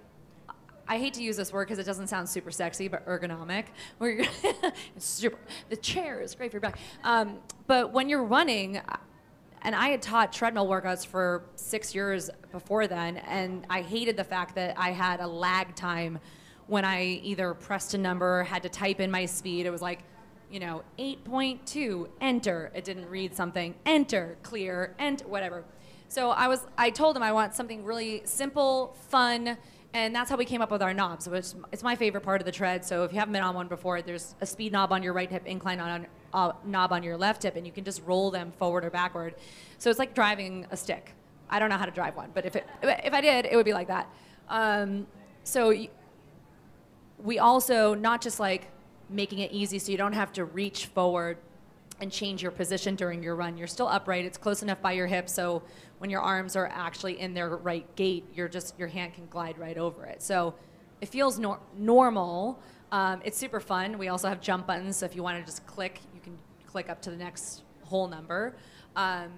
I 0.90 0.98
hate 0.98 1.14
to 1.14 1.22
use 1.22 1.36
this 1.36 1.52
word 1.52 1.66
because 1.66 1.78
it 1.78 1.86
doesn't 1.86 2.08
sound 2.08 2.28
super 2.28 2.50
sexy, 2.50 2.88
but 2.88 3.06
ergonomic. 3.06 3.66
Where 3.98 4.24
super, 4.98 5.38
the 5.68 5.76
chair 5.76 6.20
is 6.20 6.34
great 6.34 6.50
for 6.50 6.56
your 6.56 6.60
back. 6.60 6.78
Um, 7.04 7.38
but 7.68 7.92
when 7.92 8.08
you're 8.08 8.24
running, 8.24 8.80
and 9.62 9.74
I 9.74 9.88
had 9.88 10.02
taught 10.02 10.32
treadmill 10.32 10.66
workouts 10.66 11.06
for 11.06 11.44
six 11.56 11.94
years 11.94 12.30
before 12.52 12.86
then, 12.86 13.18
and 13.18 13.66
I 13.68 13.82
hated 13.82 14.16
the 14.16 14.24
fact 14.24 14.54
that 14.54 14.78
I 14.78 14.90
had 14.90 15.20
a 15.20 15.26
lag 15.26 15.74
time 15.74 16.18
when 16.66 16.84
I 16.84 17.02
either 17.24 17.54
pressed 17.54 17.94
a 17.94 17.98
number, 17.98 18.44
had 18.44 18.62
to 18.62 18.68
type 18.68 19.00
in 19.00 19.10
my 19.10 19.26
speed. 19.26 19.66
It 19.66 19.70
was 19.70 19.82
like, 19.82 20.00
you 20.50 20.60
know, 20.60 20.82
8.2, 20.98 22.08
enter. 22.20 22.70
It 22.74 22.84
didn't 22.84 23.08
read 23.08 23.34
something, 23.34 23.74
enter, 23.84 24.36
clear, 24.42 24.94
enter, 24.98 25.26
whatever. 25.26 25.64
So 26.08 26.30
I 26.30 26.48
was, 26.48 26.66
I 26.78 26.90
told 26.90 27.16
him 27.16 27.22
I 27.22 27.32
want 27.32 27.54
something 27.54 27.84
really 27.84 28.22
simple, 28.24 28.96
fun, 29.08 29.56
And 29.92 30.14
that's 30.14 30.30
how 30.30 30.36
we 30.36 30.44
came 30.44 30.62
up 30.62 30.70
with 30.70 30.82
our 30.82 30.94
knobs, 30.94 31.28
which 31.28 31.46
it's 31.72 31.82
my 31.82 31.96
favorite 31.96 32.22
part 32.22 32.40
of 32.40 32.44
the 32.44 32.52
tread. 32.52 32.84
So 32.84 33.02
if 33.04 33.12
you 33.12 33.18
haven't 33.18 33.32
been 33.32 33.42
on 33.42 33.54
one 33.54 33.66
before, 33.66 34.02
there's 34.02 34.36
a 34.40 34.46
speed 34.46 34.72
knob 34.72 34.92
on 34.92 35.02
your 35.02 35.12
right 35.12 35.30
hip, 35.30 35.46
incline 35.46 35.80
on 35.80 36.06
uh, 36.32 36.52
knob 36.64 36.92
on 36.92 37.02
your 37.02 37.16
left 37.16 37.42
hip, 37.42 37.56
and 37.56 37.66
you 37.66 37.72
can 37.72 37.84
just 37.84 38.02
roll 38.04 38.30
them 38.30 38.52
forward 38.58 38.84
or 38.84 38.90
backward. 38.90 39.34
So 39.78 39.90
it's 39.90 39.98
like 39.98 40.14
driving 40.14 40.66
a 40.70 40.76
stick. 40.76 41.14
I 41.48 41.58
don't 41.58 41.68
know 41.68 41.76
how 41.76 41.86
to 41.86 41.90
drive 41.90 42.16
one, 42.16 42.30
but 42.32 42.46
if 42.46 42.54
it 42.54 42.66
if 42.82 43.12
I 43.12 43.20
did, 43.20 43.46
it 43.46 43.56
would 43.56 43.64
be 43.64 43.72
like 43.72 43.88
that. 43.88 44.08
Um, 44.48 45.06
so 45.42 45.74
we 47.22 47.38
also 47.38 47.94
not 47.94 48.20
just 48.22 48.40
like 48.40 48.68
making 49.08 49.40
it 49.40 49.50
easy 49.52 49.78
so 49.78 49.90
you 49.90 49.98
don't 49.98 50.12
have 50.12 50.32
to 50.32 50.44
reach 50.44 50.86
forward 50.86 51.38
and 52.00 52.10
change 52.10 52.42
your 52.42 52.52
position 52.52 52.94
during 52.94 53.22
your 53.22 53.34
run. 53.34 53.58
You're 53.58 53.66
still 53.66 53.88
upright. 53.88 54.24
It's 54.24 54.38
close 54.38 54.62
enough 54.62 54.80
by 54.80 54.92
your 54.92 55.06
hip 55.06 55.28
so 55.28 55.62
when 55.98 56.08
your 56.08 56.22
arms 56.22 56.56
are 56.56 56.66
actually 56.66 57.20
in 57.20 57.34
their 57.34 57.48
right 57.48 57.84
gait, 57.96 58.24
you're 58.34 58.48
just 58.48 58.78
your 58.78 58.88
hand 58.88 59.14
can 59.14 59.26
glide 59.26 59.58
right 59.58 59.76
over 59.76 60.06
it. 60.06 60.22
So 60.22 60.54
it 61.00 61.08
feels 61.08 61.38
nor- 61.38 61.60
normal. 61.76 62.58
Um, 62.90 63.20
it's 63.24 63.36
super 63.36 63.60
fun. 63.60 63.98
We 63.98 64.08
also 64.08 64.28
have 64.28 64.40
jump 64.40 64.66
buttons, 64.66 64.96
so 64.96 65.06
if 65.06 65.14
you 65.14 65.22
want 65.22 65.38
to 65.38 65.44
just 65.44 65.66
click, 65.66 66.00
click 66.70 66.88
up 66.88 67.02
to 67.02 67.10
the 67.10 67.16
next 67.16 67.62
whole 67.84 68.08
number. 68.08 68.54
Um, 68.96 69.30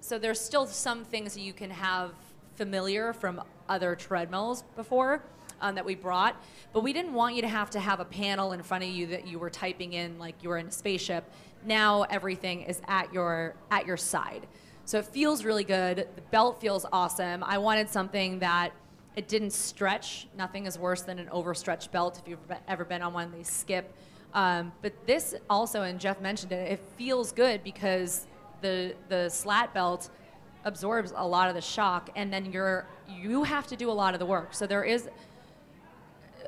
so 0.00 0.18
there's 0.18 0.40
still 0.40 0.66
some 0.66 1.04
things 1.04 1.34
that 1.34 1.40
you 1.40 1.52
can 1.52 1.70
have 1.70 2.12
familiar 2.54 3.12
from 3.12 3.42
other 3.68 3.94
treadmills 3.94 4.64
before 4.76 5.22
um, 5.60 5.74
that 5.74 5.84
we 5.84 5.94
brought, 5.94 6.42
but 6.72 6.82
we 6.82 6.92
didn't 6.92 7.12
want 7.12 7.34
you 7.34 7.42
to 7.42 7.48
have 7.48 7.70
to 7.70 7.80
have 7.80 8.00
a 8.00 8.04
panel 8.04 8.52
in 8.52 8.62
front 8.62 8.82
of 8.84 8.90
you 8.90 9.06
that 9.08 9.26
you 9.26 9.38
were 9.38 9.50
typing 9.50 9.92
in 9.92 10.18
like 10.18 10.42
you 10.42 10.48
were 10.48 10.58
in 10.58 10.66
a 10.66 10.72
spaceship. 10.72 11.30
Now 11.64 12.02
everything 12.04 12.62
is 12.62 12.80
at 12.88 13.12
your 13.12 13.54
at 13.70 13.86
your 13.86 13.96
side. 13.96 14.46
So 14.86 14.98
it 14.98 15.06
feels 15.06 15.44
really 15.44 15.64
good. 15.64 16.08
The 16.16 16.22
belt 16.30 16.60
feels 16.60 16.86
awesome. 16.90 17.44
I 17.44 17.58
wanted 17.58 17.88
something 17.88 18.38
that 18.40 18.72
it 19.16 19.28
didn't 19.28 19.52
stretch. 19.52 20.26
Nothing 20.36 20.66
is 20.66 20.78
worse 20.78 21.02
than 21.02 21.18
an 21.18 21.28
overstretched 21.28 21.92
belt 21.92 22.18
if 22.18 22.26
you've 22.28 22.38
ever 22.66 22.84
been 22.84 23.02
on 23.02 23.12
one, 23.12 23.30
they 23.30 23.42
skip. 23.42 23.94
Um, 24.34 24.72
but 24.82 24.92
this 25.06 25.34
also, 25.48 25.82
and 25.82 25.98
Jeff 25.98 26.20
mentioned 26.20 26.52
it, 26.52 26.72
it 26.72 26.80
feels 26.96 27.32
good 27.32 27.64
because 27.64 28.26
the 28.60 28.94
the 29.08 29.28
slat 29.28 29.74
belt 29.74 30.10
absorbs 30.64 31.12
a 31.16 31.26
lot 31.26 31.48
of 31.48 31.54
the 31.54 31.60
shock, 31.60 32.10
and 32.16 32.32
then 32.32 32.52
you're 32.52 32.86
you 33.08 33.42
have 33.42 33.66
to 33.68 33.76
do 33.76 33.90
a 33.90 33.92
lot 33.92 34.14
of 34.14 34.20
the 34.20 34.26
work. 34.26 34.54
So 34.54 34.66
there 34.66 34.84
is 34.84 35.08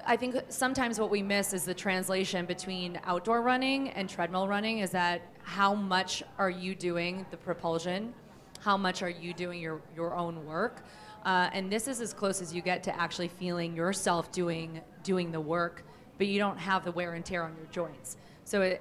I 0.04 0.16
think 0.16 0.36
sometimes 0.48 0.98
what 0.98 1.10
we 1.10 1.22
miss 1.22 1.52
is 1.52 1.64
the 1.64 1.74
translation 1.74 2.44
between 2.46 2.98
outdoor 3.04 3.42
running 3.42 3.90
and 3.90 4.08
treadmill 4.08 4.48
running 4.48 4.78
is 4.78 4.90
that 4.90 5.22
how 5.44 5.74
much 5.74 6.22
are 6.38 6.50
you 6.50 6.74
doing 6.74 7.24
the 7.30 7.36
propulsion? 7.36 8.12
How 8.60 8.76
much 8.76 9.02
are 9.02 9.10
you 9.10 9.32
doing 9.32 9.60
your, 9.60 9.80
your 9.94 10.14
own 10.14 10.44
work? 10.44 10.84
Uh, 11.24 11.50
and 11.52 11.70
this 11.70 11.86
is 11.86 12.00
as 12.00 12.12
close 12.12 12.42
as 12.42 12.52
you 12.52 12.62
get 12.62 12.82
to 12.84 13.00
actually 13.00 13.28
feeling 13.28 13.76
yourself 13.76 14.32
doing 14.32 14.80
doing 15.04 15.30
the 15.30 15.40
work, 15.40 15.84
but 16.22 16.28
you 16.28 16.38
don't 16.38 16.58
have 16.58 16.84
the 16.84 16.92
wear 16.92 17.14
and 17.14 17.24
tear 17.24 17.42
on 17.42 17.52
your 17.56 17.66
joints. 17.72 18.16
So 18.44 18.62
it, 18.62 18.80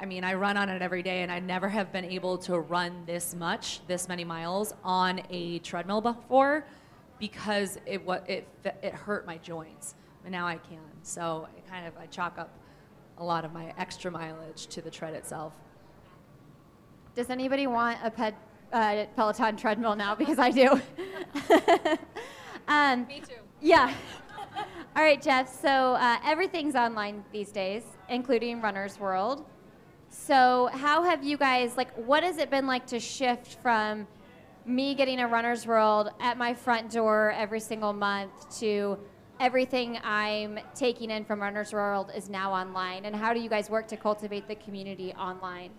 I 0.00 0.06
mean, 0.06 0.24
I 0.24 0.32
run 0.32 0.56
on 0.56 0.70
it 0.70 0.80
every 0.80 1.02
day, 1.02 1.20
and 1.20 1.30
I 1.30 1.38
never 1.38 1.68
have 1.68 1.92
been 1.92 2.06
able 2.06 2.38
to 2.38 2.60
run 2.60 3.02
this 3.04 3.34
much, 3.34 3.86
this 3.88 4.08
many 4.08 4.24
miles 4.24 4.72
on 4.84 5.20
a 5.28 5.58
treadmill 5.58 6.00
before 6.00 6.64
because 7.18 7.78
it 7.84 8.02
what 8.06 8.24
it 8.26 8.48
it 8.64 8.94
hurt 8.94 9.26
my 9.26 9.36
joints, 9.36 9.94
but 10.22 10.32
now 10.32 10.46
I 10.46 10.56
can. 10.56 10.78
So 11.02 11.46
it 11.58 11.68
kind 11.68 11.86
of 11.86 11.92
I 11.98 12.06
chalk 12.06 12.38
up 12.38 12.48
a 13.18 13.24
lot 13.24 13.44
of 13.44 13.52
my 13.52 13.74
extra 13.76 14.10
mileage 14.10 14.68
to 14.68 14.80
the 14.80 14.90
tread 14.90 15.12
itself. 15.12 15.52
Does 17.14 17.28
anybody 17.28 17.66
want 17.66 17.98
a 18.02 18.10
ped, 18.10 18.32
uh, 18.72 19.04
Peloton 19.14 19.58
treadmill 19.58 19.94
now? 19.94 20.14
Because 20.14 20.38
I 20.38 20.52
do. 20.52 20.80
um, 22.66 23.06
Me 23.08 23.20
too. 23.20 23.34
Yeah. 23.60 23.92
All 24.94 25.02
right, 25.02 25.22
Jeff. 25.22 25.48
So 25.48 25.68
uh, 25.68 26.18
everything's 26.22 26.74
online 26.74 27.24
these 27.32 27.50
days, 27.50 27.82
including 28.10 28.60
Runner's 28.60 29.00
World. 29.00 29.46
So 30.10 30.68
how 30.72 31.02
have 31.02 31.24
you 31.24 31.38
guys 31.38 31.78
like? 31.78 31.94
What 31.94 32.22
has 32.22 32.36
it 32.36 32.50
been 32.50 32.66
like 32.66 32.86
to 32.88 33.00
shift 33.00 33.56
from 33.62 34.06
me 34.66 34.94
getting 34.94 35.20
a 35.20 35.26
runner's 35.26 35.66
world 35.66 36.10
at 36.20 36.36
my 36.36 36.54
front 36.54 36.90
door 36.90 37.32
every 37.32 37.58
single 37.58 37.92
month 37.92 38.32
to 38.60 38.98
everything 39.40 39.98
I'm 40.04 40.60
taking 40.74 41.10
in 41.10 41.24
from 41.24 41.40
Runner's 41.40 41.72
World 41.72 42.12
is 42.14 42.28
now 42.28 42.52
online. 42.52 43.06
And 43.06 43.16
how 43.16 43.32
do 43.32 43.40
you 43.40 43.48
guys 43.48 43.70
work 43.70 43.88
to 43.88 43.96
cultivate 43.96 44.46
the 44.46 44.54
community 44.54 45.12
online? 45.14 45.70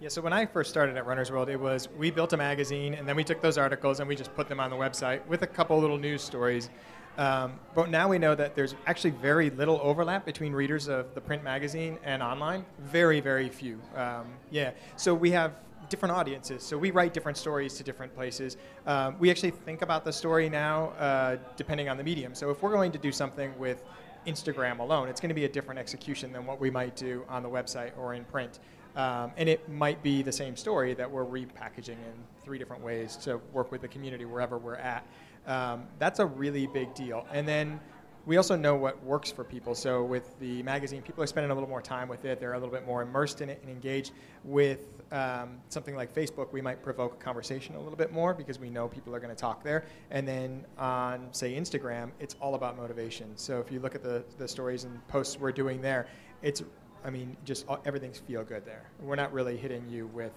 Yeah, 0.00 0.08
so 0.08 0.20
when 0.20 0.32
I 0.32 0.46
first 0.46 0.70
started 0.70 0.96
at 0.96 1.06
Runner's 1.06 1.30
World, 1.30 1.48
it 1.48 1.60
was 1.60 1.88
we 1.96 2.10
built 2.10 2.32
a 2.32 2.36
magazine 2.36 2.94
and 2.94 3.06
then 3.06 3.14
we 3.14 3.22
took 3.22 3.40
those 3.40 3.56
articles 3.56 4.00
and 4.00 4.08
we 4.08 4.16
just 4.16 4.34
put 4.34 4.48
them 4.48 4.58
on 4.58 4.70
the 4.70 4.76
website 4.76 5.24
with 5.26 5.42
a 5.42 5.46
couple 5.46 5.78
little 5.78 5.98
news 5.98 6.22
stories. 6.22 6.70
Um, 7.16 7.60
but 7.74 7.90
now 7.90 8.08
we 8.08 8.18
know 8.18 8.34
that 8.34 8.54
there's 8.54 8.74
actually 8.86 9.10
very 9.10 9.50
little 9.50 9.80
overlap 9.82 10.24
between 10.24 10.52
readers 10.52 10.88
of 10.88 11.14
the 11.14 11.20
print 11.20 11.44
magazine 11.44 11.98
and 12.04 12.22
online. 12.22 12.64
Very, 12.80 13.20
very 13.20 13.48
few. 13.48 13.80
Um, 13.94 14.26
yeah, 14.50 14.72
so 14.96 15.14
we 15.14 15.30
have 15.30 15.52
different 15.88 16.14
audiences. 16.14 16.62
So 16.62 16.76
we 16.78 16.90
write 16.90 17.12
different 17.12 17.38
stories 17.38 17.74
to 17.74 17.84
different 17.84 18.14
places. 18.14 18.56
Um, 18.86 19.16
we 19.18 19.30
actually 19.30 19.50
think 19.50 19.82
about 19.82 20.04
the 20.04 20.12
story 20.12 20.48
now 20.48 20.88
uh, 20.98 21.36
depending 21.56 21.88
on 21.88 21.96
the 21.96 22.04
medium. 22.04 22.34
So 22.34 22.50
if 22.50 22.62
we're 22.62 22.72
going 22.72 22.92
to 22.92 22.98
do 22.98 23.12
something 23.12 23.56
with 23.58 23.84
Instagram 24.26 24.78
alone, 24.78 25.08
it's 25.08 25.20
going 25.20 25.28
to 25.28 25.34
be 25.34 25.44
a 25.44 25.48
different 25.48 25.78
execution 25.78 26.32
than 26.32 26.46
what 26.46 26.60
we 26.60 26.70
might 26.70 26.96
do 26.96 27.24
on 27.28 27.42
the 27.42 27.48
website 27.48 27.92
or 27.98 28.14
in 28.14 28.24
print. 28.24 28.58
Um, 28.96 29.32
and 29.36 29.48
it 29.48 29.68
might 29.68 30.02
be 30.02 30.22
the 30.22 30.32
same 30.32 30.56
story 30.56 30.94
that 30.94 31.10
we're 31.10 31.24
repackaging 31.24 31.88
in 31.88 32.14
three 32.44 32.58
different 32.58 32.82
ways 32.82 33.16
to 33.18 33.40
work 33.52 33.72
with 33.72 33.80
the 33.80 33.88
community 33.88 34.24
wherever 34.24 34.56
we're 34.56 34.76
at. 34.76 35.04
Um, 35.46 35.86
that's 35.98 36.18
a 36.20 36.26
really 36.26 36.66
big 36.66 36.94
deal. 36.94 37.26
And 37.32 37.46
then 37.46 37.80
we 38.26 38.38
also 38.38 38.56
know 38.56 38.74
what 38.74 39.02
works 39.04 39.30
for 39.30 39.44
people. 39.44 39.74
So 39.74 40.02
with 40.02 40.38
the 40.38 40.62
magazine, 40.62 41.02
people 41.02 41.22
are 41.22 41.26
spending 41.26 41.50
a 41.50 41.54
little 41.54 41.68
more 41.68 41.82
time 41.82 42.08
with 42.08 42.24
it. 42.24 42.40
They're 42.40 42.54
a 42.54 42.58
little 42.58 42.72
bit 42.72 42.86
more 42.86 43.02
immersed 43.02 43.42
in 43.42 43.50
it 43.50 43.60
and 43.60 43.70
engaged. 43.70 44.12
With 44.44 45.02
um, 45.12 45.58
something 45.68 45.94
like 45.94 46.14
Facebook, 46.14 46.52
we 46.52 46.62
might 46.62 46.82
provoke 46.82 47.14
a 47.14 47.16
conversation 47.16 47.74
a 47.74 47.78
little 47.78 47.96
bit 47.96 48.12
more 48.12 48.32
because 48.32 48.58
we 48.58 48.70
know 48.70 48.88
people 48.88 49.14
are 49.14 49.20
going 49.20 49.34
to 49.34 49.40
talk 49.40 49.62
there. 49.62 49.84
And 50.10 50.26
then 50.26 50.64
on, 50.78 51.28
say, 51.32 51.54
Instagram, 51.54 52.12
it's 52.18 52.36
all 52.40 52.54
about 52.54 52.76
motivation. 52.76 53.36
So 53.36 53.60
if 53.60 53.70
you 53.70 53.80
look 53.80 53.94
at 53.94 54.02
the, 54.02 54.24
the 54.38 54.48
stories 54.48 54.84
and 54.84 55.06
posts 55.08 55.38
we're 55.38 55.52
doing 55.52 55.82
there, 55.82 56.06
it's, 56.40 56.62
I 57.04 57.10
mean, 57.10 57.36
just 57.44 57.66
everything's 57.84 58.18
feel 58.18 58.42
good 58.42 58.64
there. 58.64 58.88
We're 59.00 59.16
not 59.16 59.34
really 59.34 59.58
hitting 59.58 59.86
you 59.86 60.06
with 60.06 60.32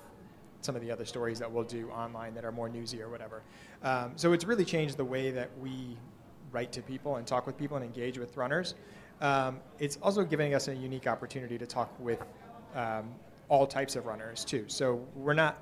some 0.61 0.75
of 0.75 0.81
the 0.81 0.91
other 0.91 1.05
stories 1.05 1.39
that 1.39 1.51
we'll 1.51 1.63
do 1.63 1.89
online 1.89 2.33
that 2.33 2.45
are 2.45 2.51
more 2.51 2.69
newsy 2.69 3.01
or 3.01 3.09
whatever. 3.09 3.41
Um, 3.83 4.13
so 4.15 4.33
it's 4.33 4.45
really 4.45 4.65
changed 4.65 4.97
the 4.97 5.05
way 5.05 5.31
that 5.31 5.49
we 5.59 5.97
write 6.51 6.71
to 6.73 6.81
people 6.81 7.17
and 7.17 7.27
talk 7.27 7.45
with 7.45 7.57
people 7.57 7.77
and 7.77 7.85
engage 7.85 8.17
with 8.17 8.35
runners. 8.37 8.75
Um, 9.21 9.59
it's 9.79 9.97
also 10.01 10.23
giving 10.23 10.53
us 10.53 10.67
a 10.67 10.75
unique 10.75 11.07
opportunity 11.07 11.57
to 11.57 11.65
talk 11.65 11.91
with 11.99 12.21
um, 12.75 13.09
all 13.49 13.65
types 13.65 13.95
of 13.95 14.05
runners 14.05 14.45
too. 14.45 14.65
So 14.67 15.05
we're 15.15 15.33
not. 15.33 15.61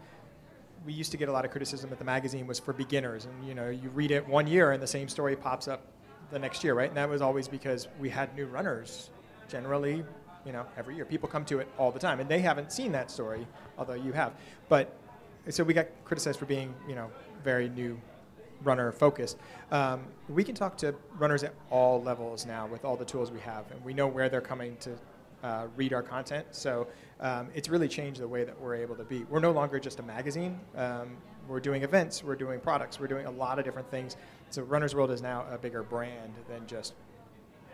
We 0.85 0.93
used 0.93 1.11
to 1.11 1.17
get 1.17 1.29
a 1.29 1.31
lot 1.31 1.45
of 1.45 1.51
criticism 1.51 1.89
that 1.89 1.97
the 1.97 2.05
magazine 2.05 2.45
was 2.45 2.59
for 2.59 2.73
beginners, 2.73 3.25
and 3.25 3.47
you 3.47 3.55
know, 3.55 3.69
you 3.69 3.89
read 3.89 4.11
it 4.11 4.27
one 4.27 4.45
year 4.45 4.71
and 4.71 4.83
the 4.83 4.87
same 4.87 5.07
story 5.07 5.35
pops 5.35 5.67
up 5.67 5.87
the 6.31 6.37
next 6.37 6.63
year, 6.63 6.73
right? 6.73 6.89
And 6.89 6.97
that 6.97 7.09
was 7.09 7.21
always 7.21 7.47
because 7.47 7.87
we 7.99 8.09
had 8.09 8.35
new 8.35 8.45
runners. 8.45 9.09
Generally, 9.47 10.03
you 10.45 10.51
know, 10.51 10.65
every 10.77 10.95
year 10.95 11.05
people 11.05 11.27
come 11.27 11.45
to 11.45 11.59
it 11.59 11.67
all 11.77 11.91
the 11.91 11.99
time, 11.99 12.19
and 12.19 12.29
they 12.29 12.39
haven't 12.39 12.71
seen 12.71 12.91
that 12.91 13.09
story, 13.09 13.47
although 13.77 13.93
you 13.93 14.13
have. 14.13 14.33
But 14.69 14.93
so 15.49 15.63
we 15.63 15.73
got 15.73 15.87
criticized 16.03 16.39
for 16.39 16.45
being, 16.45 16.73
you 16.87 16.95
know, 16.95 17.09
very 17.43 17.69
new 17.69 17.99
runner 18.63 18.91
focused. 18.91 19.37
Um, 19.71 20.05
we 20.29 20.43
can 20.43 20.55
talk 20.55 20.77
to 20.77 20.95
runners 21.17 21.43
at 21.43 21.53
all 21.69 22.01
levels 22.01 22.45
now 22.45 22.67
with 22.67 22.85
all 22.85 22.95
the 22.95 23.05
tools 23.05 23.31
we 23.31 23.39
have, 23.41 23.69
and 23.71 23.83
we 23.83 23.93
know 23.93 24.07
where 24.07 24.29
they're 24.29 24.41
coming 24.41 24.77
to 24.77 24.97
uh, 25.43 25.67
read 25.75 25.93
our 25.93 26.01
content. 26.01 26.47
So 26.51 26.87
um, 27.19 27.49
it's 27.53 27.69
really 27.69 27.87
changed 27.87 28.21
the 28.21 28.27
way 28.27 28.43
that 28.43 28.59
we're 28.59 28.75
able 28.75 28.95
to 28.95 29.03
be. 29.03 29.23
We're 29.25 29.39
no 29.39 29.51
longer 29.51 29.79
just 29.79 29.99
a 29.99 30.03
magazine. 30.03 30.59
Um, 30.75 31.17
we're 31.47 31.59
doing 31.59 31.83
events, 31.83 32.23
we're 32.23 32.35
doing 32.35 32.59
products, 32.59 32.99
we're 32.99 33.07
doing 33.07 33.27
a 33.27 33.31
lot 33.31 33.59
of 33.59 33.65
different 33.65 33.89
things. 33.91 34.17
So 34.49 34.63
Runner's 34.63 34.95
World 34.95 35.11
is 35.11 35.21
now 35.21 35.45
a 35.51 35.57
bigger 35.57 35.83
brand 35.83 36.33
than 36.49 36.65
just 36.65 36.95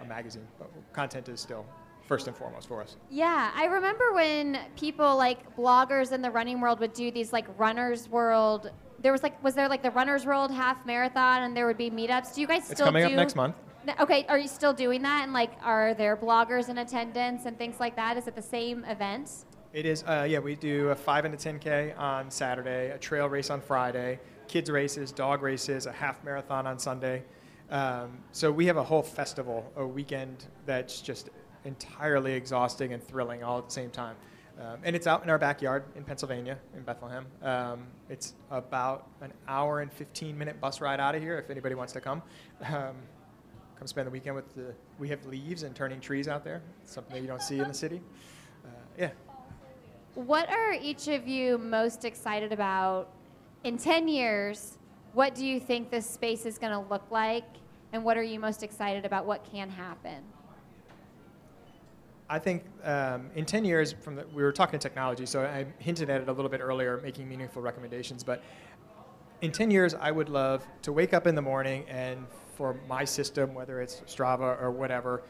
a 0.02 0.06
magazine, 0.06 0.48
but 0.60 0.70
content 0.92 1.30
is 1.30 1.40
still 1.40 1.66
first 2.12 2.28
and 2.28 2.36
foremost 2.36 2.68
for 2.68 2.82
us. 2.82 2.98
Yeah, 3.10 3.52
I 3.56 3.68
remember 3.68 4.12
when 4.12 4.60
people 4.76 5.16
like 5.16 5.56
bloggers 5.56 6.12
in 6.12 6.22
the 6.22 6.30
running 6.30 6.60
world 6.60 6.82
would 6.82 6.92
do 6.92 7.10
these 7.10 7.32
like 7.32 7.46
Runner's 7.58 8.10
World 8.10 8.70
there 9.00 9.14
was 9.14 9.24
like 9.24 9.42
was 9.42 9.56
there 9.56 9.70
like 9.70 9.82
the 9.82 9.92
Runners 9.92 10.26
World 10.26 10.52
half 10.52 10.86
marathon 10.86 11.44
and 11.44 11.56
there 11.56 11.66
would 11.66 11.78
be 11.78 11.90
meetups. 11.90 12.36
Do 12.36 12.42
you 12.42 12.48
guys 12.48 12.66
still 12.66 12.74
It's 12.74 12.82
coming 12.82 13.04
do, 13.04 13.12
up 13.12 13.16
next 13.16 13.38
month. 13.38 13.56
Okay, 14.02 14.26
are 14.28 14.38
you 14.38 14.50
still 14.50 14.74
doing 14.74 15.02
that? 15.04 15.24
And 15.24 15.32
like, 15.32 15.54
are 15.64 15.94
there 15.94 16.18
bloggers 16.18 16.68
in 16.68 16.80
attendance 16.80 17.46
and 17.46 17.58
things 17.58 17.80
like 17.80 17.96
that? 17.96 18.18
Is 18.18 18.28
it 18.28 18.36
the 18.36 18.42
same 18.42 18.84
events? 18.84 19.46
It 19.72 19.86
is. 19.86 20.04
Uh, 20.04 20.28
yeah, 20.30 20.40
we 20.40 20.56
do 20.56 20.90
a 20.90 20.96
five 20.96 21.24
and 21.24 21.34
a 21.34 21.38
10k 21.38 21.98
on 21.98 22.30
Saturday, 22.30 22.92
a 22.92 22.98
trail 22.98 23.30
race 23.30 23.50
on 23.50 23.62
Friday, 23.62 24.20
kids 24.50 24.70
races, 24.70 25.14
dog 25.14 25.42
races, 25.42 25.86
a 25.86 25.94
half 25.94 26.22
marathon 26.26 26.68
on 26.68 26.78
Sunday. 26.78 27.24
Um, 27.70 28.18
so 28.34 28.52
we 28.52 28.66
have 28.66 28.76
a 28.76 28.84
whole 28.84 29.02
festival, 29.02 29.72
a 29.78 29.88
weekend 29.88 30.44
that's 30.66 31.00
just 31.00 31.30
entirely 31.66 32.34
exhausting 32.34 32.94
and 32.94 33.04
thrilling 33.04 33.44
all 33.44 33.58
at 33.58 33.66
the 33.66 33.72
same 33.72 33.90
time. 33.90 34.16
Um, 34.60 34.80
and 34.84 34.96
it's 34.96 35.08
out 35.08 35.24
in 35.24 35.30
our 35.30 35.40
backyard 35.40 35.84
in 35.96 36.04
Pennsylvania, 36.04 36.58
in 36.76 36.84
Bethlehem. 36.84 37.26
Um, 37.42 37.88
it's 38.10 38.34
about 38.52 39.08
an 39.22 39.34
hour 39.48 39.80
and 39.82 39.92
15 39.92 40.38
minute 40.38 40.60
bus 40.60 40.82
ride 40.82 41.00
out 41.00 41.16
of 41.16 41.22
here 41.22 41.38
if 41.40 41.50
anybody 41.50 41.74
wants 41.74 41.94
to 41.94 42.02
come. 42.02 42.22
Um, 42.68 42.96
come 43.80 43.88
spend 43.88 44.06
the 44.06 44.12
weekend 44.12 44.36
with 44.36 44.54
the. 44.54 44.74
We 45.00 45.10
have 45.10 45.26
leaves 45.26 45.64
and 45.64 45.76
turning 45.76 46.00
trees 46.00 46.28
out 46.28 46.44
there. 46.44 46.62
Something 46.86 47.16
that 47.16 47.22
you 47.22 47.28
don't 47.28 47.42
see 47.42 47.60
in 47.60 47.68
the 47.68 47.74
city. 47.74 48.02
Uh, 48.64 48.70
yeah. 48.98 49.10
What 50.14 50.50
are 50.50 50.74
each 50.74 51.08
of 51.08 51.28
you 51.28 51.58
most 51.58 52.06
excited 52.06 52.52
about 52.52 53.10
in 53.64 53.78
10 53.78 54.08
years? 54.08 54.78
What 55.14 55.34
do 55.34 55.46
you 55.46 55.60
think 55.60 55.90
this 55.90 56.08
space 56.08 56.46
is 56.46 56.58
going 56.58 56.74
to 56.74 56.90
look 56.90 57.10
like? 57.10 57.46
And 57.94 58.04
what 58.04 58.18
are 58.18 58.24
you 58.24 58.40
most 58.40 58.62
excited 58.62 59.06
about 59.06 59.26
what 59.26 59.44
can 59.50 59.70
happen? 59.70 60.24
I 62.32 62.40
think 62.40 62.64
um, 62.86 63.30
in 63.36 63.44
10 63.44 63.66
years, 63.66 63.92
from 63.92 64.16
the, 64.16 64.26
we 64.34 64.42
were 64.42 64.54
talking 64.54 64.80
technology, 64.80 65.26
so 65.26 65.44
I 65.44 65.66
hinted 65.80 66.10
at 66.10 66.22
it 66.22 66.30
a 66.30 66.32
little 66.32 66.50
bit 66.50 66.62
earlier, 66.62 67.02
making 67.04 67.28
meaningful 67.28 67.62
recommendations. 67.62 68.24
But 68.24 68.42
in 69.42 69.52
10 69.52 69.70
years, 69.70 69.94
I 69.94 70.12
would 70.12 70.30
love 70.30 70.66
to 70.84 70.94
wake 70.94 71.14
up 71.14 71.28
in 71.28 71.36
the 71.36 71.42
morning 71.42 71.84
and 71.90 72.26
for 72.56 72.80
my 72.88 73.04
system, 73.04 73.54
whether 73.54 73.82
it's 73.82 73.96
Strava 74.08 74.62
or 74.62 74.72
whatever, 74.72 75.24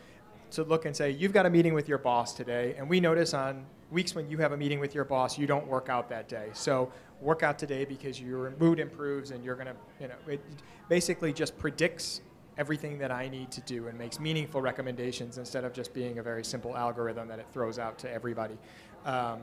to 0.52 0.64
look 0.64 0.86
and 0.86 0.95
say, 0.95 1.10
you've 1.10 1.34
got 1.34 1.47
a 1.47 1.49
meeting 1.49 1.74
with 1.74 1.89
your 1.89 1.97
boss 1.97 2.36
today, 2.36 2.76
and 2.78 2.88
we 2.88 2.99
notice 2.99 3.34
on 3.34 3.66
weeks 3.89 4.14
when 4.14 4.30
you 4.30 4.38
have 4.38 4.52
a 4.52 4.58
meeting 4.58 4.80
with 4.80 4.93
your 4.93 5.04
boss, 5.04 5.39
you 5.39 5.47
don't 5.47 5.66
work 5.66 5.89
out 5.89 6.08
that 6.10 6.30
day. 6.30 6.49
So 6.54 6.91
work 7.20 7.41
out 7.41 7.58
today 7.58 7.84
because 7.84 8.22
your 8.22 8.54
mood 8.60 8.80
improves 8.80 9.32
and 9.32 9.43
you're 9.43 9.56
going 9.56 9.68
to, 9.68 9.76
you 9.99 10.08
know, 10.08 10.16
it 10.28 10.39
basically 10.88 11.34
just 11.34 11.58
predicts 11.58 12.22
everything 12.62 12.99
that 12.99 13.12
I 13.12 13.28
need 13.28 13.49
to 13.51 13.62
do 13.62 13.88
and 13.88 13.97
makes 13.97 14.20
meaningful 14.20 14.62
recommendations 14.62 15.39
instead 15.39 15.64
of 15.64 15.74
just 15.74 15.95
being 15.95 16.20
a 16.20 16.24
very 16.32 16.43
simple 16.43 16.78
algorithm 16.78 17.28
that 17.28 17.39
it 17.39 17.47
throws 17.51 17.80
out 17.80 17.97
to 18.03 18.07
everybody. 18.12 18.55
Um, 19.03 19.39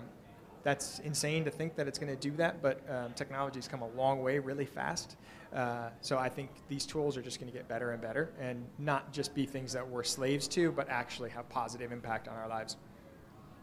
that's 0.62 1.00
insane 1.00 1.44
to 1.44 1.50
think 1.50 1.74
that 1.74 1.88
it's 1.88 1.98
going 1.98 2.14
to 2.16 2.20
do 2.30 2.36
that, 2.36 2.62
but 2.62 2.80
um, 2.88 3.12
technology's 3.14 3.66
come 3.66 3.82
a 3.82 3.88
long 4.02 4.22
way 4.22 4.38
really 4.38 4.66
fast. 4.66 5.16
Uh, 5.52 5.88
so 6.00 6.16
I 6.16 6.28
think 6.28 6.50
these 6.68 6.86
tools 6.86 7.16
are 7.16 7.22
just 7.22 7.40
going 7.40 7.50
to 7.50 7.58
get 7.58 7.66
better 7.66 7.90
and 7.90 8.00
better 8.00 8.30
and 8.40 8.64
not 8.78 9.12
just 9.12 9.34
be 9.34 9.46
things 9.46 9.72
that 9.72 9.88
we're 9.88 10.04
slaves 10.04 10.46
to, 10.48 10.70
but 10.70 10.88
actually 10.88 11.30
have 11.30 11.48
positive 11.48 11.90
impact 11.90 12.28
on 12.28 12.36
our 12.36 12.48
lives. 12.48 12.76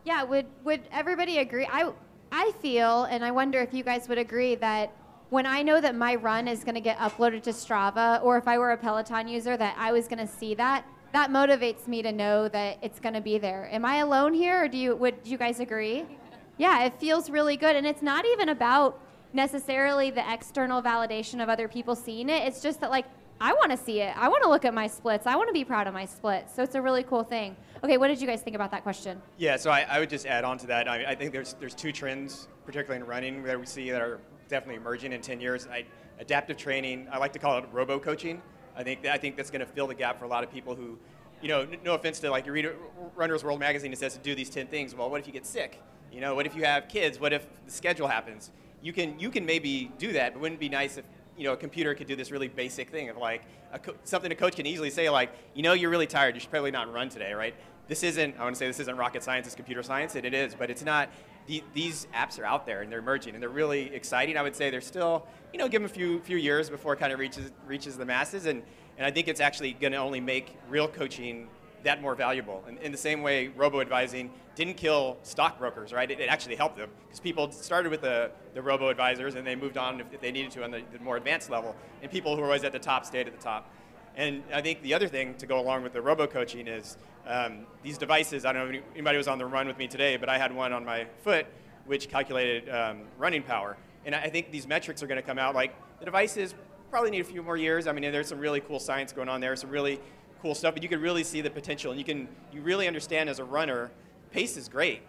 Yeah, 0.04 0.24
would 0.24 0.48
would 0.66 0.82
everybody 0.92 1.38
agree? 1.38 1.68
I 1.72 1.92
I 2.32 2.52
feel, 2.62 3.06
and 3.06 3.24
I 3.24 3.32
wonder 3.32 3.60
if 3.62 3.74
you 3.74 3.84
guys 3.84 4.10
would 4.10 4.18
agree 4.18 4.56
that 4.56 4.92
when 5.30 5.46
I 5.46 5.64
know 5.64 5.82
that 5.82 5.96
my 5.96 6.16
run 6.16 6.48
is 6.48 6.64
going 6.64 6.76
to 6.76 6.82
get 6.82 6.98
uploaded 6.98 7.44
to 7.44 7.52
Strava, 7.52 8.24
or 8.24 8.38
if 8.38 8.48
I 8.48 8.58
were 8.58 8.72
a 8.72 8.78
Peloton 8.78 9.28
user, 9.28 9.58
that 9.58 9.76
I 9.78 9.92
was 9.92 10.08
going 10.08 10.26
to 10.26 10.32
see 10.32 10.54
that, 10.56 10.86
that 11.14 11.30
motivates 11.30 11.88
me 11.88 12.02
to 12.02 12.12
know 12.12 12.48
that 12.50 12.78
it's 12.82 13.00
going 13.00 13.16
to 13.16 13.22
be 13.22 13.38
there. 13.38 13.70
Am 13.72 13.86
I 13.86 13.98
alone 13.98 14.34
here, 14.34 14.66
or 14.66 14.68
do 14.68 14.78
you 14.78 14.96
would 14.96 15.16
you 15.24 15.38
guys 15.38 15.60
agree? 15.60 16.06
Yeah, 16.58 16.84
it 16.84 17.00
feels 17.00 17.30
really 17.30 17.58
good, 17.58 17.76
and 17.76 17.86
it's 17.88 18.02
not 18.02 18.26
even 18.26 18.50
about 18.50 19.00
necessarily 19.34 20.12
the 20.12 20.24
external 20.32 20.82
validation 20.82 21.42
of 21.42 21.50
other 21.50 21.68
people 21.68 21.96
seeing 21.96 22.30
it. 22.30 22.48
It's 22.48 22.62
just 22.62 22.80
that 22.82 22.92
like 22.92 23.06
I 23.42 23.54
want 23.54 23.72
to 23.72 23.78
see 23.78 24.02
it. 24.02 24.16
I 24.18 24.30
want 24.30 24.44
to 24.44 24.50
look 24.50 24.64
at 24.64 24.74
my 24.74 24.88
splits. 24.88 25.28
I 25.28 25.36
want 25.36 25.50
to 25.50 25.54
be 25.54 25.66
proud 25.66 25.88
of 25.88 25.94
my 25.94 26.06
splits. 26.06 26.56
So 26.56 26.64
it's 26.64 26.76
a 26.76 26.82
really 26.82 27.04
cool 27.04 27.24
thing. 27.24 27.56
Okay, 27.84 27.98
what 27.98 28.08
did 28.08 28.22
you 28.22 28.28
guys 28.28 28.42
think 28.42 28.56
about 28.56 28.72
that 28.72 28.84
question? 28.84 29.22
Yeah, 29.38 29.58
so 29.58 29.70
I, 29.70 29.82
I 29.82 30.00
would 30.00 30.10
just 30.10 30.26
add 30.26 30.46
on 30.46 30.58
to 30.60 30.68
that. 30.68 30.88
I, 30.88 31.06
I, 31.12 31.16
think 31.16 31.34
there's 31.34 31.54
there's 31.60 31.76
two 31.76 31.92
trends, 31.92 32.48
particularly 32.66 33.02
in 33.02 33.08
running, 33.08 33.44
that 33.44 33.60
we 33.60 33.66
see 33.66 33.92
that 33.92 34.02
are 34.02 34.20
definitely 34.48 34.76
emerging 34.76 35.14
in 35.14 35.22
10 35.22 35.40
years. 35.40 35.68
I, 35.68 35.86
adaptive 36.20 36.58
training. 36.58 37.08
I 37.12 37.18
like 37.18 37.34
to 37.34 37.40
call 37.40 37.58
it 37.58 37.66
robo 37.72 38.00
coaching. 38.00 38.42
I 38.76 38.84
think 38.84 39.06
I 39.06 39.18
think 39.18 39.36
that's 39.38 39.52
going 39.52 39.62
to 39.62 39.66
fill 39.66 39.88
the 39.88 39.96
gap 39.96 40.20
for 40.20 40.26
a 40.26 40.28
lot 40.28 40.44
of 40.44 40.52
people 40.52 40.76
who, 40.76 40.98
you 41.42 41.48
know, 41.48 41.68
no 41.84 41.94
offense 41.94 42.20
to 42.20 42.30
like 42.30 42.46
you 42.46 42.52
read 42.52 42.70
Runner's 43.16 43.44
World 43.44 43.60
magazine, 43.60 43.92
it 43.94 44.00
says 44.00 44.14
to 44.14 44.20
do 44.20 44.36
these 44.36 44.50
10 44.50 44.68
things. 44.68 44.96
Well, 44.96 45.10
what 45.10 45.20
if 45.22 45.28
you 45.28 45.34
get 45.34 45.46
sick? 45.46 45.82
You 46.12 46.22
know, 46.22 46.36
what 46.36 46.46
if 46.46 46.56
you 46.56 46.64
have 46.64 46.88
kids? 46.88 47.20
What 47.20 47.34
if 47.34 47.46
the 47.66 47.72
schedule 47.72 48.08
happens? 48.08 48.52
You 48.82 48.94
can 48.94 49.20
you 49.20 49.30
can 49.30 49.46
maybe 49.46 49.92
do 49.98 50.14
that, 50.14 50.34
but 50.34 50.42
wouldn't 50.42 50.60
it 50.60 50.62
be 50.62 50.70
nice 50.70 50.98
if 50.98 51.06
you 51.38 51.44
know, 51.44 51.54
a 51.54 51.58
computer 51.58 51.94
could 51.94 52.08
do 52.08 52.16
this 52.16 52.32
really 52.32 52.48
basic 52.48 52.90
thing 52.90 53.10
of 53.10 53.18
like 53.18 53.44
co- 53.84 53.96
something 54.04 54.32
a 54.32 54.36
coach 54.36 54.56
can 54.56 54.66
easily 54.66 54.90
say, 54.90 55.10
like, 55.10 55.32
you 55.54 55.64
know, 55.64 55.74
you're 55.74 55.90
really 55.90 56.08
tired. 56.08 56.36
You 56.36 56.42
should 56.42 56.50
probably 56.50 56.72
not 56.72 56.92
run 56.92 57.10
today, 57.10 57.34
right? 57.34 57.56
This 57.88 58.04
isn't. 58.04 58.36
I 58.40 58.44
want 58.44 58.56
to 58.56 58.60
say 58.60 58.68
this 58.68 58.80
isn't 58.80 58.98
rocket 58.98 59.24
science. 59.24 59.46
It's 59.48 59.56
computer 59.56 59.84
science, 59.84 60.16
and 60.16 60.26
it 60.26 60.34
is, 60.34 60.56
but 60.56 60.70
it's 60.70 60.84
not. 60.84 61.10
The, 61.48 61.64
these 61.74 62.08
apps 62.14 62.40
are 62.40 62.46
out 62.46 62.66
there 62.66 62.82
and 62.82 62.92
they're 62.92 63.00
emerging 63.00 63.36
and 63.36 63.42
they're 63.42 63.50
really 63.50 63.94
exciting. 63.94 64.36
I 64.36 64.42
would 64.42 64.56
say 64.56 64.70
they're 64.72 64.82
still, 64.82 65.28
you 65.54 65.60
know, 65.60 65.68
give 65.68 65.82
them 65.82 65.90
a 65.90 65.94
few 65.94 66.20
few 66.22 66.38
years 66.38 66.70
before 66.70 66.94
it 66.94 67.00
kind 67.00 67.14
of 67.14 67.20
reaches 67.20 67.52
reaches 67.68 67.98
the 67.98 68.06
masses, 68.06 68.46
and 68.46 68.64
and 68.98 69.06
I 69.06 69.12
think 69.12 69.28
it's 69.28 69.42
actually 69.42 69.74
going 69.74 69.94
to 69.94 70.00
only 70.00 70.22
make 70.22 70.58
real 70.70 70.88
coaching 70.88 71.48
that 71.86 72.02
more 72.02 72.16
valuable. 72.16 72.64
And 72.68 72.78
in 72.80 72.92
the 72.92 72.98
same 72.98 73.22
way, 73.22 73.50
robo 73.50 73.80
advising 73.80 74.32
didn't 74.56 74.76
kill 74.76 75.18
stockbrokers, 75.24 75.94
right? 75.94 76.10
It, 76.10 76.20
it 76.20 76.30
actually 76.30 76.56
helped 76.56 76.78
them 76.78 76.90
because 77.08 77.20
people 77.20 77.52
started 77.52 77.92
with 77.92 78.02
the, 78.02 78.32
the 78.54 78.62
robo 78.62 78.90
advisors 78.90 79.36
and 79.36 79.46
they 79.46 79.56
moved 79.56 79.78
on 79.78 80.02
if, 80.02 80.08
if 80.12 80.22
they 80.22 80.32
needed 80.32 80.52
to 80.52 80.64
on 80.64 80.72
the, 80.72 80.82
the, 80.92 81.00
more 81.00 81.16
advanced 81.18 81.50
level. 81.50 81.76
And 82.02 82.12
people 82.12 82.36
who 82.36 82.42
were 82.42 82.48
always 82.48 82.64
at 82.64 82.72
the 82.72 82.80
top 82.80 83.06
stayed 83.06 83.28
at 83.28 83.38
the 83.38 83.42
top. 83.42 83.72
And 84.16 84.44
I 84.54 84.62
think 84.62 84.82
the 84.82 84.94
other 84.94 85.08
thing 85.08 85.36
to 85.36 85.46
go 85.46 85.60
along 85.60 85.84
with 85.84 85.94
the 85.94 86.02
robo 86.02 86.26
coaching 86.26 86.68
is 86.68 86.98
um, 87.28 87.66
these 87.84 87.98
devices. 87.98 88.46
I 88.46 88.54
don't 88.54 88.72
know 88.72 88.78
if 88.78 88.84
anybody 88.94 89.18
was 89.18 89.28
on 89.28 89.38
the 89.38 89.46
run 89.46 89.68
with 89.68 89.78
me 89.78 89.88
today, 89.88 90.18
but 90.18 90.30
I 90.30 90.38
had 90.38 90.54
one 90.54 90.74
on 90.74 90.86
my 90.86 91.06
foot 91.24 91.46
which 91.86 92.10
calculated 92.10 92.68
um, 92.70 93.02
running 93.18 93.44
power. 93.44 93.78
And 94.06 94.16
I 94.16 94.30
think 94.30 94.52
these 94.52 94.68
metrics 94.68 95.04
are 95.04 95.08
going 95.08 95.22
to 95.22 95.28
come 95.28 95.40
out 95.40 95.56
like 95.56 95.76
the 96.00 96.06
devices 96.06 96.56
probably 96.90 97.12
need 97.12 97.22
a 97.22 97.26
few 97.26 97.44
more 97.44 97.58
years. 97.58 97.88
I 97.88 97.92
mean, 97.92 98.12
there's 98.12 98.28
some 98.28 98.40
really 98.40 98.62
cool 98.62 98.80
science 98.80 99.12
going 99.12 99.30
on 99.30 99.42
there, 99.42 99.56
some 99.56 99.70
really 99.70 100.00
cool 100.42 100.56
stuff, 100.56 100.74
but 100.74 100.84
you 100.84 100.90
can 100.90 101.02
really 101.02 101.24
see 101.24 101.42
the 101.42 101.50
potential, 101.50 101.92
and 101.92 102.00
you 102.00 102.06
can 102.06 102.28
you 102.54 102.62
really 102.62 102.88
understand 102.88 103.30
as 103.30 103.40
a 103.40 103.44
runner, 103.44 103.92
pace 104.32 104.58
is 104.58 104.70
great, 104.70 105.02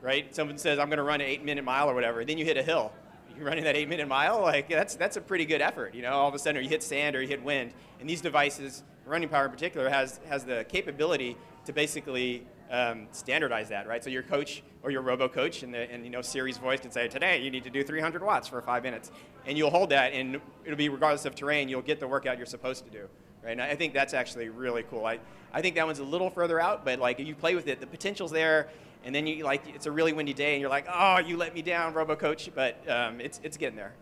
right? 0.00 0.34
Someone 0.34 0.56
says 0.56 0.78
I'm 0.78 0.88
going 0.88 0.98
to 0.98 1.04
run 1.04 1.20
an 1.20 1.26
eight-minute 1.26 1.64
mile 1.64 1.90
or 1.90 1.94
whatever, 1.94 2.24
then 2.24 2.38
you 2.38 2.44
hit 2.44 2.56
a 2.56 2.62
hill. 2.62 2.92
You're 3.36 3.46
running 3.46 3.64
that 3.64 3.74
eight-minute 3.74 4.06
mile, 4.06 4.40
like 4.40 4.68
that's 4.68 4.94
that's 4.94 5.16
a 5.16 5.20
pretty 5.20 5.44
good 5.44 5.60
effort, 5.60 5.94
you 5.94 6.02
know. 6.02 6.12
All 6.12 6.28
of 6.28 6.34
a 6.34 6.38
sudden, 6.38 6.58
or 6.58 6.60
you 6.60 6.68
hit 6.68 6.82
sand 6.82 7.16
or 7.16 7.22
you 7.22 7.28
hit 7.28 7.42
wind, 7.42 7.72
and 7.98 8.08
these 8.08 8.20
devices, 8.20 8.84
running 9.04 9.28
power 9.28 9.46
in 9.46 9.50
particular, 9.50 9.90
has 9.90 10.20
has 10.28 10.44
the 10.44 10.64
capability 10.68 11.36
to 11.64 11.72
basically 11.72 12.46
um, 12.70 13.06
standardize 13.12 13.68
that, 13.68 13.86
right? 13.86 14.02
So 14.02 14.10
your 14.10 14.22
coach 14.22 14.62
or 14.82 14.90
your 14.90 15.02
robo 15.02 15.28
coach 15.28 15.62
and, 15.62 15.72
the, 15.72 15.90
and 15.90 16.04
you 16.04 16.10
know 16.10 16.22
Siri's 16.22 16.58
voice 16.58 16.80
can 16.80 16.90
say, 16.90 17.08
today 17.08 17.42
you 17.42 17.50
need 17.50 17.64
to 17.64 17.70
do 17.70 17.82
300 17.82 18.22
watts 18.22 18.48
for 18.48 18.60
five 18.62 18.82
minutes, 18.82 19.10
and 19.46 19.56
you'll 19.56 19.70
hold 19.70 19.90
that, 19.90 20.12
and 20.12 20.40
it'll 20.64 20.76
be 20.76 20.88
regardless 20.88 21.24
of 21.24 21.34
terrain, 21.34 21.68
you'll 21.68 21.82
get 21.82 22.00
the 22.00 22.08
workout 22.08 22.36
you're 22.36 22.46
supposed 22.46 22.84
to 22.84 22.90
do 22.90 23.08
right? 23.44 23.52
And 23.52 23.62
I 23.62 23.74
think 23.74 23.92
that's 23.92 24.14
actually 24.14 24.48
really 24.48 24.82
cool. 24.84 25.04
I, 25.04 25.18
I 25.52 25.60
think 25.60 25.74
that 25.76 25.86
one's 25.86 25.98
a 25.98 26.04
little 26.04 26.30
further 26.30 26.60
out, 26.60 26.84
but 26.84 26.98
like 26.98 27.20
if 27.20 27.26
you 27.26 27.34
play 27.34 27.54
with 27.54 27.68
it, 27.68 27.80
the 27.80 27.86
potential's 27.86 28.30
there. 28.30 28.68
And 29.04 29.14
then 29.14 29.26
you 29.26 29.44
like 29.44 29.62
it's 29.68 29.84
a 29.84 29.92
really 29.92 30.14
windy 30.14 30.32
day, 30.32 30.54
and 30.54 30.62
you're 30.62 30.70
like, 30.70 30.86
oh, 30.90 31.18
you 31.18 31.36
let 31.36 31.54
me 31.54 31.60
down, 31.60 31.92
Robo 31.92 32.16
Coach. 32.16 32.48
But 32.54 32.88
um, 32.88 33.20
it's 33.20 33.38
it's 33.42 33.58
getting 33.58 33.76
there. 33.76 33.92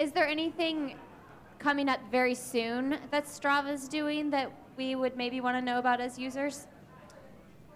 Is 0.00 0.10
there 0.10 0.26
anything 0.26 0.96
coming 1.60 1.88
up 1.88 2.00
very 2.10 2.34
soon 2.34 2.98
that 3.12 3.26
Strava's 3.26 3.86
doing 3.86 4.30
that 4.30 4.50
we 4.80 4.94
would 4.94 5.14
maybe 5.14 5.42
want 5.42 5.58
to 5.58 5.60
know 5.60 5.78
about 5.78 6.00
as 6.00 6.18
users? 6.18 6.66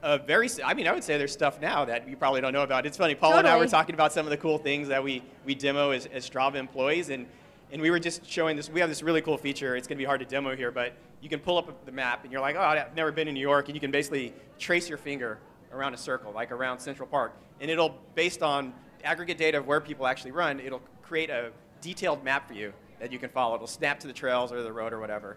Uh, 0.03 0.17
very, 0.17 0.49
I 0.65 0.73
mean, 0.73 0.89
I 0.89 0.93
would 0.93 1.05
say 1.05 1.19
there's 1.19 1.33
stuff 1.33 1.61
now 1.61 1.85
that 1.85 2.09
you 2.09 2.17
probably 2.17 2.41
don't 2.41 2.55
know 2.55 2.63
about. 2.63 2.87
It's 2.87 2.97
funny, 2.97 3.15
Paul 3.15 3.33
totally. 3.33 3.51
and 3.51 3.55
I 3.55 3.59
were 3.59 3.67
talking 3.67 3.95
about 3.95 4.11
some 4.11 4.25
of 4.25 4.31
the 4.31 4.39
cool 4.39 4.57
things 4.57 4.89
that 4.89 5.05
we, 5.05 5.23
we 5.45 5.55
demo 5.55 5.91
as, 5.91 6.07
as 6.07 6.29
Strava 6.29 6.55
employees, 6.55 7.11
and 7.11 7.27
and 7.73 7.83
we 7.83 7.91
were 7.91 7.99
just 7.99 8.25
showing 8.27 8.57
this. 8.57 8.71
We 8.71 8.81
have 8.81 8.89
this 8.89 9.03
really 9.03 9.21
cool 9.21 9.37
feature. 9.37 9.77
It's 9.77 9.87
going 9.89 9.97
to 9.97 10.03
be 10.03 10.07
hard 10.07 10.21
to 10.21 10.27
demo 10.27 10.55
here, 10.57 10.71
but 10.71 10.95
you 11.21 11.29
can 11.29 11.41
pull 11.41 11.59
up 11.59 11.85
the 11.85 11.93
map, 11.93 12.23
and 12.23 12.33
you're 12.33 12.41
like, 12.41 12.57
oh, 12.57 12.61
I've 12.61 12.95
never 12.95 13.13
been 13.13 13.29
in 13.29 13.35
New 13.35 13.41
York, 13.41 13.69
and 13.69 13.77
you 13.77 13.81
can 13.81 13.91
basically 13.91 14.33
trace 14.59 14.89
your 14.89 14.99
finger 14.99 15.39
around 15.73 15.93
a 15.93 15.99
circle, 15.99 16.33
like 16.33 16.53
around 16.53 16.79
Central 16.79 17.09
Park, 17.09 17.33
and 17.61 17.71
it'll, 17.71 17.99
based 18.15 18.43
on 18.43 18.73
aggregate 19.03 19.37
data 19.37 19.59
of 19.59 19.67
where 19.67 19.81
people 19.81 20.07
actually 20.07 20.31
run, 20.31 20.59
it'll 20.61 20.83
create 21.03 21.29
a 21.29 21.51
detailed 21.83 22.25
map 22.25 22.49
for 22.49 22.55
you 22.55 22.73
that 23.01 23.13
you 23.13 23.19
can 23.19 23.29
follow. 23.29 23.55
It'll 23.57 23.67
snap 23.67 24.01
to 24.01 24.07
the 24.07 24.13
trails 24.13 24.53
or 24.53 24.63
the 24.63 24.73
road 24.73 24.93
or 24.93 25.01
whatever. 25.01 25.37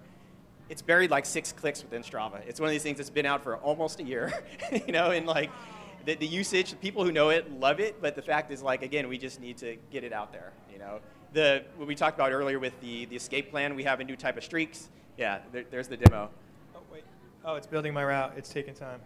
It's 0.70 0.82
buried 0.82 1.12
like 1.12 1.26
six 1.26 1.52
clicks 1.52 1.82
within 1.82 2.02
Strava. 2.02 2.42
It's 2.48 2.60
one 2.60 2.68
of 2.68 2.72
these 2.72 2.84
things 2.84 2.98
that's 2.98 3.10
been 3.10 3.26
out 3.26 3.44
for 3.44 3.58
almost 3.58 4.00
a 4.00 4.04
year, 4.04 4.34
you 4.86 4.92
know, 4.92 5.12
and 5.12 5.26
like 5.26 5.50
the, 6.06 6.16
the 6.16 6.28
usage, 6.28 6.80
people 6.82 7.04
who 7.04 7.12
know 7.12 7.30
it 7.30 7.52
love 7.60 7.80
it, 7.80 8.02
but 8.02 8.16
the 8.16 8.22
fact 8.22 8.52
is, 8.52 8.62
like, 8.62 8.82
again, 8.82 9.08
we 9.08 9.18
just 9.18 9.40
need 9.40 9.58
to 9.58 9.78
get 9.92 10.04
it 10.04 10.14
out 10.14 10.32
there, 10.32 10.52
you 10.72 10.80
know 10.80 11.00
the 11.34 11.64
what 11.76 11.88
we 11.88 11.96
talked 11.96 12.18
about 12.18 12.32
earlier 12.32 12.60
with 12.60 12.80
the, 12.82 13.06
the 13.06 13.16
escape 13.16 13.52
plan, 13.52 13.76
we 13.76 13.84
have 13.84 14.00
a 14.00 14.04
new 14.04 14.16
type 14.16 14.38
of 14.38 14.44
streaks. 14.44 14.90
Yeah, 15.18 15.40
there, 15.52 15.66
there's 15.70 15.88
the 15.88 15.98
demo. 15.98 16.30
Oh 16.76 16.80
wait. 16.92 17.04
Oh, 17.44 17.56
it's 17.56 17.68
building 17.68 17.94
my 17.94 18.04
route. 18.04 18.34
It's 18.38 18.50
taking 18.50 18.74
time. 18.74 19.00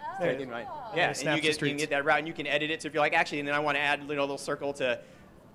Oh, 0.00 0.04
there 0.20 0.46
right. 0.46 0.66
Yeah, 0.94 1.08
and 1.08 1.36
you 1.36 1.42
get, 1.42 1.60
you 1.60 1.68
can 1.68 1.76
get 1.76 1.90
that 1.90 2.04
route, 2.04 2.18
and 2.18 2.28
you 2.28 2.34
can 2.34 2.46
edit 2.46 2.70
it. 2.70 2.82
So 2.82 2.88
if 2.88 2.94
you're 2.94 3.02
like, 3.02 3.12
actually, 3.12 3.40
and 3.40 3.48
then 3.48 3.54
I 3.54 3.58
want 3.58 3.76
to 3.76 3.80
add 3.80 4.00
you 4.00 4.14
know, 4.14 4.20
a 4.20 4.22
little 4.22 4.38
circle 4.38 4.72
to 4.74 5.00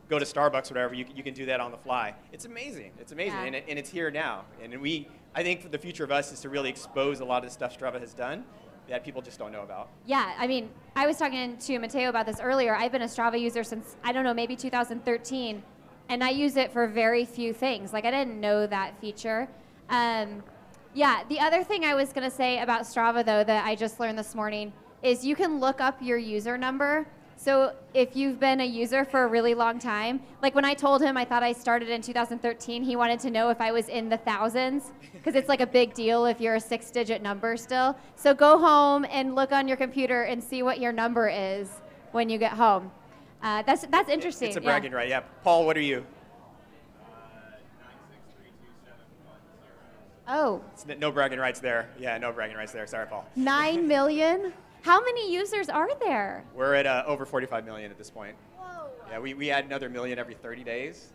go 0.09 0.20
to 0.20 0.26
Starbucks 0.26 0.70
or 0.70 0.76
whatever, 0.76 0.93
you, 0.93 1.05
you 1.16 1.24
can 1.24 1.34
do 1.34 1.45
that 1.47 1.59
on 1.59 1.72
the 1.72 1.78
fly. 1.78 2.14
It's 2.32 2.45
amazing. 2.45 2.91
It's 2.99 3.11
amazing, 3.11 3.39
yeah. 3.39 3.45
and, 3.45 3.55
it, 3.55 3.66
and 3.68 3.80
it's 3.80 3.89
here 3.89 4.11
now. 4.11 4.45
And 4.61 4.80
we, 4.80 5.07
I 5.36 5.44
think, 5.44 5.72
the 5.72 5.78
future 5.78 6.04
of 6.04 6.12
us 6.12 6.32
is 6.32 6.42
to 6.42 6.50
really 6.50 6.70
expose 6.70 7.20
a 7.20 7.26
lot 7.26 7.44
of 7.44 7.50
the 7.50 7.54
stuff 7.54 7.78
Strava 7.78 8.00
has 8.00 8.14
done 8.14 8.46
that 8.88 9.04
people 9.04 9.22
just 9.22 9.40
don't 9.40 9.52
know 9.52 9.64
about. 9.64 9.90
Yeah, 10.06 10.34
I 10.38 10.46
mean, 10.46 10.70
I 10.96 11.08
was 11.08 11.18
talking 11.18 11.58
to 11.58 11.80
Mateo 11.80 12.10
about 12.10 12.26
this 12.26 12.40
earlier. 12.40 12.76
I've 12.76 12.92
been 12.92 13.02
a 13.02 13.06
Strava 13.06 13.40
user 13.40 13.64
since 13.64 13.96
I 14.04 14.12
don't 14.12 14.24
know, 14.24 14.34
maybe 14.34 14.56
2013 14.56 15.64
and 16.10 16.24
I 16.24 16.30
use 16.30 16.58
it 16.58 16.72
for 16.72 16.88
very 16.88 17.26
few 17.26 17.54
things. 17.54 17.94
Like 17.94 18.06
I 18.06 18.12
didn't 18.12 18.40
know 18.40 18.68
that 18.68 19.00
feature. 19.00 19.48
Um, 19.90 20.44
yeah, 20.94 21.24
the 21.28 21.40
other 21.40 21.64
thing 21.64 21.86
I 21.86 21.96
was 21.96 22.14
gonna 22.14 22.32
say 22.32 22.60
about 22.60 22.82
Strava 22.82 23.26
though 23.26 23.44
that 23.44 23.66
I 23.66 23.76
just 23.76 24.00
learned 24.00 24.18
this 24.18 24.36
morning 24.36 24.74
is 25.02 25.26
you 25.26 25.36
can 25.36 25.60
look 25.60 25.82
up 25.82 26.02
your 26.02 26.18
user 26.18 26.58
number 26.58 27.08
So 27.44 27.74
if 27.94 28.16
you've 28.16 28.39
been 28.39 28.62
a 28.62 28.66
user 28.66 29.04
for 29.04 29.26
a 29.26 29.28
really 29.28 29.54
long 29.54 29.78
time, 29.78 30.22
like 30.41 30.56
when 30.56 30.64
I 30.64 30.74
told 30.74 31.02
him 31.02 31.18
I 31.18 31.26
thought 31.26 31.44
I 31.44 31.52
started 31.52 31.89
in 31.89 32.02
2013, 32.02 32.82
he 32.82 32.96
wanted 32.96 33.20
to 33.20 33.30
know 33.30 33.50
if 33.50 33.60
I 33.60 33.70
was 33.74 33.89
in 33.89 34.08
the 34.08 34.16
thousands 34.16 34.94
because 35.12 35.36
it's 35.36 35.50
like 35.50 35.60
a 35.60 35.68
big 35.68 35.94
deal 35.94 36.26
if 36.26 36.39
you're 36.39 36.56
a 36.56 36.60
six-digit 36.62 37.22
number 37.22 37.58
still. 37.58 37.98
So 38.16 38.34
go 38.34 38.58
home 38.58 39.06
and 39.10 39.36
look 39.36 39.52
on 39.52 39.68
your 39.68 39.76
computer 39.76 40.24
and 40.24 40.41
see 40.41 40.64
what 40.64 40.80
your 40.80 40.94
number 40.94 41.28
is 41.28 41.68
when 42.14 42.30
you 42.30 42.38
get 42.38 42.54
home. 42.54 42.89
Uh, 43.41 43.62
that's 43.64 43.86
that's 43.88 44.10
interesting. 44.10 44.48
It's 44.48 44.56
a 44.56 44.62
yeah. 44.62 44.66
bragging 44.66 44.94
right. 44.94 45.10
Yeah. 45.10 45.24
Paul, 45.44 45.66
what 45.66 45.76
are 45.76 45.82
you? 45.82 46.06
Oh, 50.30 50.62
It's 50.72 50.86
no 50.86 51.12
bragging 51.12 51.39
rights 51.39 51.60
there. 51.60 51.89
Yeah, 52.00 52.18
no 52.18 52.32
bragging 52.32 52.56
rights 52.56 52.72
there. 52.72 52.88
Sorry, 52.88 53.06
Paul. 53.06 53.26
nine 53.36 53.86
million. 53.86 54.54
How 54.84 55.00
many 55.02 55.32
users 55.34 55.70
are 55.70 55.88
there? 56.00 56.44
We're 56.54 56.74
at 56.76 56.86
uh, 56.86 57.04
over 57.08 57.26
45 57.26 57.64
million 57.64 57.90
at 57.90 57.98
this 57.98 58.10
point. 58.10 58.36
Whoa. 58.58 58.90
Yeah, 59.10 59.20
we, 59.20 59.34
we 59.34 59.50
add 59.50 59.64
another 59.64 59.90
million 59.90 60.20
every 60.20 60.34
30 60.34 60.66
days. 60.66 61.08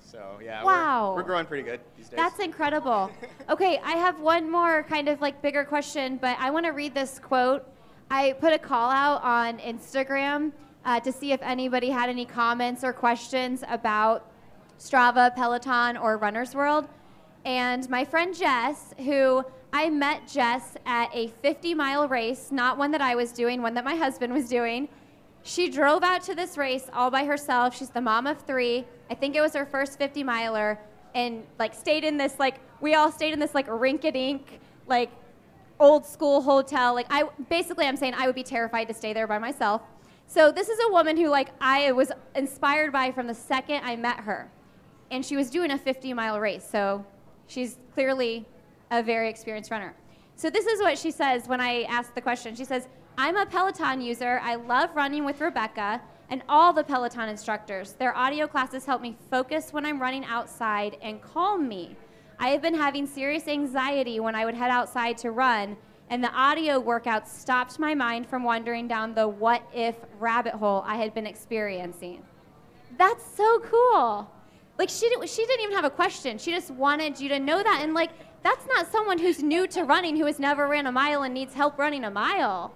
So 0.00 0.38
yeah, 0.40 0.62
Wow. 0.62 1.10
we're, 1.10 1.16
we're 1.16 1.22
growing 1.24 1.46
pretty 1.46 1.64
good 1.64 1.80
these 1.96 2.08
days. 2.08 2.16
That's 2.16 2.38
incredible. 2.38 3.10
Okay, 3.48 3.78
I 3.84 3.92
have 3.92 4.18
one 4.18 4.50
more 4.50 4.82
kind 4.84 5.08
of 5.08 5.20
like 5.20 5.40
bigger 5.40 5.64
question, 5.64 6.16
but 6.16 6.36
I 6.40 6.50
want 6.50 6.66
to 6.66 6.72
read 6.72 6.94
this 6.94 7.20
quote. 7.20 7.64
I 8.10 8.32
put 8.40 8.52
a 8.52 8.58
call 8.58 8.90
out 8.90 9.22
on 9.22 9.58
Instagram 9.58 10.50
uh, 10.84 10.98
to 11.00 11.12
see 11.12 11.30
if 11.30 11.40
anybody 11.42 11.90
had 11.90 12.08
any 12.08 12.24
comments 12.24 12.82
or 12.82 12.92
questions 12.92 13.62
about 13.68 14.28
Strava, 14.80 15.32
Peloton, 15.36 15.96
or 15.96 16.16
Runner's 16.18 16.56
World. 16.56 16.88
And 17.44 17.88
my 17.88 18.04
friend 18.04 18.34
Jess, 18.34 18.94
who 18.98 19.44
I 19.76 19.90
met 19.90 20.26
Jess 20.26 20.74
at 20.86 21.14
a 21.14 21.26
50 21.42 21.74
mile 21.74 22.08
race, 22.08 22.50
not 22.50 22.78
one 22.78 22.92
that 22.92 23.02
I 23.02 23.14
was 23.14 23.30
doing, 23.30 23.60
one 23.60 23.74
that 23.74 23.84
my 23.84 23.94
husband 23.94 24.32
was 24.32 24.48
doing. 24.48 24.88
She 25.42 25.68
drove 25.68 26.02
out 26.02 26.22
to 26.22 26.34
this 26.34 26.56
race 26.56 26.88
all 26.94 27.10
by 27.10 27.26
herself. 27.26 27.76
She's 27.76 27.90
the 27.90 28.00
mom 28.00 28.26
of 28.26 28.40
three. 28.40 28.86
I 29.10 29.14
think 29.14 29.36
it 29.36 29.42
was 29.42 29.52
her 29.52 29.66
first 29.66 29.98
50 29.98 30.24
miler, 30.24 30.78
and 31.14 31.42
like 31.58 31.74
stayed 31.74 32.04
in 32.04 32.16
this 32.16 32.38
like 32.38 32.58
we 32.80 32.94
all 32.94 33.12
stayed 33.12 33.34
in 33.34 33.38
this 33.38 33.54
like 33.54 33.66
rink-a-dink 33.68 34.60
like 34.86 35.10
old 35.78 36.06
school 36.06 36.40
hotel. 36.40 36.94
Like 36.94 37.08
I 37.10 37.24
basically 37.50 37.84
I'm 37.84 37.98
saying 37.98 38.14
I 38.16 38.24
would 38.24 38.34
be 38.34 38.42
terrified 38.42 38.88
to 38.88 38.94
stay 38.94 39.12
there 39.12 39.26
by 39.26 39.38
myself. 39.38 39.82
So 40.26 40.50
this 40.50 40.70
is 40.70 40.78
a 40.88 40.90
woman 40.90 41.18
who 41.18 41.28
like 41.28 41.50
I 41.60 41.92
was 41.92 42.10
inspired 42.34 42.92
by 42.92 43.12
from 43.12 43.26
the 43.26 43.34
second 43.34 43.82
I 43.84 43.94
met 43.96 44.20
her, 44.20 44.50
and 45.10 45.22
she 45.22 45.36
was 45.36 45.50
doing 45.50 45.70
a 45.70 45.76
50 45.76 46.14
mile 46.14 46.40
race. 46.40 46.66
So 46.66 47.04
she's 47.46 47.76
clearly 47.92 48.46
a 48.90 49.02
very 49.02 49.28
experienced 49.28 49.70
runner. 49.70 49.94
So 50.36 50.50
this 50.50 50.66
is 50.66 50.80
what 50.80 50.98
she 50.98 51.10
says 51.10 51.48
when 51.48 51.60
I 51.60 51.82
ask 51.82 52.14
the 52.14 52.20
question. 52.20 52.54
She 52.54 52.64
says, 52.64 52.88
I'm 53.18 53.36
a 53.36 53.46
Peloton 53.46 54.00
user. 54.00 54.40
I 54.42 54.56
love 54.56 54.94
running 54.94 55.24
with 55.24 55.40
Rebecca 55.40 56.02
and 56.28 56.42
all 56.48 56.72
the 56.72 56.84
Peloton 56.84 57.28
instructors. 57.28 57.92
Their 57.92 58.14
audio 58.16 58.46
classes 58.46 58.84
help 58.84 59.00
me 59.00 59.16
focus 59.30 59.72
when 59.72 59.86
I'm 59.86 60.00
running 60.00 60.24
outside 60.24 60.96
and 61.00 61.22
calm 61.22 61.68
me. 61.68 61.96
I 62.38 62.48
have 62.48 62.60
been 62.60 62.74
having 62.74 63.06
serious 63.06 63.48
anxiety 63.48 64.20
when 64.20 64.34
I 64.34 64.44
would 64.44 64.54
head 64.54 64.70
outside 64.70 65.16
to 65.18 65.30
run, 65.30 65.76
and 66.10 66.22
the 66.22 66.32
audio 66.32 66.82
workouts 66.82 67.28
stopped 67.28 67.78
my 67.78 67.94
mind 67.94 68.28
from 68.28 68.44
wandering 68.44 68.86
down 68.86 69.14
the 69.14 69.26
what 69.26 69.62
if 69.72 69.96
rabbit 70.18 70.52
hole 70.52 70.84
I 70.86 70.96
had 70.96 71.14
been 71.14 71.26
experiencing. 71.26 72.22
That's 72.98 73.24
so 73.34 73.60
cool. 73.60 74.30
Like 74.78 74.90
she 74.90 75.08
didn't, 75.08 75.28
she 75.28 75.44
didn't 75.46 75.62
even 75.62 75.76
have 75.76 75.84
a 75.84 75.90
question. 75.90 76.38
She 76.38 76.52
just 76.52 76.70
wanted 76.70 77.18
you 77.18 77.28
to 77.30 77.38
know 77.38 77.62
that. 77.62 77.80
And 77.82 77.94
like 77.94 78.10
that's 78.42 78.66
not 78.66 78.90
someone 78.90 79.18
who's 79.18 79.42
new 79.42 79.66
to 79.68 79.84
running 79.84 80.16
who 80.16 80.26
has 80.26 80.38
never 80.38 80.68
ran 80.68 80.86
a 80.86 80.92
mile 80.92 81.22
and 81.22 81.32
needs 81.34 81.54
help 81.54 81.78
running 81.78 82.04
a 82.04 82.10
mile. 82.10 82.74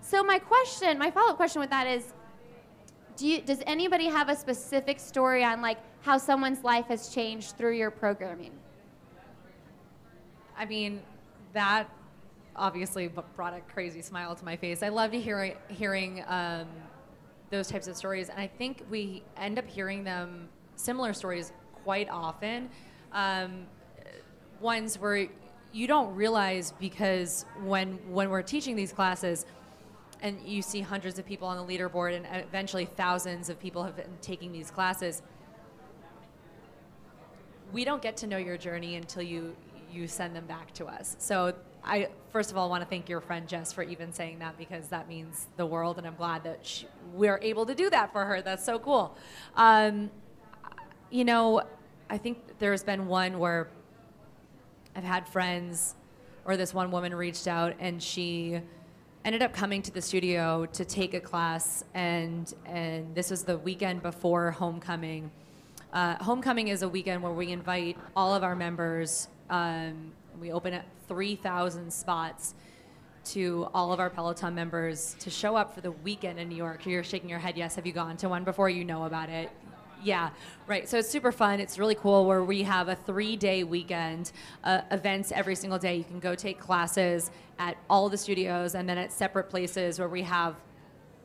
So 0.00 0.22
my 0.22 0.38
question, 0.38 0.98
my 0.98 1.10
follow-up 1.10 1.36
question 1.36 1.60
with 1.60 1.70
that 1.70 1.86
is, 1.86 2.12
do 3.16 3.26
you, 3.26 3.40
does 3.40 3.62
anybody 3.66 4.06
have 4.06 4.28
a 4.28 4.36
specific 4.36 5.00
story 5.00 5.42
on 5.42 5.62
like 5.62 5.78
how 6.02 6.18
someone's 6.18 6.62
life 6.62 6.86
has 6.86 7.08
changed 7.08 7.56
through 7.56 7.76
your 7.76 7.90
programming? 7.90 8.52
I 10.56 10.64
mean, 10.64 11.00
that 11.52 11.88
obviously 12.54 13.08
brought 13.34 13.54
a 13.54 13.60
crazy 13.72 14.02
smile 14.02 14.34
to 14.34 14.44
my 14.44 14.56
face. 14.56 14.82
I 14.82 14.88
love 14.88 15.12
to 15.12 15.20
hear 15.20 15.54
hearing 15.68 16.24
um, 16.26 16.66
those 17.50 17.68
types 17.68 17.86
of 17.88 17.96
stories, 17.96 18.28
and 18.28 18.40
I 18.40 18.46
think 18.46 18.84
we 18.90 19.22
end 19.36 19.58
up 19.58 19.66
hearing 19.66 20.04
them 20.04 20.48
similar 20.76 21.12
stories 21.12 21.52
quite 21.84 22.08
often. 22.08 22.70
Um, 23.12 23.66
ones 24.60 24.98
where 24.98 25.28
you 25.72 25.86
don't 25.86 26.14
realize 26.14 26.72
because 26.78 27.44
when 27.64 27.98
when 28.08 28.30
we're 28.30 28.42
teaching 28.42 28.76
these 28.76 28.92
classes 28.92 29.44
and 30.22 30.40
you 30.42 30.62
see 30.62 30.80
hundreds 30.80 31.18
of 31.18 31.26
people 31.26 31.46
on 31.46 31.56
the 31.56 31.78
leaderboard 31.78 32.16
and 32.16 32.26
eventually 32.32 32.86
thousands 32.86 33.50
of 33.50 33.60
people 33.60 33.84
have 33.84 33.96
been 33.96 34.16
taking 34.22 34.50
these 34.52 34.70
classes 34.70 35.22
we 37.72 37.84
don't 37.84 38.00
get 38.00 38.16
to 38.18 38.26
know 38.26 38.36
your 38.36 38.56
journey 38.56 38.96
until 38.96 39.22
you 39.22 39.54
you 39.92 40.06
send 40.06 40.34
them 40.34 40.46
back 40.46 40.72
to 40.74 40.86
us. 40.86 41.16
So 41.18 41.54
I 41.84 42.08
first 42.30 42.50
of 42.50 42.56
all 42.56 42.68
want 42.68 42.82
to 42.82 42.88
thank 42.88 43.08
your 43.08 43.20
friend 43.20 43.46
Jess 43.48 43.72
for 43.72 43.82
even 43.82 44.12
saying 44.12 44.40
that 44.40 44.58
because 44.58 44.88
that 44.88 45.08
means 45.08 45.46
the 45.56 45.66
world, 45.66 45.98
and 45.98 46.06
I'm 46.06 46.16
glad 46.16 46.44
that 46.44 46.66
she, 46.66 46.86
we're 47.14 47.38
able 47.42 47.66
to 47.66 47.74
do 47.74 47.88
that 47.90 48.12
for 48.12 48.24
her. 48.24 48.42
That's 48.42 48.64
so 48.64 48.78
cool. 48.78 49.16
Um, 49.56 50.10
you 51.10 51.24
know, 51.24 51.62
I 52.10 52.18
think 52.18 52.38
there's 52.58 52.82
been 52.82 53.06
one 53.06 53.38
where 53.38 53.68
I've 54.94 55.04
had 55.04 55.28
friends, 55.28 55.94
or 56.44 56.56
this 56.56 56.72
one 56.72 56.90
woman 56.90 57.14
reached 57.14 57.48
out 57.48 57.74
and 57.80 58.02
she 58.02 58.60
ended 59.24 59.42
up 59.42 59.52
coming 59.52 59.82
to 59.82 59.90
the 59.90 60.00
studio 60.00 60.66
to 60.66 60.84
take 60.84 61.12
a 61.12 61.20
class, 61.20 61.84
and 61.94 62.54
and 62.64 63.14
this 63.14 63.30
was 63.30 63.42
the 63.42 63.58
weekend 63.58 64.02
before 64.02 64.52
homecoming. 64.52 65.30
Uh, 65.92 66.14
homecoming 66.22 66.68
is 66.68 66.82
a 66.82 66.88
weekend 66.88 67.22
where 67.22 67.32
we 67.32 67.50
invite 67.50 67.96
all 68.14 68.34
of 68.34 68.44
our 68.44 68.54
members. 68.54 69.28
Um, 69.50 70.12
we 70.40 70.52
open 70.52 70.74
up 70.74 70.84
3,000 71.08 71.92
spots 71.92 72.54
to 73.24 73.68
all 73.72 73.92
of 73.92 73.98
our 73.98 74.10
Peloton 74.10 74.54
members 74.54 75.16
to 75.20 75.30
show 75.30 75.56
up 75.56 75.74
for 75.74 75.80
the 75.80 75.90
weekend 75.90 76.38
in 76.38 76.48
New 76.48 76.56
York. 76.56 76.86
You're 76.86 77.02
shaking 77.02 77.30
your 77.30 77.38
head. 77.38 77.56
Yes, 77.56 77.74
have 77.76 77.86
you 77.86 77.92
gone 77.92 78.16
to 78.18 78.28
one 78.28 78.44
before? 78.44 78.68
You 78.68 78.84
know 78.84 79.04
about 79.04 79.28
it. 79.28 79.50
Yeah, 80.02 80.30
right. 80.66 80.88
So 80.88 80.98
it's 80.98 81.08
super 81.08 81.32
fun. 81.32 81.58
It's 81.58 81.78
really 81.78 81.94
cool 81.94 82.26
where 82.26 82.44
we 82.44 82.62
have 82.62 82.88
a 82.88 82.94
three 82.94 83.36
day 83.36 83.64
weekend, 83.64 84.32
uh, 84.62 84.82
events 84.90 85.32
every 85.32 85.54
single 85.54 85.78
day. 85.78 85.96
You 85.96 86.04
can 86.04 86.20
go 86.20 86.34
take 86.34 86.60
classes 86.60 87.30
at 87.58 87.76
all 87.88 88.08
the 88.08 88.18
studios 88.18 88.74
and 88.74 88.88
then 88.88 88.98
at 88.98 89.12
separate 89.12 89.48
places 89.48 89.98
where 89.98 90.08
we 90.08 90.22
have 90.22 90.56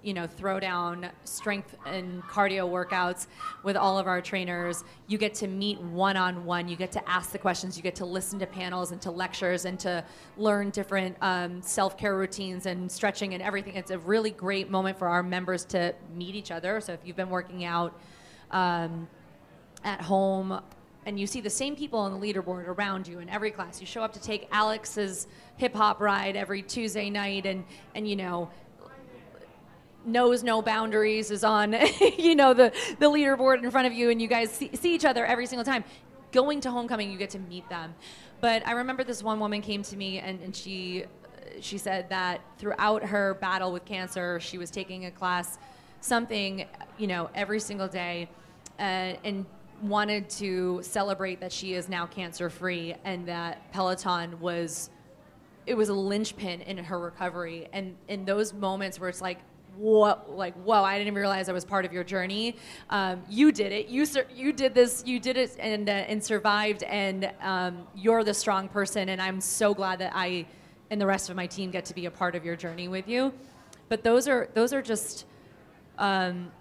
you 0.04 0.14
know, 0.14 0.26
throw 0.26 0.60
down 0.60 1.10
strength 1.26 1.76
and 1.86 2.24
cardio 2.24 2.68
workouts 2.70 3.28
with 3.64 3.76
all 3.76 4.00
of 4.00 4.08
our 4.08 4.22
trainers. 4.22 4.84
You 5.08 5.18
get 5.18 5.34
to 5.36 5.48
meet 5.48 5.80
one 5.80 6.18
on 6.18 6.46
one. 6.46 6.68
You 6.68 6.76
get 6.76 6.92
to 6.94 7.10
ask 7.10 7.32
the 7.32 7.38
questions. 7.38 7.78
You 7.78 7.84
get 7.84 7.96
to 7.96 8.06
listen 8.06 8.40
to 8.40 8.48
panels 8.48 8.92
and 8.92 9.02
to 9.02 9.12
lectures 9.12 9.66
and 9.66 9.80
to 9.82 10.04
learn 10.38 10.72
different 10.72 11.16
um, 11.22 11.62
self 11.62 11.98
care 11.98 12.18
routines 12.18 12.66
and 12.66 12.92
stretching 12.92 13.34
and 13.34 13.44
everything. 13.44 13.76
It's 13.76 13.92
a 13.92 14.00
really 14.00 14.32
great 14.32 14.70
moment 14.70 14.98
for 14.98 15.08
our 15.08 15.24
members 15.24 15.66
to 15.66 15.94
meet 16.16 16.36
each 16.36 16.52
other. 16.52 16.82
So 16.82 16.94
if 16.94 17.02
you've 17.04 17.16
been 17.16 17.30
working 17.30 17.64
out 17.64 18.00
um, 18.52 19.08
at 19.84 20.02
home, 20.02 20.62
and 21.06 21.20
you 21.20 21.26
see 21.26 21.42
the 21.42 21.50
same 21.50 21.76
people 21.76 22.00
on 22.00 22.20
the 22.20 22.34
leaderboard 22.34 22.68
around 22.68 23.08
you 23.08 23.20
in 23.20 23.30
every 23.30 23.52
class. 23.52 23.82
You 23.82 23.88
show 23.88 24.04
up 24.04 24.14
to 24.14 24.22
take 24.22 24.48
Alex's 24.52 25.28
hip 25.58 25.74
hop 25.74 26.00
ride 26.00 26.36
every 26.36 26.62
Tuesday 26.62 27.10
night, 27.10 27.46
and 27.46 27.64
and 27.96 28.08
you 28.08 28.16
know 28.16 28.50
knows 30.06 30.44
no 30.44 30.62
boundaries 30.62 31.32
is 31.32 31.44
on 31.44 31.76
you 32.18 32.36
know 32.36 32.54
the 32.54 32.72
the 33.00 33.06
leaderboard 33.06 33.64
in 33.64 33.70
front 33.70 33.88
of 33.88 33.94
you 33.94 34.10
and 34.10 34.22
you 34.22 34.28
guys 34.28 34.52
see, 34.52 34.70
see 34.74 34.96
each 34.96 35.06
other 35.06 35.26
every 35.26 35.46
single 35.46 35.64
time 35.64 35.84
going 36.32 36.62
to 36.62 36.72
homecoming 36.72 37.12
you 37.12 37.18
get 37.18 37.30
to 37.30 37.40
meet 37.40 37.68
them 37.70 37.94
but 38.40 38.66
i 38.68 38.72
remember 38.72 39.04
this 39.04 39.22
one 39.22 39.40
woman 39.40 39.62
came 39.62 39.84
to 39.84 39.96
me 39.96 40.20
and, 40.20 40.42
and 40.42 40.56
she 40.56 41.06
she 41.60 41.78
said 41.78 42.10
that 42.10 42.42
throughout 42.58 43.04
her 43.04 43.36
battle 43.36 43.72
with 43.72 43.86
cancer 43.86 44.40
she 44.40 44.58
was 44.58 44.72
taking 44.72 45.06
a 45.06 45.12
class 45.12 45.60
something 46.00 46.66
you 46.98 47.06
know 47.06 47.30
every 47.36 47.60
single 47.60 47.88
day 47.88 48.28
and 48.82 49.46
wanted 49.82 50.30
to 50.30 50.80
celebrate 50.84 51.40
that 51.40 51.52
she 51.52 51.74
is 51.74 51.90
now 51.90 52.06
cancer 52.06 52.50
free 52.50 52.94
and 53.04 53.28
that 53.28 53.72
peloton 53.72 54.40
was 54.40 54.92
it 55.66 55.76
was 55.76 55.90
a 55.90 55.94
linchpin 55.94 56.62
in 56.62 56.78
her 56.78 57.00
recovery. 57.00 57.68
And 57.72 57.96
in 58.08 58.26
those 58.26 58.54
moments 58.54 59.00
where 59.00 59.10
it's 59.10 59.22
like 59.22 59.40
what 59.78 60.30
like 60.30 60.54
whoa 60.66 60.84
i 60.84 60.98
didn't 60.98 61.08
even 61.08 61.18
realize 61.18 61.48
i 61.48 61.54
was 61.54 61.64
part 61.64 61.86
of 61.86 61.94
your 61.94 62.04
journey. 62.04 62.58
Um, 62.90 63.24
you 63.30 63.52
did 63.52 63.72
it. 63.72 63.88
You 63.88 64.06
sur- 64.06 64.28
you 64.36 64.52
did 64.52 64.74
this 64.74 65.04
you 65.06 65.20
did 65.20 65.38
it 65.38 65.56
and 65.60 65.88
uh, 65.88 65.94
and 65.94 66.24
survived 66.24 66.84
and 66.84 67.32
um, 67.42 67.88
you're 67.96 68.24
the 68.24 68.34
strong 68.34 68.68
person 68.68 69.10
and 69.10 69.22
i'm 69.22 69.40
so 69.40 69.74
glad 69.74 70.00
that 70.00 70.12
i 70.14 70.46
and 70.90 71.00
the 71.00 71.06
rest 71.06 71.30
of 71.30 71.38
my 71.38 71.48
team 71.48 71.72
get 71.72 71.86
to 71.86 71.96
be 71.96 72.06
a 72.06 72.12
part 72.12 72.36
of 72.36 72.44
your 72.44 72.58
journey 72.58 72.90
with 72.90 73.08
you. 73.08 73.34
But 73.88 74.04
those 74.04 74.28
are 74.28 74.50
those 74.54 74.74
are 74.74 74.82
just 74.82 75.26
um, 75.98 76.52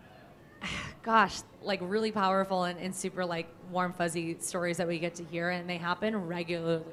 gosh 1.02 1.40
like 1.62 1.80
really 1.82 2.12
powerful 2.12 2.64
and, 2.64 2.78
and 2.78 2.94
super 2.94 3.24
like 3.24 3.46
warm 3.70 3.92
fuzzy 3.92 4.36
stories 4.38 4.76
that 4.76 4.86
we 4.86 4.98
get 4.98 5.14
to 5.14 5.24
hear 5.24 5.50
and 5.50 5.68
they 5.68 5.76
happen 5.76 6.14
regularly 6.26 6.84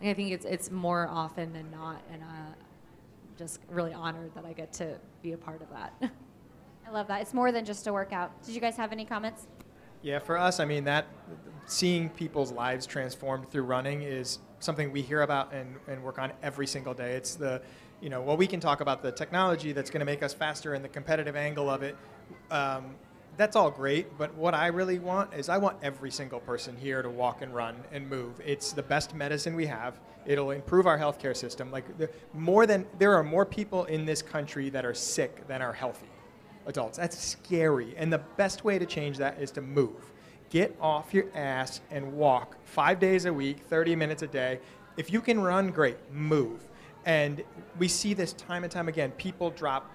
like, 0.00 0.10
i 0.10 0.14
think 0.14 0.32
it's 0.32 0.44
it's 0.44 0.70
more 0.70 1.08
often 1.10 1.52
than 1.52 1.70
not 1.70 2.02
and 2.12 2.22
uh, 2.22 2.26
just 3.42 3.60
really 3.68 3.92
honored 3.92 4.34
that 4.34 4.44
I 4.44 4.52
get 4.52 4.72
to 4.74 4.98
be 5.22 5.32
a 5.32 5.36
part 5.36 5.62
of 5.62 5.70
that. 5.70 5.92
I 6.86 6.90
love 6.90 7.08
that. 7.08 7.22
It's 7.22 7.34
more 7.34 7.52
than 7.52 7.64
just 7.64 7.86
a 7.86 7.92
workout. 7.92 8.42
Did 8.44 8.54
you 8.54 8.60
guys 8.60 8.76
have 8.76 8.92
any 8.92 9.04
comments? 9.04 9.46
Yeah, 10.02 10.18
for 10.18 10.36
us, 10.36 10.60
I 10.60 10.64
mean 10.64 10.84
that 10.84 11.06
seeing 11.66 12.08
people's 12.08 12.52
lives 12.52 12.86
transformed 12.86 13.48
through 13.50 13.62
running 13.62 14.02
is 14.02 14.40
something 14.58 14.92
we 14.92 15.00
hear 15.02 15.22
about 15.22 15.52
and, 15.52 15.76
and 15.88 16.02
work 16.02 16.18
on 16.18 16.32
every 16.42 16.66
single 16.66 16.92
day. 16.92 17.12
It's 17.14 17.36
the, 17.36 17.62
you 18.00 18.10
know, 18.10 18.20
well, 18.20 18.36
we 18.36 18.46
can 18.46 18.60
talk 18.60 18.80
about 18.80 19.02
the 19.02 19.12
technology 19.12 19.72
that's 19.72 19.90
going 19.90 20.00
to 20.00 20.06
make 20.06 20.22
us 20.22 20.34
faster 20.34 20.74
and 20.74 20.84
the 20.84 20.88
competitive 20.88 21.36
angle 21.36 21.70
of 21.70 21.82
it. 21.82 21.96
Um, 22.50 22.96
that's 23.36 23.56
all 23.56 23.70
great, 23.70 24.16
but 24.18 24.34
what 24.34 24.54
I 24.54 24.66
really 24.68 24.98
want 24.98 25.32
is 25.34 25.48
I 25.48 25.58
want 25.58 25.78
every 25.82 26.10
single 26.10 26.40
person 26.40 26.76
here 26.76 27.02
to 27.02 27.08
walk 27.08 27.42
and 27.42 27.54
run 27.54 27.76
and 27.90 28.08
move. 28.08 28.40
It's 28.44 28.72
the 28.72 28.82
best 28.82 29.14
medicine 29.14 29.54
we 29.54 29.66
have. 29.66 29.98
It'll 30.26 30.50
improve 30.50 30.86
our 30.86 30.98
healthcare 30.98 31.36
system. 31.36 31.70
Like 31.70 31.84
more 32.34 32.66
than 32.66 32.86
there 32.98 33.14
are 33.14 33.24
more 33.24 33.46
people 33.46 33.84
in 33.86 34.04
this 34.04 34.22
country 34.22 34.68
that 34.70 34.84
are 34.84 34.94
sick 34.94 35.46
than 35.48 35.62
are 35.62 35.72
healthy 35.72 36.06
adults. 36.66 36.98
That's 36.98 37.18
scary. 37.18 37.94
And 37.96 38.12
the 38.12 38.18
best 38.36 38.64
way 38.64 38.78
to 38.78 38.86
change 38.86 39.18
that 39.18 39.40
is 39.40 39.50
to 39.52 39.62
move. 39.62 40.12
Get 40.50 40.76
off 40.80 41.14
your 41.14 41.26
ass 41.34 41.80
and 41.90 42.12
walk 42.12 42.56
five 42.64 43.00
days 43.00 43.24
a 43.24 43.32
week, 43.32 43.60
30 43.60 43.96
minutes 43.96 44.22
a 44.22 44.26
day. 44.26 44.60
If 44.96 45.12
you 45.12 45.20
can 45.20 45.40
run, 45.40 45.70
great, 45.70 45.96
move. 46.12 46.68
And 47.04 47.42
we 47.78 47.88
see 47.88 48.14
this 48.14 48.32
time 48.34 48.62
and 48.62 48.70
time 48.70 48.88
again. 48.88 49.12
People 49.12 49.50
drop 49.50 49.90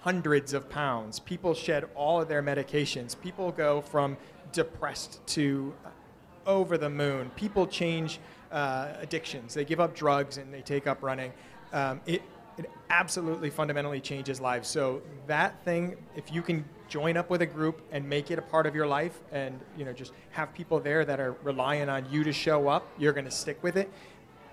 hundreds 0.00 0.52
of 0.52 0.68
pounds. 0.68 1.18
People 1.18 1.54
shed 1.54 1.84
all 1.94 2.20
of 2.20 2.28
their 2.28 2.42
medications. 2.42 3.18
People 3.20 3.52
go 3.52 3.80
from 3.80 4.16
depressed 4.52 5.26
to 5.28 5.74
over 6.46 6.78
the 6.78 6.88
moon. 6.88 7.30
People 7.36 7.66
change 7.66 8.20
uh, 8.50 8.88
addictions. 9.00 9.54
They 9.54 9.64
give 9.64 9.80
up 9.80 9.94
drugs 9.94 10.38
and 10.38 10.52
they 10.52 10.62
take 10.62 10.86
up 10.86 11.02
running. 11.02 11.32
Um, 11.72 12.00
it, 12.06 12.22
it 12.56 12.70
absolutely 12.90 13.50
fundamentally 13.50 14.00
changes 14.00 14.40
lives. 14.40 14.68
So 14.68 15.02
that 15.26 15.62
thing, 15.64 15.96
if 16.16 16.32
you 16.32 16.42
can 16.42 16.64
join 16.88 17.16
up 17.16 17.30
with 17.30 17.42
a 17.42 17.46
group 17.46 17.82
and 17.92 18.08
make 18.08 18.30
it 18.30 18.38
a 18.38 18.42
part 18.42 18.66
of 18.66 18.74
your 18.74 18.86
life, 18.86 19.20
and 19.30 19.60
you 19.76 19.84
know 19.84 19.92
just 19.92 20.12
have 20.30 20.52
people 20.54 20.80
there 20.80 21.04
that 21.04 21.20
are 21.20 21.36
relying 21.42 21.88
on 21.88 22.10
you 22.10 22.24
to 22.24 22.32
show 22.32 22.68
up, 22.68 22.88
you're 22.98 23.12
going 23.12 23.26
to 23.26 23.30
stick 23.30 23.62
with 23.62 23.76
it. 23.76 23.90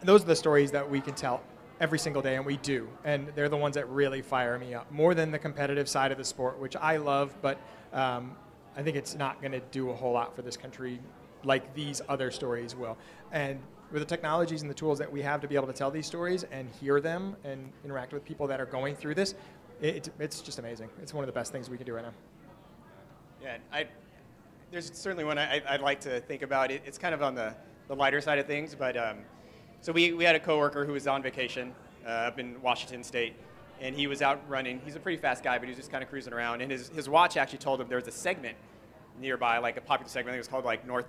Those 0.04 0.22
are 0.24 0.28
the 0.28 0.36
stories 0.36 0.72
that 0.72 0.88
we 0.88 1.02
can 1.02 1.16
tell 1.16 1.42
every 1.80 2.00
single 2.00 2.22
day, 2.22 2.36
and 2.36 2.46
we 2.46 2.58
do. 2.58 2.88
And 3.04 3.28
they're 3.36 3.50
the 3.50 3.58
ones 3.58 3.76
that 3.76 3.90
really 3.90 4.22
fire 4.22 4.58
me 4.58 4.74
up 4.74 4.92
more 4.92 5.14
than 5.14 5.32
the 5.32 5.40
competitive 5.40 5.90
side 5.90 6.12
of 6.12 6.18
the 6.18 6.24
sport, 6.24 6.60
which 6.60 6.76
I 6.76 6.98
love, 6.98 7.36
but 7.42 7.60
um, 7.94 8.36
I 8.76 8.84
think 8.84 8.98
it's 8.98 9.16
not 9.16 9.42
going 9.42 9.52
to 9.52 9.62
do 9.72 9.90
a 9.90 9.96
whole 9.96 10.14
lot 10.14 10.36
for 10.36 10.42
this 10.42 10.58
country 10.58 11.00
like 11.44 11.74
these 11.76 12.02
other 12.10 12.32
stories 12.32 12.76
will. 12.76 12.98
And 13.32 13.60
with 13.92 14.02
the 14.02 14.06
technologies 14.06 14.62
and 14.62 14.70
the 14.70 14.76
tools 14.76 14.98
that 15.00 15.12
we 15.12 15.22
have 15.22 15.42
to 15.42 15.48
be 15.48 15.56
able 15.56 15.68
to 15.68 15.74
tell 15.74 15.92
these 15.92 16.08
stories 16.08 16.44
and 16.52 16.70
hear 16.82 17.00
them 17.00 17.36
and 17.44 17.72
interact 17.84 18.14
with 18.14 18.26
people 18.26 18.48
that 18.48 18.60
are 18.60 18.66
going 18.66 18.96
through 18.96 19.16
this, 19.16 19.36
it, 19.82 20.10
it's 20.20 20.42
just 20.42 20.60
amazing. 20.60 20.90
It's 21.02 21.14
one 21.14 21.24
of 21.24 21.28
the 21.28 21.34
best 21.34 21.52
things 21.52 21.70
we 21.70 21.78
can 21.78 21.86
do 21.86 21.94
right 21.94 22.06
now. 22.06 22.14
Yeah, 23.42 23.58
I, 23.72 23.86
there's 24.72 24.92
certainly 24.94 25.24
one 25.24 25.38
I, 25.38 25.62
would 25.72 25.82
like 25.82 26.00
to 26.02 26.20
think 26.22 26.42
about. 26.42 26.72
It, 26.72 26.82
it's 26.86 26.98
kind 26.98 27.14
of 27.14 27.22
on 27.22 27.36
the, 27.36 27.56
the 27.88 27.96
lighter 27.96 28.22
side 28.22 28.40
of 28.40 28.48
things, 28.48 28.74
but 28.74 28.98
um, 28.98 29.18
so 29.86 29.92
we, 29.92 30.14
we 30.14 30.24
had 30.24 30.36
a 30.36 30.40
coworker 30.40 30.84
who 30.84 30.94
was 30.94 31.06
on 31.06 31.22
vacation 31.22 31.72
uh, 32.08 32.10
up 32.10 32.40
in 32.40 32.60
Washington 32.60 33.04
State, 33.04 33.36
and 33.80 33.96
he 33.96 34.08
was 34.08 34.24
out 34.24 34.42
running. 34.50 34.82
He's 34.84 34.96
a 34.96 35.00
pretty 35.00 35.22
fast 35.22 35.44
guy, 35.44 35.60
but 35.60 35.66
he 35.66 35.70
was 35.70 35.78
just 35.78 35.92
kind 35.92 36.04
of 36.04 36.10
cruising 36.10 36.34
around, 36.34 36.62
and 36.62 36.72
his, 36.72 36.90
his 36.90 37.08
watch 37.08 37.38
actually 37.38 37.60
told 37.60 37.80
him 37.80 37.88
there 37.88 38.00
was 38.00 38.08
a 38.08 38.12
segment 38.12 38.58
nearby, 39.22 39.60
like 39.60 39.78
a 39.78 39.82
popular 39.82 40.10
segment. 40.10 40.30
I 40.30 40.32
think 40.32 40.38
it 40.38 40.40
was 40.40 40.48
called 40.48 40.66
like 40.66 40.88
North 40.88 41.06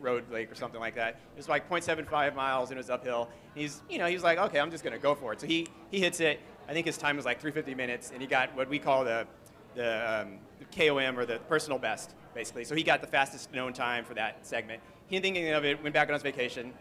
Road 0.00 0.28
Lake 0.32 0.50
or 0.50 0.56
something 0.56 0.80
like 0.80 0.96
that. 0.96 1.10
It 1.10 1.36
was 1.36 1.48
like 1.48 1.70
0.75 1.70 2.34
miles 2.34 2.70
and 2.70 2.76
it 2.76 2.80
was 2.80 2.90
uphill. 2.90 3.28
And 3.54 3.62
He's, 3.62 3.82
you 3.88 3.98
know, 3.98 4.06
he 4.06 4.14
was 4.14 4.24
like, 4.24 4.36
okay, 4.36 4.58
I'm 4.58 4.72
just 4.72 4.82
going 4.82 4.94
to 4.94 4.98
go 4.98 5.14
for 5.14 5.32
it. 5.32 5.40
So 5.40 5.46
he, 5.46 5.68
he 5.92 6.00
hits 6.00 6.18
it. 6.18 6.40
I 6.68 6.72
think 6.72 6.86
his 6.86 6.98
time 6.98 7.14
was 7.14 7.24
like 7.24 7.40
350 7.40 7.76
minutes, 7.76 8.10
and 8.10 8.20
he 8.20 8.26
got 8.26 8.52
what 8.56 8.68
we 8.68 8.80
call 8.80 9.04
the, 9.04 9.28
the, 9.76 10.22
um, 10.22 10.38
the 10.58 10.64
KOM 10.76 11.16
or 11.16 11.24
the 11.24 11.38
personal 11.48 11.78
best, 11.78 12.14
basically. 12.34 12.64
So 12.64 12.74
he 12.74 12.82
got 12.82 13.00
the 13.00 13.06
fastest 13.06 13.52
known 13.54 13.72
time 13.72 14.04
for 14.04 14.14
that 14.14 14.44
segment. 14.44 14.82
He 15.06 15.14
didn't 15.14 15.22
think 15.22 15.36
anything 15.36 15.54
of 15.54 15.64
it, 15.64 15.80
went 15.84 15.94
back 15.94 16.08
on 16.08 16.14
his 16.14 16.22
vacation. 16.24 16.72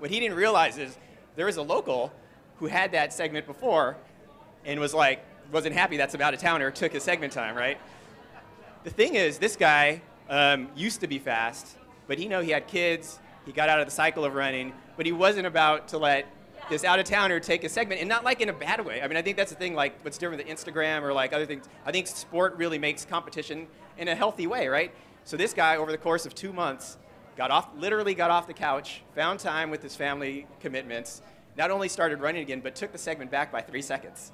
What 0.00 0.10
he 0.10 0.18
didn't 0.18 0.36
realize 0.36 0.78
is 0.78 0.96
there 1.36 1.44
was 1.44 1.58
a 1.58 1.62
local 1.62 2.10
who 2.56 2.66
had 2.66 2.92
that 2.92 3.12
segment 3.12 3.46
before 3.46 3.98
and 4.64 4.80
was 4.80 4.94
like, 4.94 5.22
wasn't 5.52 5.74
happy 5.74 5.98
that's 5.98 6.14
about 6.14 6.32
a 6.32 6.38
towner, 6.38 6.70
took 6.70 6.92
his 6.92 7.02
segment 7.02 7.34
time, 7.34 7.54
right? 7.54 7.78
The 8.84 8.90
thing 8.90 9.14
is, 9.14 9.36
this 9.36 9.56
guy 9.56 10.00
um, 10.30 10.68
used 10.74 11.02
to 11.02 11.06
be 11.06 11.18
fast, 11.18 11.76
but 12.06 12.18
he 12.18 12.28
know 12.28 12.40
he 12.40 12.50
had 12.50 12.66
kids. 12.66 13.18
He 13.44 13.52
got 13.52 13.68
out 13.68 13.78
of 13.78 13.86
the 13.86 13.92
cycle 13.92 14.24
of 14.24 14.34
running, 14.34 14.72
but 14.96 15.04
he 15.04 15.12
wasn't 15.12 15.46
about 15.46 15.88
to 15.88 15.98
let 15.98 16.26
this 16.70 16.82
out 16.82 16.98
of 16.98 17.04
towner 17.04 17.38
take 17.38 17.64
a 17.64 17.68
segment, 17.68 18.00
and 18.00 18.08
not 18.08 18.24
like 18.24 18.40
in 18.40 18.48
a 18.48 18.54
bad 18.54 18.82
way. 18.84 19.02
I 19.02 19.08
mean, 19.08 19.18
I 19.18 19.22
think 19.22 19.36
that's 19.36 19.50
the 19.50 19.56
thing. 19.56 19.74
Like, 19.74 20.02
what's 20.02 20.16
different 20.16 20.46
with 20.46 20.56
Instagram 20.56 21.02
or 21.02 21.12
like 21.12 21.34
other 21.34 21.44
things? 21.44 21.68
I 21.84 21.92
think 21.92 22.06
sport 22.06 22.56
really 22.56 22.78
makes 22.78 23.04
competition 23.04 23.66
in 23.98 24.08
a 24.08 24.14
healthy 24.14 24.46
way, 24.46 24.68
right? 24.68 24.94
So 25.24 25.36
this 25.36 25.52
guy, 25.52 25.76
over 25.76 25.90
the 25.90 25.98
course 25.98 26.24
of 26.24 26.34
two 26.34 26.52
months, 26.54 26.96
got 27.40 27.50
off, 27.50 27.70
literally 27.74 28.12
got 28.12 28.30
off 28.30 28.46
the 28.46 28.52
couch, 28.52 29.00
found 29.14 29.40
time 29.40 29.70
with 29.70 29.82
his 29.82 29.96
family 29.96 30.46
commitments, 30.60 31.22
not 31.56 31.70
only 31.70 31.88
started 31.88 32.20
running 32.20 32.42
again, 32.42 32.60
but 32.60 32.74
took 32.74 32.92
the 32.92 32.98
segment 32.98 33.30
back 33.30 33.50
by 33.50 33.62
three 33.62 33.80
seconds, 33.80 34.30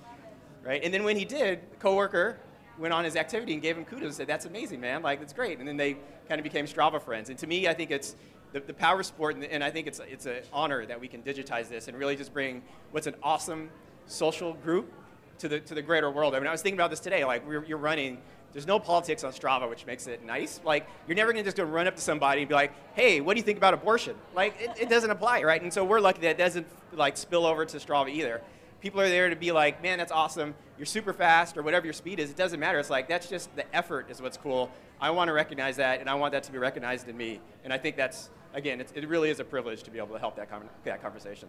right? 0.65 0.83
And 0.83 0.93
then 0.93 1.05
when 1.05 1.17
he 1.17 1.25
did, 1.25 1.61
coworker 1.79 2.41
went 2.81 2.93
on 2.93 3.05
his 3.05 3.15
activity 3.15 3.53
and 3.53 3.63
gave 3.63 3.79
him 3.79 3.85
kudos. 3.85 4.07
And 4.07 4.15
said, 4.15 4.27
"That's 4.27 4.45
amazing, 4.45 4.81
man! 4.81 5.03
Like 5.03 5.21
that's 5.21 5.33
great." 5.33 5.61
And 5.61 5.69
then 5.69 5.77
they 5.77 5.99
kind 6.29 6.41
of 6.41 6.43
became 6.43 6.67
Strava 6.67 7.01
friends. 7.01 7.31
And 7.31 7.39
to 7.39 7.47
me, 7.47 7.69
I 7.69 7.75
think 7.75 7.93
it's 7.93 8.17
the, 8.53 8.59
the 8.59 8.75
power 8.75 9.05
sport, 9.05 9.37
and, 9.37 9.45
and 9.45 9.63
I 9.63 9.71
think 9.71 9.87
it's 9.87 10.01
it's 10.01 10.27
an 10.27 10.39
honor 10.53 10.85
that 10.85 11.01
we 11.01 11.07
can 11.07 11.23
digitize 11.23 11.69
this 11.69 11.87
and 11.87 11.97
really 11.97 12.17
just 12.17 12.33
bring 12.33 12.61
what's 12.91 13.07
an 13.07 13.15
awesome 13.23 13.71
social 14.07 14.53
group 14.53 14.93
to 15.39 15.47
the 15.47 15.61
to 15.61 15.77
the 15.77 15.83
greater 15.83 16.11
world. 16.11 16.35
I 16.35 16.41
mean, 16.41 16.49
I 16.49 16.51
was 16.51 16.61
thinking 16.61 16.81
about 16.81 16.91
this 16.91 16.99
today. 16.99 17.25
Like 17.25 17.45
you're 17.69 17.79
running. 17.79 18.19
There's 18.57 18.67
no 18.67 18.79
politics 18.79 19.23
on 19.23 19.33
Strava, 19.33 19.69
which 19.69 19.85
makes 19.85 20.07
it 20.07 20.25
nice. 20.25 20.61
Like 20.65 20.89
you're 21.07 21.15
never 21.15 21.31
gonna 21.33 21.45
just 21.45 21.59
go 21.59 21.65
run 21.65 21.87
up 21.87 21.95
to 21.97 22.01
somebody 22.01 22.41
and 22.41 22.49
be 22.49 22.55
like, 22.55 22.73
"Hey, 22.95 23.21
what 23.21 23.35
do 23.35 23.39
you 23.39 23.45
think 23.45 23.59
about 23.59 23.75
abortion?" 23.75 24.17
Like 24.35 24.59
it, 24.59 24.71
it 24.81 24.89
doesn't 24.89 25.11
apply, 25.11 25.43
right? 25.43 25.61
And 25.61 25.71
so 25.71 25.85
we're 25.85 26.01
lucky 26.01 26.23
that 26.23 26.31
it 26.31 26.39
doesn't 26.39 26.67
like 26.95 27.19
spill 27.19 27.45
over 27.45 27.67
to 27.67 27.77
Strava 27.77 28.09
either 28.09 28.41
people 28.81 29.01
are 29.01 29.09
there 29.09 29.29
to 29.31 29.37
be 29.37 29.53
like, 29.53 29.83
man, 29.83 29.99
that's 29.99 30.13
awesome. 30.13 30.55
You're 30.79 30.87
super 30.87 31.13
fast 31.13 31.57
or 31.57 31.63
whatever 31.63 31.87
your 31.87 31.93
speed 31.93 32.21
is. 32.21 32.31
It 32.31 32.37
doesn't 32.37 32.61
matter. 32.61 32.79
It's 32.79 32.91
like, 32.91 33.09
that's 33.09 33.29
just 33.29 33.55
the 33.57 33.75
effort 33.75 34.11
is 34.11 34.23
what's 34.23 34.37
cool. 34.37 34.71
I 35.01 35.11
want 35.11 35.29
to 35.29 35.33
recognize 35.33 35.77
that, 35.77 36.01
and 36.01 36.09
I 36.09 36.15
want 36.15 36.33
that 36.33 36.45
to 36.45 36.53
be 36.53 36.59
recognized 36.59 37.09
in 37.09 37.17
me. 37.17 37.41
And 37.65 37.73
I 37.73 37.79
think 37.79 37.97
that's, 37.97 38.31
again, 38.55 38.81
it 38.81 39.09
really 39.09 39.31
is 39.31 39.41
a 39.41 39.45
privilege 39.45 39.83
to 39.83 39.91
be 39.91 39.99
able 39.99 40.15
to 40.15 40.19
help 40.19 40.37
that, 40.37 40.49
that 40.85 41.03
conversation. 41.03 41.49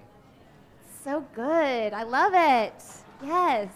So 1.04 1.24
good. 1.36 1.94
I 1.94 2.04
love 2.04 2.34
it. 2.34 2.84
Yes. 3.24 3.70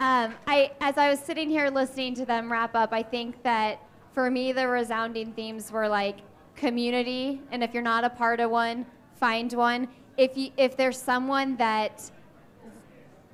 Um, 0.00 0.34
I, 0.46 0.70
as 0.80 0.96
I 0.96 1.10
was 1.10 1.20
sitting 1.20 1.50
here 1.50 1.68
listening 1.68 2.14
to 2.14 2.24
them 2.24 2.50
wrap 2.50 2.74
up, 2.74 2.90
I 2.90 3.02
think 3.02 3.42
that 3.42 3.82
for 4.14 4.30
me, 4.30 4.50
the 4.50 4.66
resounding 4.66 5.34
themes 5.34 5.70
were 5.70 5.86
like 5.86 6.20
community, 6.56 7.42
and 7.50 7.62
if 7.62 7.74
you're 7.74 7.82
not 7.82 8.02
a 8.04 8.08
part 8.08 8.40
of 8.40 8.50
one, 8.50 8.86
find 9.16 9.52
one 9.52 9.88
if 10.16 10.38
you 10.38 10.52
if 10.56 10.74
there's 10.74 10.96
someone 10.96 11.56
that 11.56 12.10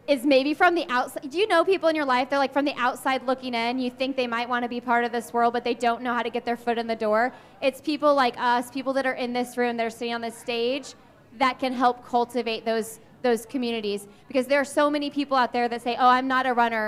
is 0.09 0.25
maybe 0.27 0.55
from 0.55 0.75
the 0.75 0.85
outside. 0.89 1.31
Do 1.31 1.39
you 1.39 1.47
know 1.47 1.65
people 1.65 1.89
in 1.89 1.95
your 1.95 2.05
life? 2.05 2.31
They're 2.31 2.39
like 2.41 2.53
from 2.53 2.65
the 2.65 2.75
outside 2.77 3.25
looking 3.27 3.55
in. 3.55 3.79
You 3.79 3.91
think 3.91 4.17
they 4.17 4.27
might 4.27 4.49
want 4.49 4.65
to 4.65 4.69
be 4.69 4.81
part 4.81 5.05
of 5.05 5.13
this 5.13 5.33
world, 5.33 5.53
but 5.53 5.63
they 5.63 5.75
don't 5.75 6.03
know 6.03 6.15
how 6.15 6.23
to 6.25 6.31
get 6.31 6.45
their 6.45 6.57
foot 6.57 6.79
in 6.79 6.89
the 6.89 6.97
door. 6.97 7.33
It's 7.63 7.81
people 7.81 8.13
like 8.13 8.35
us, 8.39 8.73
people 8.73 8.93
that 8.95 9.07
are 9.07 9.15
in 9.15 9.33
this 9.33 9.57
room, 9.57 9.77
that 9.77 9.87
are 9.87 9.91
sitting 9.91 10.15
on 10.15 10.21
this 10.21 10.37
stage, 10.37 10.95
that 11.39 11.61
can 11.61 11.73
help 11.73 12.05
cultivate 12.05 12.65
those 12.65 12.99
those 13.29 13.47
communities. 13.55 14.07
Because 14.29 14.47
there 14.47 14.61
are 14.61 14.71
so 14.81 14.85
many 14.97 15.09
people 15.19 15.37
out 15.43 15.53
there 15.53 15.69
that 15.69 15.83
say, 15.83 15.95
"Oh, 16.05 16.11
I'm 16.17 16.29
not 16.35 16.45
a 16.47 16.55
runner," 16.63 16.87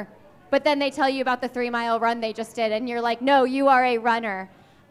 but 0.52 0.60
then 0.66 0.78
they 0.78 0.90
tell 0.90 1.10
you 1.14 1.22
about 1.26 1.40
the 1.44 1.50
three 1.56 1.70
mile 1.78 1.98
run 2.06 2.20
they 2.20 2.34
just 2.42 2.52
did, 2.60 2.70
and 2.72 2.88
you're 2.88 3.04
like, 3.10 3.20
"No, 3.32 3.38
you 3.56 3.68
are 3.74 3.84
a 3.84 3.98
runner." 3.98 4.38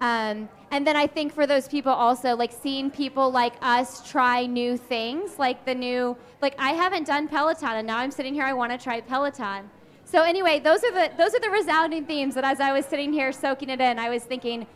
Um, 0.02 0.50
and 0.74 0.86
then 0.86 0.96
I 1.04 1.08
think 1.08 1.34
for 1.34 1.48
those 1.48 1.68
people 1.68 1.92
also, 1.92 2.36
like 2.36 2.52
seeing 2.52 2.92
people 2.92 3.32
like 3.32 3.54
us 3.62 3.90
try 4.14 4.46
new 4.46 4.78
things, 4.78 5.40
like 5.40 5.66
the 5.66 5.74
new, 5.74 6.18
like 6.42 6.56
I 6.60 6.72
haven't 6.84 7.08
done 7.08 7.28
Peloton, 7.28 7.76
and 7.80 7.88
now 7.88 7.98
I'm 7.98 8.12
sitting 8.12 8.34
here, 8.34 8.44
I 8.44 8.54
want 8.54 8.72
to 8.74 8.78
try 8.78 9.02
Peloton. 9.02 9.70
So 10.04 10.24
anyway, 10.24 10.60
those 10.60 10.84
are 10.84 10.92
the 10.92 11.06
those 11.18 11.34
are 11.36 11.40
the 11.40 11.50
resounding 11.50 12.06
themes 12.06 12.36
that 12.36 12.44
as 12.44 12.60
I 12.60 12.72
was 12.72 12.86
sitting 12.86 13.12
here 13.12 13.32
soaking 13.32 13.70
it 13.70 13.82
in, 13.82 14.00
I 14.00 14.10
was 14.10 14.24
thinking, 14.24 14.68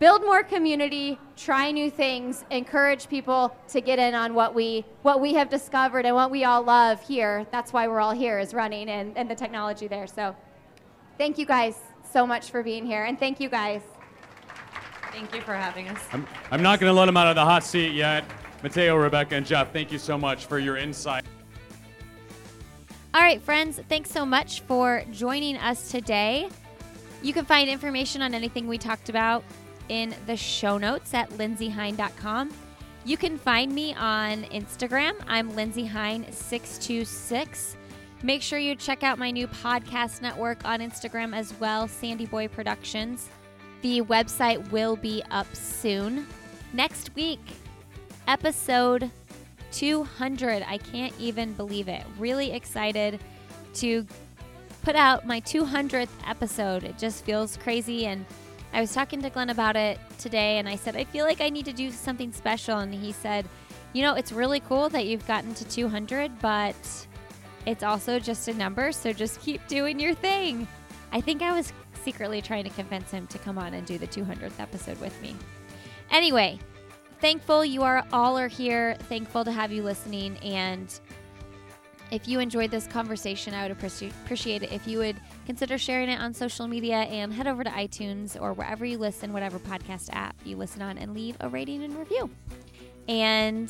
build 0.00 0.22
more 0.22 0.42
community, 0.42 1.18
try 1.36 1.70
new 1.70 1.90
things, 1.90 2.44
encourage 2.50 3.08
people 3.08 3.54
to 3.68 3.80
get 3.80 3.98
in 3.98 4.14
on 4.14 4.34
what 4.34 4.54
we 4.54 4.84
what 5.02 5.20
we 5.20 5.34
have 5.34 5.48
discovered 5.48 6.06
and 6.06 6.16
what 6.16 6.30
we 6.30 6.42
all 6.44 6.62
love 6.62 7.00
here. 7.06 7.46
That's 7.52 7.72
why 7.72 7.86
we're 7.86 8.00
all 8.00 8.14
here 8.14 8.40
is 8.40 8.52
running 8.52 8.88
and, 8.88 9.16
and 9.16 9.30
the 9.30 9.34
technology 9.34 9.86
there. 9.86 10.08
So 10.08 10.34
thank 11.18 11.38
you 11.38 11.46
guys 11.46 11.76
so 12.10 12.26
much 12.26 12.50
for 12.50 12.64
being 12.64 12.84
here, 12.84 13.04
and 13.04 13.16
thank 13.16 13.38
you 13.38 13.48
guys. 13.48 13.82
Thank 15.12 15.34
you 15.34 15.40
for 15.42 15.54
having 15.54 15.88
us. 15.88 16.00
I'm, 16.12 16.26
I'm 16.50 16.62
not 16.62 16.80
going 16.80 16.92
to 16.92 16.98
let 16.98 17.06
them 17.06 17.16
out 17.16 17.26
of 17.26 17.34
the 17.34 17.44
hot 17.44 17.62
seat 17.62 17.92
yet. 17.92 18.24
Mateo, 18.62 18.96
Rebecca, 18.96 19.36
and 19.36 19.46
Jeff, 19.46 19.72
thank 19.72 19.92
you 19.92 19.98
so 19.98 20.16
much 20.16 20.46
for 20.46 20.58
your 20.58 20.76
insight. 20.76 21.24
All 23.12 23.20
right, 23.20 23.42
friends, 23.42 23.80
thanks 23.88 24.10
so 24.10 24.24
much 24.24 24.60
for 24.62 25.02
joining 25.10 25.56
us 25.56 25.90
today. 25.90 26.48
You 27.22 27.32
can 27.32 27.44
find 27.44 27.68
information 27.68 28.22
on 28.22 28.34
anything 28.34 28.68
we 28.68 28.78
talked 28.78 29.08
about 29.08 29.42
in 29.90 30.14
the 30.26 30.36
show 30.36 30.78
notes 30.78 31.12
at 31.12 31.28
lindseyhein.com. 31.30 32.50
You 33.04 33.16
can 33.16 33.36
find 33.36 33.74
me 33.74 33.92
on 33.94 34.44
Instagram. 34.44 35.12
I'm 35.26 35.54
Lindsey 35.54 35.86
Hein626. 35.86 37.76
Make 38.22 38.40
sure 38.42 38.58
you 38.58 38.76
check 38.76 39.02
out 39.02 39.18
my 39.18 39.30
new 39.30 39.48
podcast 39.48 40.22
network 40.22 40.64
on 40.64 40.80
Instagram 40.80 41.34
as 41.34 41.52
well, 41.58 41.88
Sandy 41.88 42.26
Boy 42.26 42.46
Productions. 42.48 43.28
The 43.82 44.02
website 44.02 44.70
will 44.70 44.96
be 44.96 45.22
up 45.30 45.46
soon. 45.56 46.26
Next 46.72 47.14
week, 47.16 47.40
episode 48.28 49.10
200. 49.72 50.62
I 50.68 50.78
can't 50.78 51.14
even 51.18 51.54
believe 51.54 51.88
it. 51.88 52.04
Really 52.18 52.52
excited 52.52 53.18
to 53.74 54.06
put 54.82 54.94
out 54.94 55.26
my 55.26 55.40
200th 55.40 56.08
episode. 56.28 56.84
It 56.84 56.98
just 56.98 57.24
feels 57.24 57.56
crazy. 57.56 58.06
And 58.06 58.26
I 58.72 58.80
was 58.80 58.92
talking 58.94 59.20
to 59.22 59.30
Glenn 59.30 59.50
about 59.50 59.76
it 59.76 59.98
today, 60.18 60.58
and 60.58 60.68
I 60.68 60.76
said, 60.76 60.96
I 60.96 61.04
feel 61.04 61.24
like 61.24 61.40
I 61.40 61.48
need 61.48 61.64
to 61.64 61.72
do 61.72 61.90
something 61.90 62.32
special. 62.32 62.78
And 62.78 62.94
he 62.94 63.12
said, 63.12 63.46
You 63.92 64.02
know, 64.02 64.14
it's 64.14 64.32
really 64.32 64.60
cool 64.60 64.88
that 64.90 65.06
you've 65.06 65.26
gotten 65.26 65.54
to 65.54 65.64
200, 65.64 66.30
but 66.40 66.76
it's 67.66 67.82
also 67.82 68.18
just 68.18 68.48
a 68.48 68.54
number. 68.54 68.92
So 68.92 69.12
just 69.12 69.40
keep 69.40 69.66
doing 69.66 69.98
your 69.98 70.14
thing. 70.14 70.68
I 71.12 71.20
think 71.20 71.42
I 71.42 71.52
was 71.52 71.72
secretly 72.04 72.40
trying 72.40 72.64
to 72.64 72.70
convince 72.70 73.10
him 73.10 73.26
to 73.28 73.38
come 73.38 73.58
on 73.58 73.74
and 73.74 73.86
do 73.86 73.98
the 73.98 74.06
200th 74.06 74.58
episode 74.60 74.98
with 75.00 75.20
me. 75.20 75.34
Anyway, 76.10 76.58
thankful 77.20 77.64
you 77.64 77.82
are 77.82 78.04
all 78.12 78.38
are 78.38 78.48
here. 78.48 78.96
Thankful 79.08 79.44
to 79.44 79.52
have 79.52 79.72
you 79.72 79.82
listening. 79.82 80.36
And 80.38 80.98
if 82.10 82.26
you 82.26 82.40
enjoyed 82.40 82.70
this 82.70 82.86
conversation, 82.86 83.54
I 83.54 83.62
would 83.62 83.72
appreciate 83.72 84.62
it 84.62 84.72
if 84.72 84.86
you 84.86 84.98
would 84.98 85.16
consider 85.50 85.76
sharing 85.76 86.08
it 86.08 86.20
on 86.20 86.32
social 86.32 86.68
media 86.68 86.98
and 86.98 87.32
head 87.32 87.48
over 87.48 87.64
to 87.64 87.70
iTunes 87.70 88.40
or 88.40 88.52
wherever 88.52 88.84
you 88.84 88.96
listen, 88.96 89.32
whatever 89.32 89.58
podcast 89.58 90.08
app 90.12 90.36
you 90.44 90.56
listen 90.56 90.80
on, 90.80 90.96
and 90.96 91.12
leave 91.12 91.36
a 91.40 91.48
rating 91.48 91.82
and 91.82 91.98
review. 91.98 92.30
And 93.08 93.64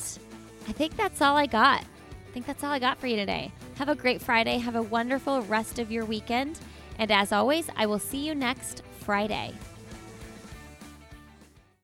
I 0.67 0.73
think 0.73 0.95
that's 0.95 1.23
all 1.23 1.35
I 1.35 1.47
got. 1.47 1.81
I 1.81 2.33
think 2.33 2.45
that's 2.45 2.63
all 2.63 2.69
I 2.69 2.77
got 2.77 2.99
for 2.99 3.07
you 3.07 3.15
today. 3.15 3.51
Have 3.79 3.89
a 3.89 3.95
great 3.95 4.21
Friday. 4.21 4.59
Have 4.59 4.75
a 4.75 4.83
wonderful 4.83 5.41
rest 5.41 5.79
of 5.79 5.91
your 5.91 6.05
weekend. 6.05 6.59
And 6.99 7.09
as 7.09 7.31
always, 7.31 7.67
I 7.75 7.87
will 7.87 7.97
see 7.97 8.27
you 8.27 8.35
next 8.35 8.83
Friday. 8.99 9.51